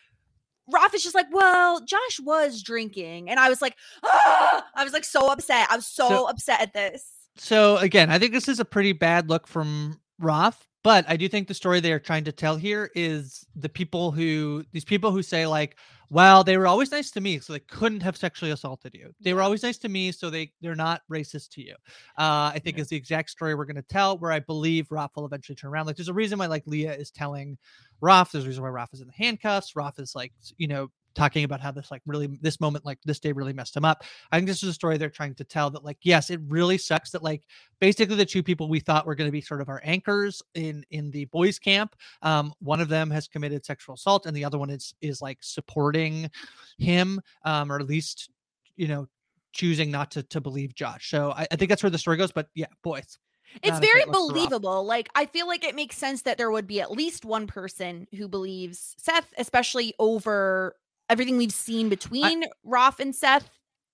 [0.71, 4.65] Raf is just like, well, Josh was drinking, and I was like, ah!
[4.75, 5.65] I was like so upset.
[5.71, 7.09] I was so, So- upset at this.
[7.37, 11.29] So again, I think this is a pretty bad look from Raf, but I do
[11.29, 15.11] think the story they are trying to tell here is the people who these people
[15.11, 15.77] who say like,
[16.09, 19.13] well, they were always nice to me, so they couldn't have sexually assaulted you.
[19.19, 21.75] They were always nice to me, so they they're not racist to you.
[22.17, 24.17] Uh, I think is the exact story we're going to tell.
[24.17, 25.85] Where I believe Raf will eventually turn around.
[25.85, 27.57] Like, there's a reason why like Leah is telling
[27.99, 28.31] Raf.
[28.31, 29.75] There's a reason why Raf is in the handcuffs.
[29.75, 33.19] Raf is like, you know, talking about how this like really this moment like this
[33.19, 34.03] day really messed him up.
[34.31, 36.77] I think this is a story they're trying to tell that like yes, it really
[36.77, 37.43] sucks that like
[37.81, 40.85] basically the two people we thought were going to be sort of our anchors in
[40.91, 44.57] in the boys camp um one of them has committed sexual assault and the other
[44.57, 46.29] one is is like supporting
[46.77, 48.29] him um or at least
[48.75, 49.07] you know
[49.53, 51.09] choosing not to to believe Josh.
[51.09, 53.17] So I, I think that's where the story goes but yeah, boys.
[53.63, 54.85] It's very believable.
[54.85, 58.07] Like I feel like it makes sense that there would be at least one person
[58.15, 60.75] who believes Seth, especially over
[61.09, 63.49] everything we've seen between Raf and Seth.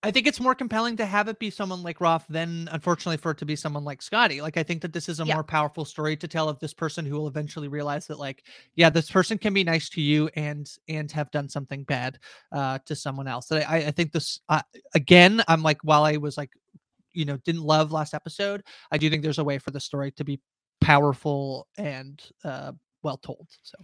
[0.05, 3.31] I think it's more compelling to have it be someone like Raf than, unfortunately, for
[3.31, 4.41] it to be someone like Scotty.
[4.41, 5.35] Like, I think that this is a Yeah.
[5.35, 8.43] more powerful story to tell of this person who will eventually realize that, like,
[8.75, 12.19] yeah, this person can be nice to you and and have done something bad
[12.51, 13.47] uh, to someone else.
[13.47, 14.61] So I, I think this uh,
[14.93, 15.41] again.
[15.47, 16.51] I'm like, while I was like,
[17.13, 20.11] you know, didn't love last episode, I do think there's a way for the story
[20.13, 20.41] to be
[20.81, 22.73] powerful and uh,
[23.03, 23.47] well told.
[23.61, 23.77] So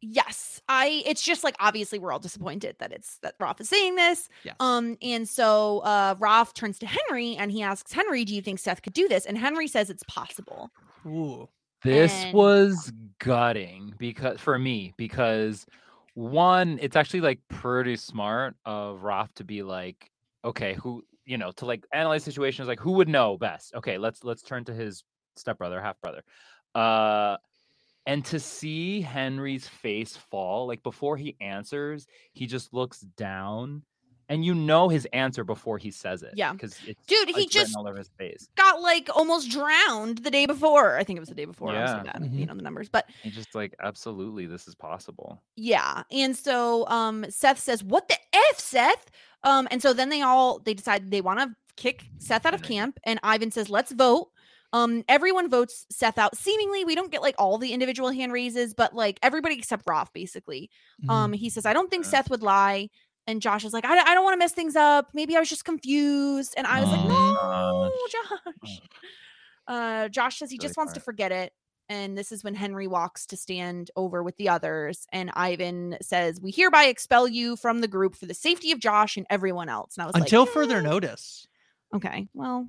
[0.00, 1.02] Yes, I.
[1.06, 4.28] It's just like obviously we're all disappointed that it's that Raf is saying this.
[4.44, 4.54] Yes.
[4.60, 8.60] Um, and so uh Raf turns to Henry and he asks Henry, "Do you think
[8.60, 10.70] Seth could do this?" And Henry says it's possible.
[11.06, 11.48] Ooh.
[11.82, 15.66] This And- was gutting because for me because
[16.14, 20.10] one, it's actually like pretty smart of Raf to be like,
[20.44, 23.74] okay, who you know, to like analyze situations like who would know best.
[23.74, 25.02] Okay, let's let's turn to his
[25.36, 26.22] stepbrother, half brother.
[26.74, 27.36] Uh
[28.08, 33.82] and to see Henry's face fall, like before he answers, he just looks down.
[34.30, 36.32] And you know his answer before he says it.
[36.34, 36.52] Yeah.
[36.52, 36.76] Because
[37.06, 38.48] Dude, he just all over his face.
[38.56, 40.98] got like almost drowned the day before.
[40.98, 41.70] I think it was the day before.
[41.70, 42.02] I was Yeah.
[42.18, 42.88] that, you know, the numbers.
[42.90, 45.42] But He just like, absolutely, this is possible.
[45.56, 46.02] Yeah.
[46.10, 48.16] And so um Seth says, "What the
[48.50, 49.10] f, Seth?"
[49.44, 52.62] Um and so then they all they decide they want to kick Seth out of
[52.62, 54.28] camp and Ivan says, "Let's vote."
[54.72, 56.36] Um everyone votes Seth out.
[56.36, 60.12] Seemingly we don't get like all the individual hand raises, but like everybody except Raf
[60.12, 60.70] basically.
[61.08, 62.88] Um he says, "I don't think Seth would lie."
[63.26, 65.08] And Josh is like, "I, I don't want to mess things up.
[65.14, 68.80] Maybe I was just confused." And I was like, "No, Josh."
[69.66, 71.52] Uh Josh says he Really just wants to forget it.
[71.90, 75.06] And this is when Henry walks to stand over with the others.
[75.10, 79.16] And Ivan says, We hereby expel you from the group for the safety of Josh
[79.16, 79.96] and everyone else.
[79.96, 81.46] And I was Until like, further "Eh, notice.
[81.94, 82.28] Okay.
[82.34, 82.68] Well,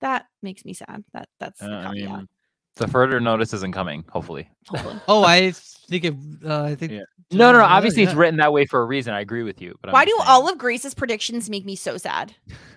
[0.00, 1.04] that makes me sad.
[1.12, 2.28] That that's Uh, the I mean,
[2.76, 4.48] the further notice isn't coming, hopefully.
[4.68, 5.00] Hopefully.
[5.08, 6.14] Oh, I think it.
[6.44, 6.92] Uh, I think.
[6.92, 7.00] Yeah.
[7.32, 7.64] No, no, no.
[7.64, 9.14] uh, Obviously, it's written that way for a reason.
[9.14, 9.76] I agree with you.
[9.80, 12.34] But I'm Why do saying, all of Grace's predictions make me so sad?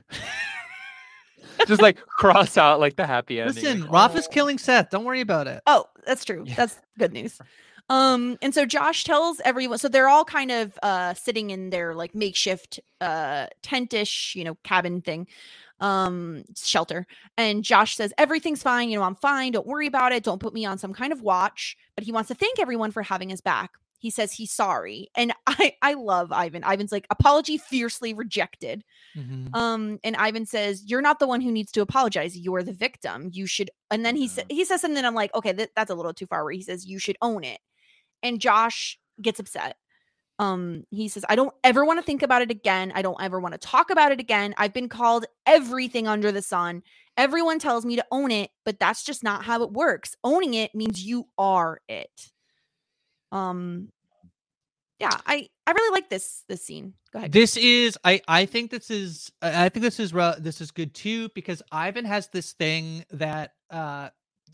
[1.68, 3.56] just like cross out like the happy ending?
[3.64, 4.90] Listen, like, Raf is "Oh." killing Seth.
[4.90, 5.62] Don't worry about it.
[5.68, 6.46] Oh, that's true.
[6.56, 7.40] That's good news.
[7.90, 11.94] Um, and so Josh tells everyone, so they're all kind of uh sitting in their
[11.96, 15.28] like makeshift uh tentish, you know, cabin thing,
[15.80, 17.08] um, shelter.
[17.38, 20.54] And Josh says, Everything's fine, you know, I'm fine, don't worry about it, don't put
[20.54, 21.78] me on some kind of watch.
[21.96, 23.72] But he wants to thank everyone for having his back.
[24.02, 25.10] He says he's sorry.
[25.16, 26.64] And I I love Ivan.
[26.64, 28.84] Ivan's like, apology fiercely rejected.
[29.18, 29.54] Mhm.
[29.54, 32.38] Um, and Ivan says, "You're not the one who needs to apologize.
[32.38, 33.30] You're the victim.
[33.34, 35.04] You should." And then he sa- he says something.
[35.04, 36.44] I'm like, okay, that, that's a little too far.
[36.46, 37.60] Where he says, "You should own it,"
[38.24, 39.78] and Josh gets upset.
[40.40, 42.92] Um, he says, "I don't ever want to think about it again.
[42.96, 44.56] I don't ever want to talk about it again.
[44.58, 46.82] I've been called everything under the sun.
[47.18, 50.16] Everyone tells me to own it, but that's just not how it works.
[50.24, 52.32] Owning it means you are it."
[53.32, 53.90] Um,
[55.00, 56.94] yeah, I I really like this this scene.
[57.14, 57.32] Go ahead.
[57.32, 61.30] This is I I think this is I think this is this is good too
[61.30, 64.10] because Ivan has this thing that uh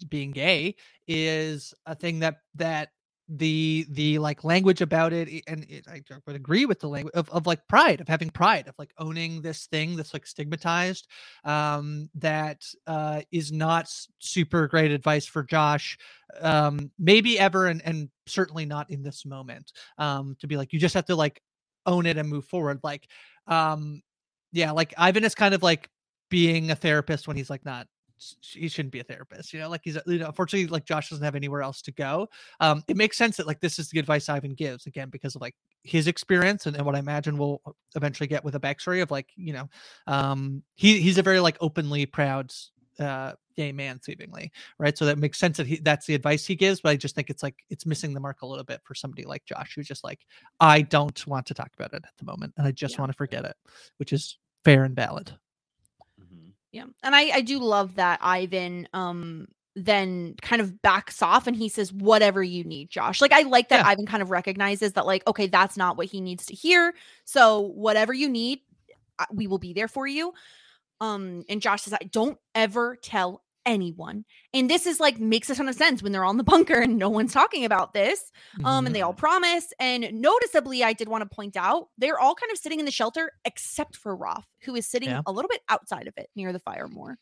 [0.10, 0.76] being gay
[1.08, 2.90] is a thing that that
[3.28, 7.28] the the like language about it and it, I would agree with the language of,
[7.30, 11.08] of like pride of having pride of like owning this thing that's like stigmatized
[11.44, 13.90] um that uh is not
[14.20, 15.98] super great advice for Josh
[16.42, 20.80] um maybe ever and and certainly not in this moment um to be like you
[20.80, 21.42] just have to like
[21.88, 22.80] own it and move forward.
[22.84, 23.08] Like
[23.48, 24.02] um
[24.52, 25.90] yeah like ivan is kind of like
[26.30, 27.88] being a therapist when he's like not
[28.42, 31.24] he shouldn't be a therapist you know like he's you know unfortunately like josh doesn't
[31.24, 32.28] have anywhere else to go
[32.62, 35.42] um it makes sense that like this is the advice ivan gives again because of
[35.42, 37.62] like his experience and, and what i imagine we'll
[37.96, 39.70] eventually get with a backstory of like you know
[40.08, 42.54] um he he's a very like openly proud
[43.00, 44.98] uh, gay man, seemingly, right?
[44.98, 46.82] So that makes sense that he that's the advice he gives.
[46.82, 49.26] But I just think it's like it's missing the mark a little bit for somebody
[49.26, 50.22] like Josh, who's just like,
[50.60, 53.18] I don't want to talk about it at the moment, and I just want to
[53.18, 53.56] forget it,
[53.98, 55.38] which is fair and valid.
[56.76, 56.88] Yeah.
[57.04, 59.48] And I I do love that Ivan um
[59.78, 63.22] then kind of backs off and he says whatever you need Josh.
[63.22, 66.20] Like I like that Ivan kind of recognizes that like okay that's not what he
[66.20, 66.94] needs to hear.
[67.24, 68.60] So whatever you need
[69.32, 70.34] we will be there for you.
[71.00, 74.26] Um and Josh says I don't ever tell anyone.
[74.54, 76.76] And this is like makes a ton of sense when they're all in the bunker
[76.82, 78.32] and no one's talking about this.
[78.64, 82.36] Um and they all promise and noticeably I did want to point out they're all
[82.36, 85.22] kind of sitting in the shelter except for Raf who is sitting Yeah.
[85.26, 87.18] a little bit outside of it near the fire more.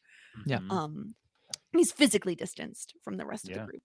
[0.46, 0.60] Yeah.
[0.70, 1.16] Um
[1.72, 3.84] he's physically distanced from the rest of the group.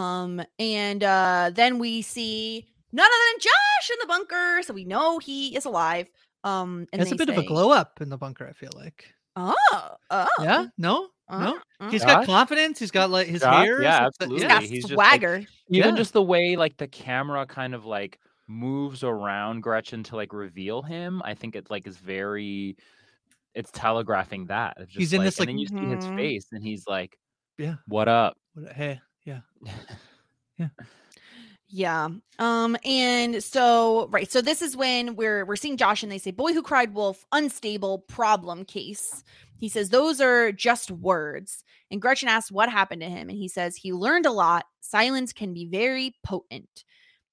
[0.00, 4.84] Um and uh then we see none other than Josh in the bunker so we
[4.84, 6.08] know he is alive.
[6.44, 8.46] Um and It's a they bit of a glow up in the bunker.
[8.48, 9.14] I feel like.
[9.34, 9.54] Oh,
[10.10, 10.26] oh.
[10.40, 10.66] Yeah.
[10.76, 11.08] No.
[11.38, 11.58] No.
[11.80, 12.26] uh, He's got Josh?
[12.26, 12.78] confidence.
[12.78, 13.64] He's got like his Josh?
[13.66, 13.82] hair.
[13.82, 14.46] Yeah, is- absolutely.
[14.48, 15.38] got He's just swagger.
[15.38, 15.96] like, even Yeah.
[15.96, 18.18] just the way like the camera kind of like
[18.48, 21.22] moves around Gretchen to like reveal him.
[21.24, 22.76] I think it like is very.
[23.54, 24.74] It's telegraphing that.
[24.78, 26.16] It's He's in like, this, like- and then you see his Mhm.
[26.16, 27.18] face, and he's like,
[27.58, 27.74] Yeah.
[27.86, 29.00] "What up?" What- Hey.
[29.24, 29.40] Yeah.
[30.58, 30.68] Yeah.
[32.38, 36.30] Um and so right, so this is when we're we're seeing Josh and they say
[36.30, 39.24] boy who cried wolf unstable problem case.
[39.56, 41.64] He says those are just words.
[41.90, 44.66] And Gretchen asks what happened to him and he says he learned a lot.
[44.80, 46.84] Silence can be very potent.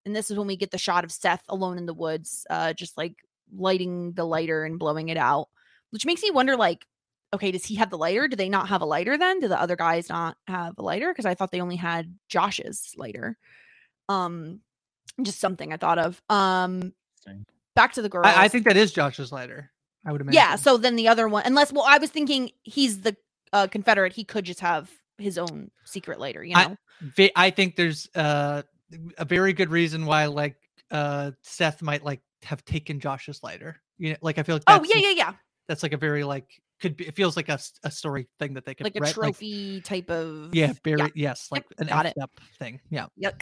[0.06, 2.72] And this is when we get the shot of Seth alone in the woods uh
[2.72, 3.16] just like
[3.54, 5.50] lighting the lighter and blowing it out,
[5.90, 6.86] which makes me wonder like
[7.32, 8.28] okay, does he have the lighter?
[8.28, 9.40] Do they not have a lighter then?
[9.40, 12.94] Do the other guys not have a lighter because I thought they only had Josh's
[12.98, 13.38] lighter
[14.10, 14.60] um
[15.22, 16.94] just something i thought of um
[17.76, 18.26] back to the girl.
[18.26, 19.72] I, I think that is Josh's lighter.
[20.06, 20.36] I would imagine.
[20.36, 23.16] yeah so then the other one unless well i was thinking he's the
[23.54, 26.78] uh confederate he could just have his own secret lighter you know
[27.18, 28.64] I, I think there's uh,
[29.18, 30.56] a very good reason why like
[30.92, 33.78] uh, Seth might like have taken Josh's lighter.
[33.98, 35.34] You know, like I feel like oh yeah yeah yeah
[35.68, 36.48] That's like a very like
[36.80, 37.08] could be.
[37.08, 40.10] It feels like a, a story thing that they could like a write, trophy type
[40.10, 42.14] of yeah, very yes, like Yep, an got it.
[42.22, 42.80] up thing.
[42.90, 43.08] Yeah.
[43.22, 43.42] Yuck.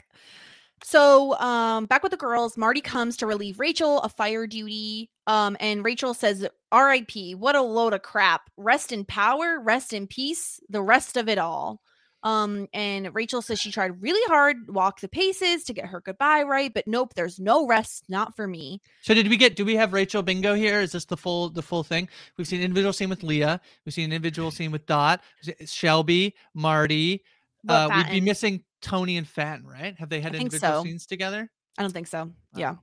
[0.84, 5.10] So, um, back with the girls, Marty comes to relieve Rachel of fire duty.
[5.26, 7.36] Um, and Rachel says, R.I.P.
[7.36, 8.50] What a load of crap.
[8.58, 11.82] Rest in power, rest in peace, the rest of it all.
[12.24, 16.44] Um, and Rachel says she tried really hard, walk the paces to get her goodbye
[16.44, 18.82] right, but nope, there's no rest, not for me.
[19.02, 19.56] So did we get?
[19.56, 20.82] Do we have Rachel bingo here?
[20.82, 22.10] Is this the full the full thing?
[22.36, 23.62] We've seen individual scene with Leah.
[23.86, 25.22] We've seen an individual scene with Dot,
[25.66, 27.24] Shelby, Marty.
[27.64, 29.98] What, Uh, we'd be missing Toni and Fenn, right?
[30.00, 30.84] Have they had I think individual so.
[30.84, 31.50] scenes together?
[31.78, 32.32] I don't think so.
[32.56, 32.76] Yeah.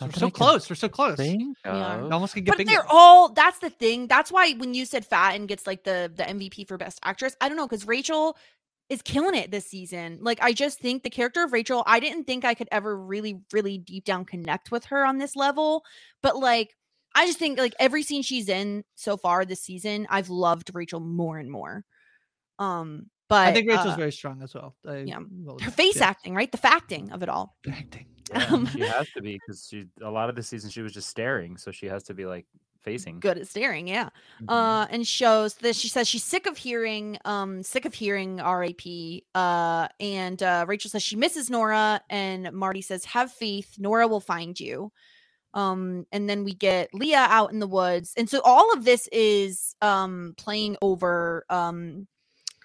[0.00, 0.70] We're so close.
[0.70, 1.16] We're so close.
[1.18, 2.08] Think Yeah.
[2.10, 2.72] almost can get But bingo.
[2.72, 4.06] they're all that's the thing.
[4.06, 7.48] That's why when you said Fatin gets like the the MVP for best actress, I
[7.48, 8.38] don't know, because Rachel
[8.88, 10.18] is killing it this season.
[10.22, 13.40] Like I just think the character of Rachel, I didn't think I could ever really,
[13.52, 15.84] really deep down connect with her on this level.
[16.22, 16.74] But like
[17.14, 21.00] I just think like every scene she's in so far this season, I've loved Rachel
[21.00, 21.84] more and more.
[22.58, 24.74] Um, but I think Rachel's uh, very strong as well.
[24.86, 25.18] I yeah.
[25.44, 26.06] will- her face yeah.
[26.08, 26.50] acting, right?
[26.50, 27.56] The facting of it all.
[27.70, 28.06] Acting.
[28.32, 30.92] Yeah, Um, she has to be because she a lot of the season she was
[30.94, 32.46] just staring, so she has to be like
[32.80, 33.20] facing.
[33.20, 34.08] good at staring yeah
[34.40, 34.48] Mm-hmm.
[34.48, 38.80] uh and shows this she says she's sick of hearing um sick of hearing rap
[39.36, 44.18] uh and uh rachel says she misses nora and marty says have faith nora will
[44.20, 44.90] find you
[45.54, 49.08] um and then we get leah out in the woods and so all of this
[49.12, 52.06] is um playing over um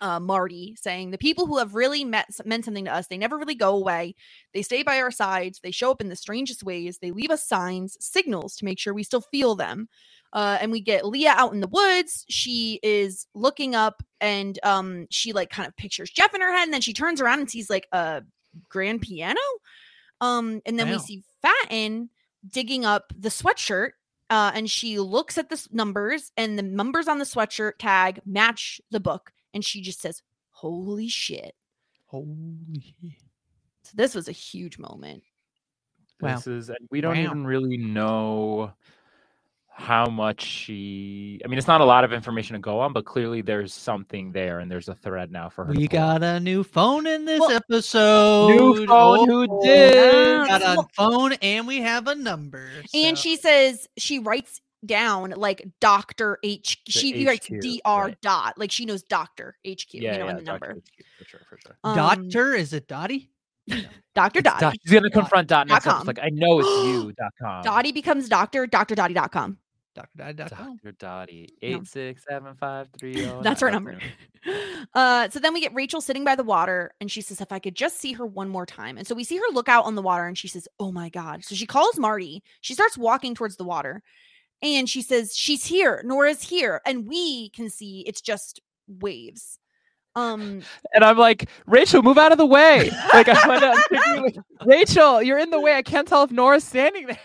[0.01, 3.37] uh, Marty saying the people who have really met, meant something to us, they never
[3.37, 4.15] really go away.
[4.53, 5.59] They stay by our sides.
[5.61, 6.99] They show up in the strangest ways.
[6.99, 9.89] They leave us signs, signals to make sure we still feel them.
[10.33, 12.25] Uh, and we get Leah out in the woods.
[12.29, 16.65] She is looking up and um, she like kind of pictures Jeff in her head.
[16.65, 18.23] And then she turns around and sees like a
[18.69, 19.39] grand piano.
[20.19, 22.09] Um, and then we see Fatin
[22.47, 23.91] digging up the sweatshirt.
[24.29, 28.81] Uh, and she looks at the numbers, and the numbers on the sweatshirt tag match
[28.91, 29.31] the book.
[29.57, 30.21] And she just says,
[30.51, 31.55] Holy shit.
[32.05, 32.95] Holy.
[33.81, 35.23] So this was a huge moment.
[36.21, 36.35] Wow.
[36.35, 37.23] This is, and we don't Wow.
[37.23, 38.71] even really know
[39.67, 41.41] how much she.
[41.43, 44.31] I mean, it's not a lot of information to go on, but clearly there's something
[44.31, 45.73] there, and there's a thread now for her.
[45.73, 48.49] We got a new phone in this episode.
[48.49, 50.47] New phone, oh, who Oh, did?
[50.47, 52.69] Got a phone and we have a number.
[52.93, 56.37] And so- she says she writes down like Dr.
[56.43, 56.81] H.
[56.87, 58.05] She writes HQ, Dr.
[58.05, 58.21] right.
[58.21, 58.57] dot.
[58.57, 59.55] Like she knows Dr.
[59.67, 60.67] HQ, Yeah, you know, yeah, in the Dr.
[60.67, 60.81] number.
[60.81, 61.77] HQ, for sure, for sure.
[61.83, 63.29] Um, Doctor, is it Dottie?
[64.15, 64.41] Dr.
[64.41, 64.61] Dottie.
[64.61, 65.97] Dot- She's gonna confront dot dot next episode.
[65.97, 66.07] com.
[66.07, 67.11] Like I know it's you.
[67.13, 67.63] Dot com.
[67.63, 68.95] Dottie becomes Doctor, Dr.
[68.95, 69.57] Dottie.com.
[69.97, 70.77] drdottie.com.
[70.83, 70.91] Dr.
[70.93, 71.49] Dottie.
[71.61, 71.67] No.
[71.67, 73.41] Eight six seven five three oh.
[73.41, 73.97] That's her number.
[74.93, 77.59] Uh, so then we get Rachel sitting by the water, and she says, "If I
[77.59, 79.95] could just see her one more time." And so we see her look out on
[79.95, 82.41] the water, and she says, "Oh my god!" So she calls Marty.
[82.61, 84.01] She starts walking towards the water,
[84.61, 86.01] and she says, "She's here.
[86.05, 89.59] Nora's here," and we can see it's just waves.
[90.15, 90.61] Um,
[90.95, 92.89] And I'm like, Rachel, move out of the way.
[93.13, 95.75] Like I went up, thinking, like, Rachel, you're in the way.
[95.75, 97.19] I can't tell if Nora's standing there.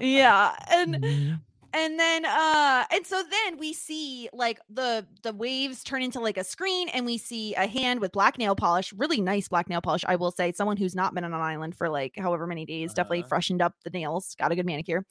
[0.00, 1.34] yeah, and Mm-hmm.
[1.72, 6.36] and then uh and so then we see like the the waves turn into like
[6.36, 9.80] a screen and we see a hand with black nail polish really nice black nail
[9.80, 12.64] polish i will say someone who's not been on an island for like however many
[12.64, 15.04] days definitely freshened up the nails got a good manicure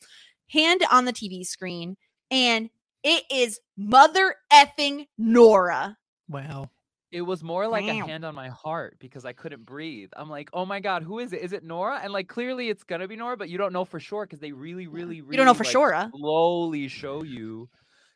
[0.49, 1.95] hand on the tv screen
[2.32, 2.70] and
[3.03, 5.98] it is mother effing nora
[6.30, 6.70] Wow.
[7.11, 7.91] It was more like Wow.
[7.91, 10.10] a hand on my heart because I couldn't breathe.
[10.15, 11.41] I'm like, oh my god, who is it?
[11.41, 11.99] Is it Nora?
[12.02, 14.52] And like, clearly it's gonna be Nora, but you don't know for sure because they
[14.52, 16.10] really, really, really don't know for like, sure, huh?
[16.15, 17.70] Slowly show you.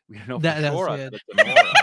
[0.08, 0.96] We don't know That- for that's sure it.
[0.98, 1.72] that it's a Nora.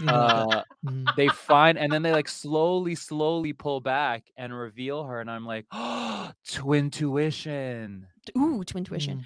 [0.00, 1.16] You know, uh, Mhm.
[1.16, 5.46] they find and then they like slowly, slowly pull back and reveal her, and I'm
[5.46, 8.08] like, oh, twin tuition.
[8.36, 9.24] ooh twin tuition Mm.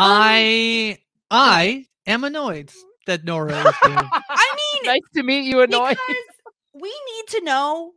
[0.00, 0.98] Um, I
[1.30, 2.72] I am annoyed
[3.06, 5.96] that Nora is being i mean Nice to meet you, annoying.
[5.96, 6.16] because
[6.74, 7.92] we need to know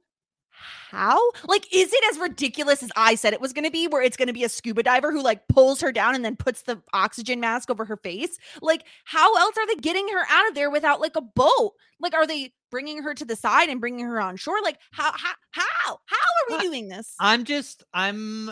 [0.89, 4.03] how like is it as ridiculous as i said it was going to be where
[4.03, 6.61] it's going to be a scuba diver who like pulls her down and then puts
[6.63, 8.38] the oxygen mask over her face?
[8.61, 11.71] Like how else are they getting her out of there without like a boat?
[11.99, 14.61] Like are they bringing her to the side and bringing her on shore?
[14.63, 15.99] Like how how how?
[16.05, 17.13] How are we I- doing this?
[17.19, 18.51] I'm just I'm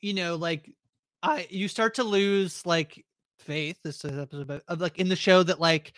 [0.00, 0.70] you know like
[1.22, 3.04] I you start to lose like
[3.40, 5.94] faith this is episode about- of like in the show that like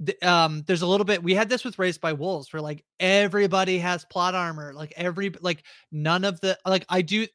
[0.00, 2.84] the, um there's a little bit we had this with raised by wolves where like
[3.00, 7.26] everybody has plot armor like every like none of the like I do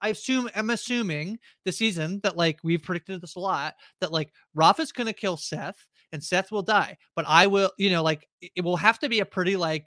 [0.00, 4.32] I assume I'm assuming this season that like we've predicted this a lot that like
[4.54, 8.62] Rafa's gonna kill Seth and Seth will die, but I will, you know, like it-
[8.64, 9.86] will have to be a pretty like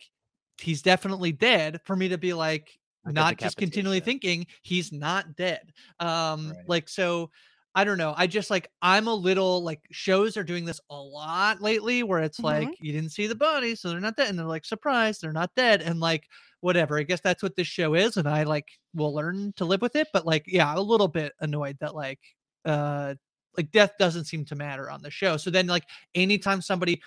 [0.60, 2.72] he's definitely dead for me to be like
[3.06, 5.74] not just continually thinking he's not dead.
[6.00, 6.70] Um, Right.
[6.70, 7.32] like so.
[7.78, 8.14] I don't know.
[8.16, 12.22] I just like I'm a little like shows are doing this a lot lately where
[12.22, 12.44] it's Mhm.
[12.46, 15.34] like you didn't see the body, so they're not dead, and they're like surprised they're
[15.34, 16.30] not dead, and like
[16.62, 16.98] whatever.
[16.98, 19.98] I guess that's what this show is, and I like will learn to live with
[19.98, 20.08] it.
[20.14, 22.22] But like, yeah, a little bit annoyed that like
[22.64, 23.16] uh
[23.58, 25.36] like death doesn't seem to matter on the show.
[25.36, 25.84] So then like
[26.16, 27.02] anytime somebody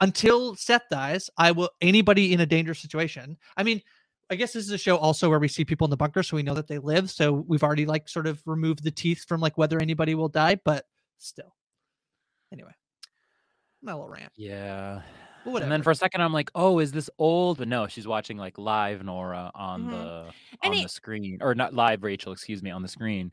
[0.00, 3.36] until Seth dies, I will anybody in a dangerous situation.
[3.56, 3.82] I mean,
[4.28, 6.36] I guess this is a show also where we see people in the bunker, so
[6.36, 7.10] we know that they live.
[7.10, 10.56] So we've already like sort of removed the teeth from like whether anybody will die,
[10.64, 10.84] but
[11.18, 11.54] still.
[12.52, 12.72] Anyway,
[13.82, 14.32] my little rant.
[14.36, 15.02] Yeah.
[15.44, 17.58] But And then for a second, I'm like, oh, is this old?
[17.58, 19.90] But no, she's watching like live Nora on Mhm.
[19.90, 20.32] the
[20.64, 23.30] And on it- the screen, or not live Rachel, excuse me, on the screen.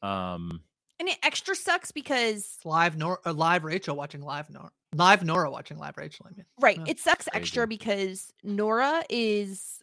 [0.00, 0.62] Um,
[1.00, 5.50] and it extra sucks because live Nora, uh, live Rachel watching live Nora, live Nora
[5.50, 6.26] watching live Rachel.
[6.30, 6.76] I mean, Right.
[6.78, 6.84] Yeah.
[6.86, 9.82] It sucks extra because Nora is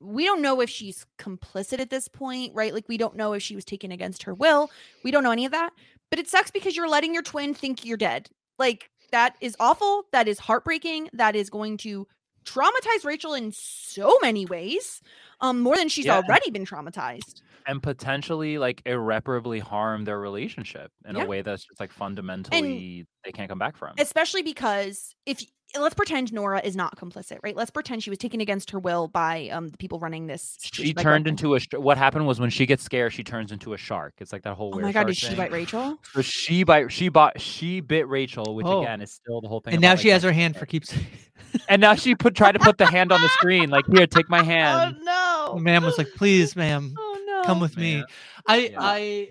[0.00, 2.74] we don't know if she's complicit at this point, right?
[2.74, 4.70] Like we don't know if she was taken against her will.
[5.04, 5.70] We don't know any of that.
[6.10, 8.28] But it sucks because you're letting your twin think you're dead.
[8.58, 10.04] Like that is awful.
[10.12, 11.10] That is heartbreaking.
[11.14, 12.06] That is going to
[12.44, 15.00] traumatize Rachel in so many ways.
[15.40, 16.16] Um more than she's Yeah.
[16.18, 17.42] already been traumatized.
[17.68, 21.24] and potentially like irreparably harm their relationship in Yeah.
[21.24, 23.94] a way that's just like fundamentally they can't come back from.
[23.98, 25.42] especially because if
[25.82, 27.54] let's pretend Nora is not complicit, right?
[27.56, 30.56] Let's pretend she was taken against her will by um the people running this.
[30.60, 31.54] She like turned Rachel.
[31.56, 31.80] into a.
[31.80, 34.14] What happened was when she gets scared, she turns into a shark.
[34.18, 34.72] It's like that whole.
[34.72, 35.44] Oh were my god, did shark she thing.
[35.44, 35.98] bite Rachel?
[36.14, 36.90] So she bite.
[36.92, 37.40] She bought.
[37.40, 38.82] She bit Rachel, which Oh.
[38.82, 39.74] again is still the whole thing.
[39.74, 40.92] and now about, she has her hand for keeps.
[41.68, 43.70] And now she put tried to put the hand on the screen.
[43.70, 44.96] Like here, take my hand.
[44.98, 45.54] Oh no.
[45.54, 47.42] The man was like, "Please, ma'am, Oh no.
[47.44, 48.04] come with me."
[48.48, 48.58] Man.
[48.58, 48.78] I, Yeah.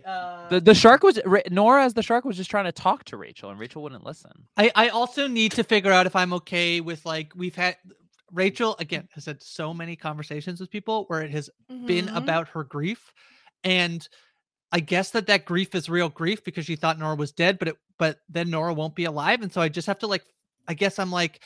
[0.06, 1.20] I, uh, The the shark was
[1.52, 4.32] Nora as the shark was just trying to talk to Rachel, and Rachel wouldn't listen.
[4.58, 7.78] I, I also need to figure out if I'm okay with like we've had
[8.32, 11.50] Rachel again has had so many conversations with people where it has
[11.86, 12.16] been Mhm.
[12.18, 13.14] about her grief,
[13.64, 14.08] and
[14.72, 17.70] I guess that that grief is real grief because she thought Nora was dead, but
[17.70, 20.24] it but then Nora won't be alive, and so I just have to like
[20.68, 21.42] I guess I'm like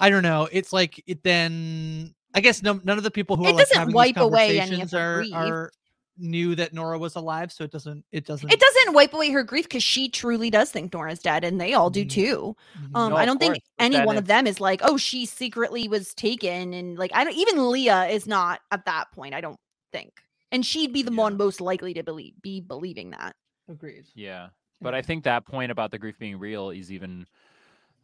[0.00, 0.48] I don't know.
[0.50, 3.58] It's like it then I guess no, none of the people who It are like
[3.64, 5.34] doesn't having these wipe away any of conversations her are grief.
[5.34, 5.72] are
[6.18, 9.42] knew that Nora was alive, so it doesn't it doesn't It doesn't wipe away her
[9.42, 12.10] grief because she truly does think Nora's dead, and they all do Mhm.
[12.10, 12.56] too.
[12.78, 12.90] Mhm.
[12.96, 14.96] Um, No, I don't think course, but any then one of them is like, oh,
[14.96, 19.34] she secretly was taken, and like I don't even Leah is not at that point.
[19.34, 19.58] I don't
[19.92, 20.12] think,
[20.52, 21.22] and she'd be the Yeah.
[21.22, 23.36] one most likely to believe be believing that.
[23.68, 24.06] agreed.
[24.14, 24.48] Yeah,
[24.80, 27.26] but I think that point about the grief being real is even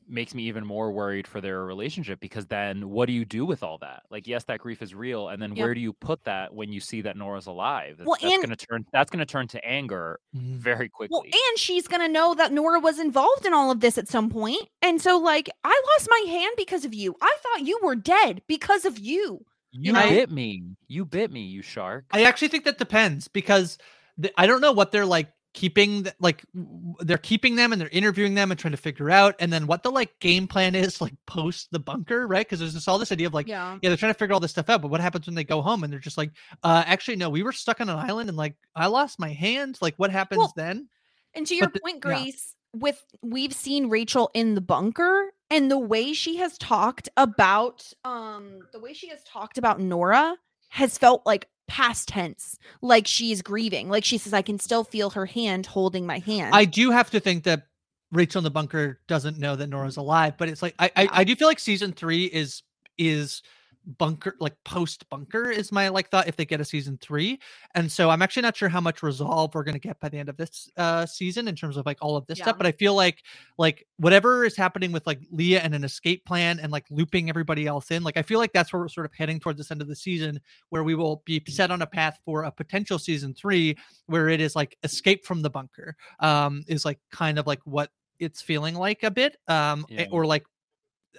[0.08, 3.62] makes me even more worried for their relationship because then what do you do with
[3.62, 4.02] all that?
[4.10, 5.64] Like, yes, that grief is real, and then Yep.
[5.64, 8.00] where do you put that when you see that Nora's alive?
[8.04, 10.58] Well, that's and- gonna turn that's gonna turn to anger mm-hmm.
[10.58, 11.14] very quickly.
[11.14, 14.30] Well, and she's gonna know that Nora was involved in all of this at some
[14.30, 17.14] point, and so like I lost my hand because of you.
[17.20, 19.44] I thought you were dead because of you.
[19.72, 20.08] you know?
[20.08, 20.62] bit me.
[20.86, 22.04] You bit me, you shark.
[22.12, 23.78] I actually think that depends because
[24.16, 26.44] the, I don't know what they're like keeping like
[27.00, 29.82] they're keeping them and they're interviewing them and trying to figure out and then what
[29.82, 33.12] the like game plan is like post the bunker right because there's this all this
[33.12, 33.78] idea of like Yeah.
[33.80, 35.62] yeah they're trying to figure all this stuff out but what happens when they go
[35.62, 36.32] home and they're just like
[36.64, 39.78] uh actually no we were stuck on an island and like i lost my hand
[39.80, 40.88] like what happens Well, then
[41.34, 42.00] And to your the- point, yeah.
[42.00, 47.92] Grace, with we've seen Rachel in the bunker and the way she has talked about
[48.04, 50.36] um the way she has talked about Nora
[50.70, 53.88] has felt like past tense, like she's grieving.
[53.88, 56.54] Like she says, I can still feel her hand holding my hand.
[56.54, 57.66] i do have to think that
[58.12, 61.24] rachel in the bunker doesn't know that nora's alive but it's like i i, I
[61.24, 62.62] do feel like season three is
[62.98, 63.42] is
[63.98, 67.38] bunker like post bunker is my like thought if they get a season three
[67.74, 70.18] and so i'm actually not sure how much resolve we're going to get by the
[70.18, 72.44] end of this uh season in terms of like all of this Yeah.
[72.46, 73.22] stuff but i feel like
[73.58, 77.66] like whatever is happening with like leah and an escape plan and like looping everybody
[77.66, 79.82] else in like i feel like that's where we're sort of heading towards this end
[79.82, 80.40] of the season
[80.70, 84.40] where we will be set on a path for a potential season three where it
[84.40, 87.90] is like escape from the bunker um is like kind of like what
[88.20, 90.06] it's feeling like a bit um Yeah.
[90.10, 90.44] or like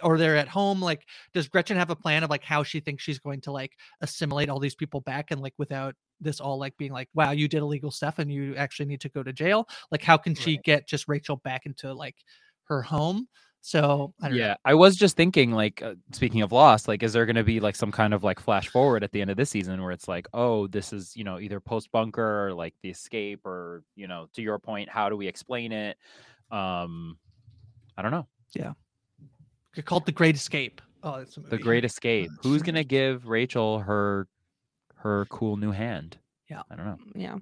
[0.01, 3.03] or they're at home like does gretchen have a plan of like how she thinks
[3.03, 6.75] she's going to like assimilate all these people back and like without this all like
[6.77, 9.67] being like wow you did illegal stuff and you actually need to go to jail
[9.91, 12.15] like how can she get just rachel back into like
[12.65, 13.27] her home
[13.65, 14.45] so I don't know.
[14.45, 17.43] Yeah, I was just thinking, like, uh, speaking of Lost, like, is there going to
[17.43, 19.91] be like some kind of like flash forward at the end of this season where
[19.91, 23.81] it's like, oh, this is you know either post bunker or like the escape, or
[23.95, 25.97] you know, to your point, how do we explain it?
[26.51, 27.17] Um,
[27.97, 28.27] I don't know.
[28.53, 28.73] yeah
[29.83, 31.57] called the great escape oh it's a The.
[31.57, 32.31] Great Escape.
[32.41, 34.27] Who's going to give Rachel her
[34.95, 36.17] her cool new hand?
[36.49, 36.61] Yeah.
[36.71, 36.97] I don't know.
[37.15, 37.35] yeah.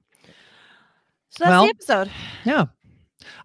[1.29, 2.11] So that's Well, the episode.
[2.45, 2.65] yeah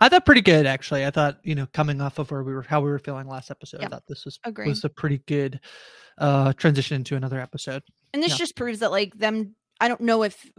[0.00, 2.62] i thought pretty good actually i thought you know coming off of where we were
[2.62, 4.66] how we were feeling last episode Yeah, i thought this was agree.
[4.66, 5.60] was a pretty good
[6.18, 7.82] uh transition into another episode
[8.12, 8.38] And this Yeah.
[8.38, 10.50] just proves that like them I don't know if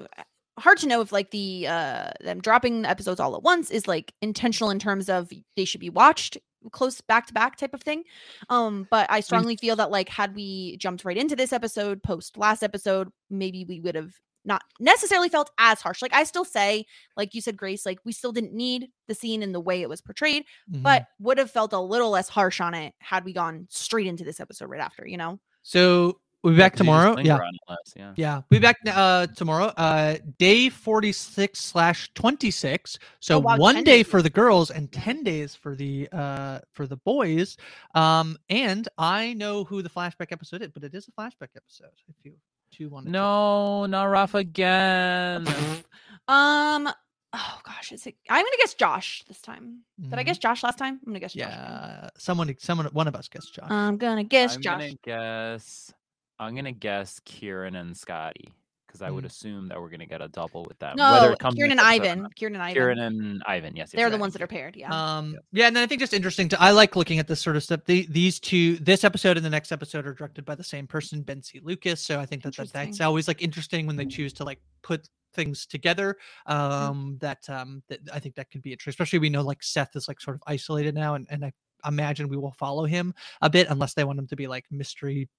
[0.58, 3.90] hard to know if like the uh them dropping the episodes all at once is
[3.90, 6.38] like intentional in terms of they should be watched
[6.72, 8.04] close back to back type of thing.
[8.50, 12.38] Um but I strongly feel that like had we jumped right into this episode post
[12.38, 14.14] last episode maybe we would have
[14.46, 16.02] not necessarily felt as harsh.
[16.02, 16.86] Like I still say
[17.18, 19.90] like you said Grace like we still didn't need the scene and the way it
[19.90, 20.82] was portrayed Mhm.
[20.84, 24.24] but would have felt a little less harsh on it had we gone straight into
[24.24, 25.40] this episode right after, you know.
[25.62, 28.14] so we'll be Yeah, back 'cause you just tomorrow yeah less, yeah.
[28.16, 29.66] Yeah, we'll be back uh tomorrow.
[29.78, 32.98] Uh day 46 slash 26.
[33.20, 34.08] So Oh, wow, one day days.
[34.08, 37.58] for the girls and 10 days for the uh for the boys.
[37.96, 41.92] Um and I know who the flashback episode is, but it is a flashback episode
[42.08, 42.34] if you
[42.72, 45.48] two want to No, not Rafa again.
[46.28, 46.88] Um.
[47.34, 48.16] Oh gosh, is it?
[48.30, 49.80] I'm gonna guess Josh this time.
[50.00, 50.26] Did I Mhm.
[50.28, 51.00] guess Josh last time?
[51.02, 51.48] I'm gonna guess Josh.
[51.48, 53.66] Yeah, someone someone one of us gets Josh.
[53.70, 54.74] I'm gonna guess I'm Josh.
[54.80, 55.92] gonna guess.
[56.40, 58.50] I'm gonna guess Kieran and Scotty
[58.88, 59.28] because I would Mm.
[59.28, 60.96] assume that we're gonna get a double with them.
[60.98, 62.28] No, it comes Kieran and Ivan.
[62.36, 62.74] Kieran and Ivan.
[62.74, 63.76] Kieran and Ivan.
[63.76, 64.22] Yes, yes, They're the right.
[64.22, 64.76] ones that are paired.
[64.76, 64.90] Yeah.
[64.92, 67.56] Um, yeah, and then I think just interesting to I like looking at this sort
[67.56, 67.82] of stuff.
[67.86, 71.22] The, these two, this episode and the next episode are directed by the same person,
[71.22, 71.60] Ben C.
[71.64, 72.02] Lucas.
[72.02, 75.08] So I think that, that that's always like interesting when they choose to like put
[75.36, 76.18] things together.
[76.48, 78.90] Um, that um, that I think that could be interesting.
[79.04, 81.52] Especially we know like Seth is like sort of isolated now, and and I
[81.86, 85.30] imagine we will follow him a bit unless they want him to be like mystery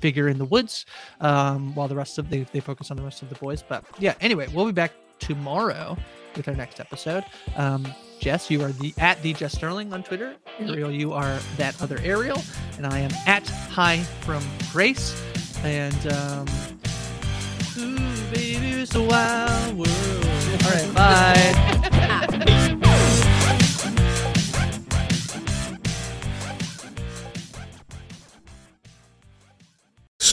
[0.00, 0.86] figure in the woods
[1.20, 3.62] um while the rest of they, they focus on the rest of the boys.
[3.62, 5.96] But yeah anyway we'll be back tomorrow
[6.36, 7.24] with our next episode.
[7.56, 7.86] Um
[8.20, 10.34] jess you are the at the jess sterling on twitter.
[10.60, 12.42] Ariel you are that other ariel.
[12.76, 14.42] And i am at hi from
[14.72, 15.14] grace.
[15.64, 16.46] And um
[17.78, 20.26] ooh, baby it's a wild world.
[20.64, 21.75] All right bye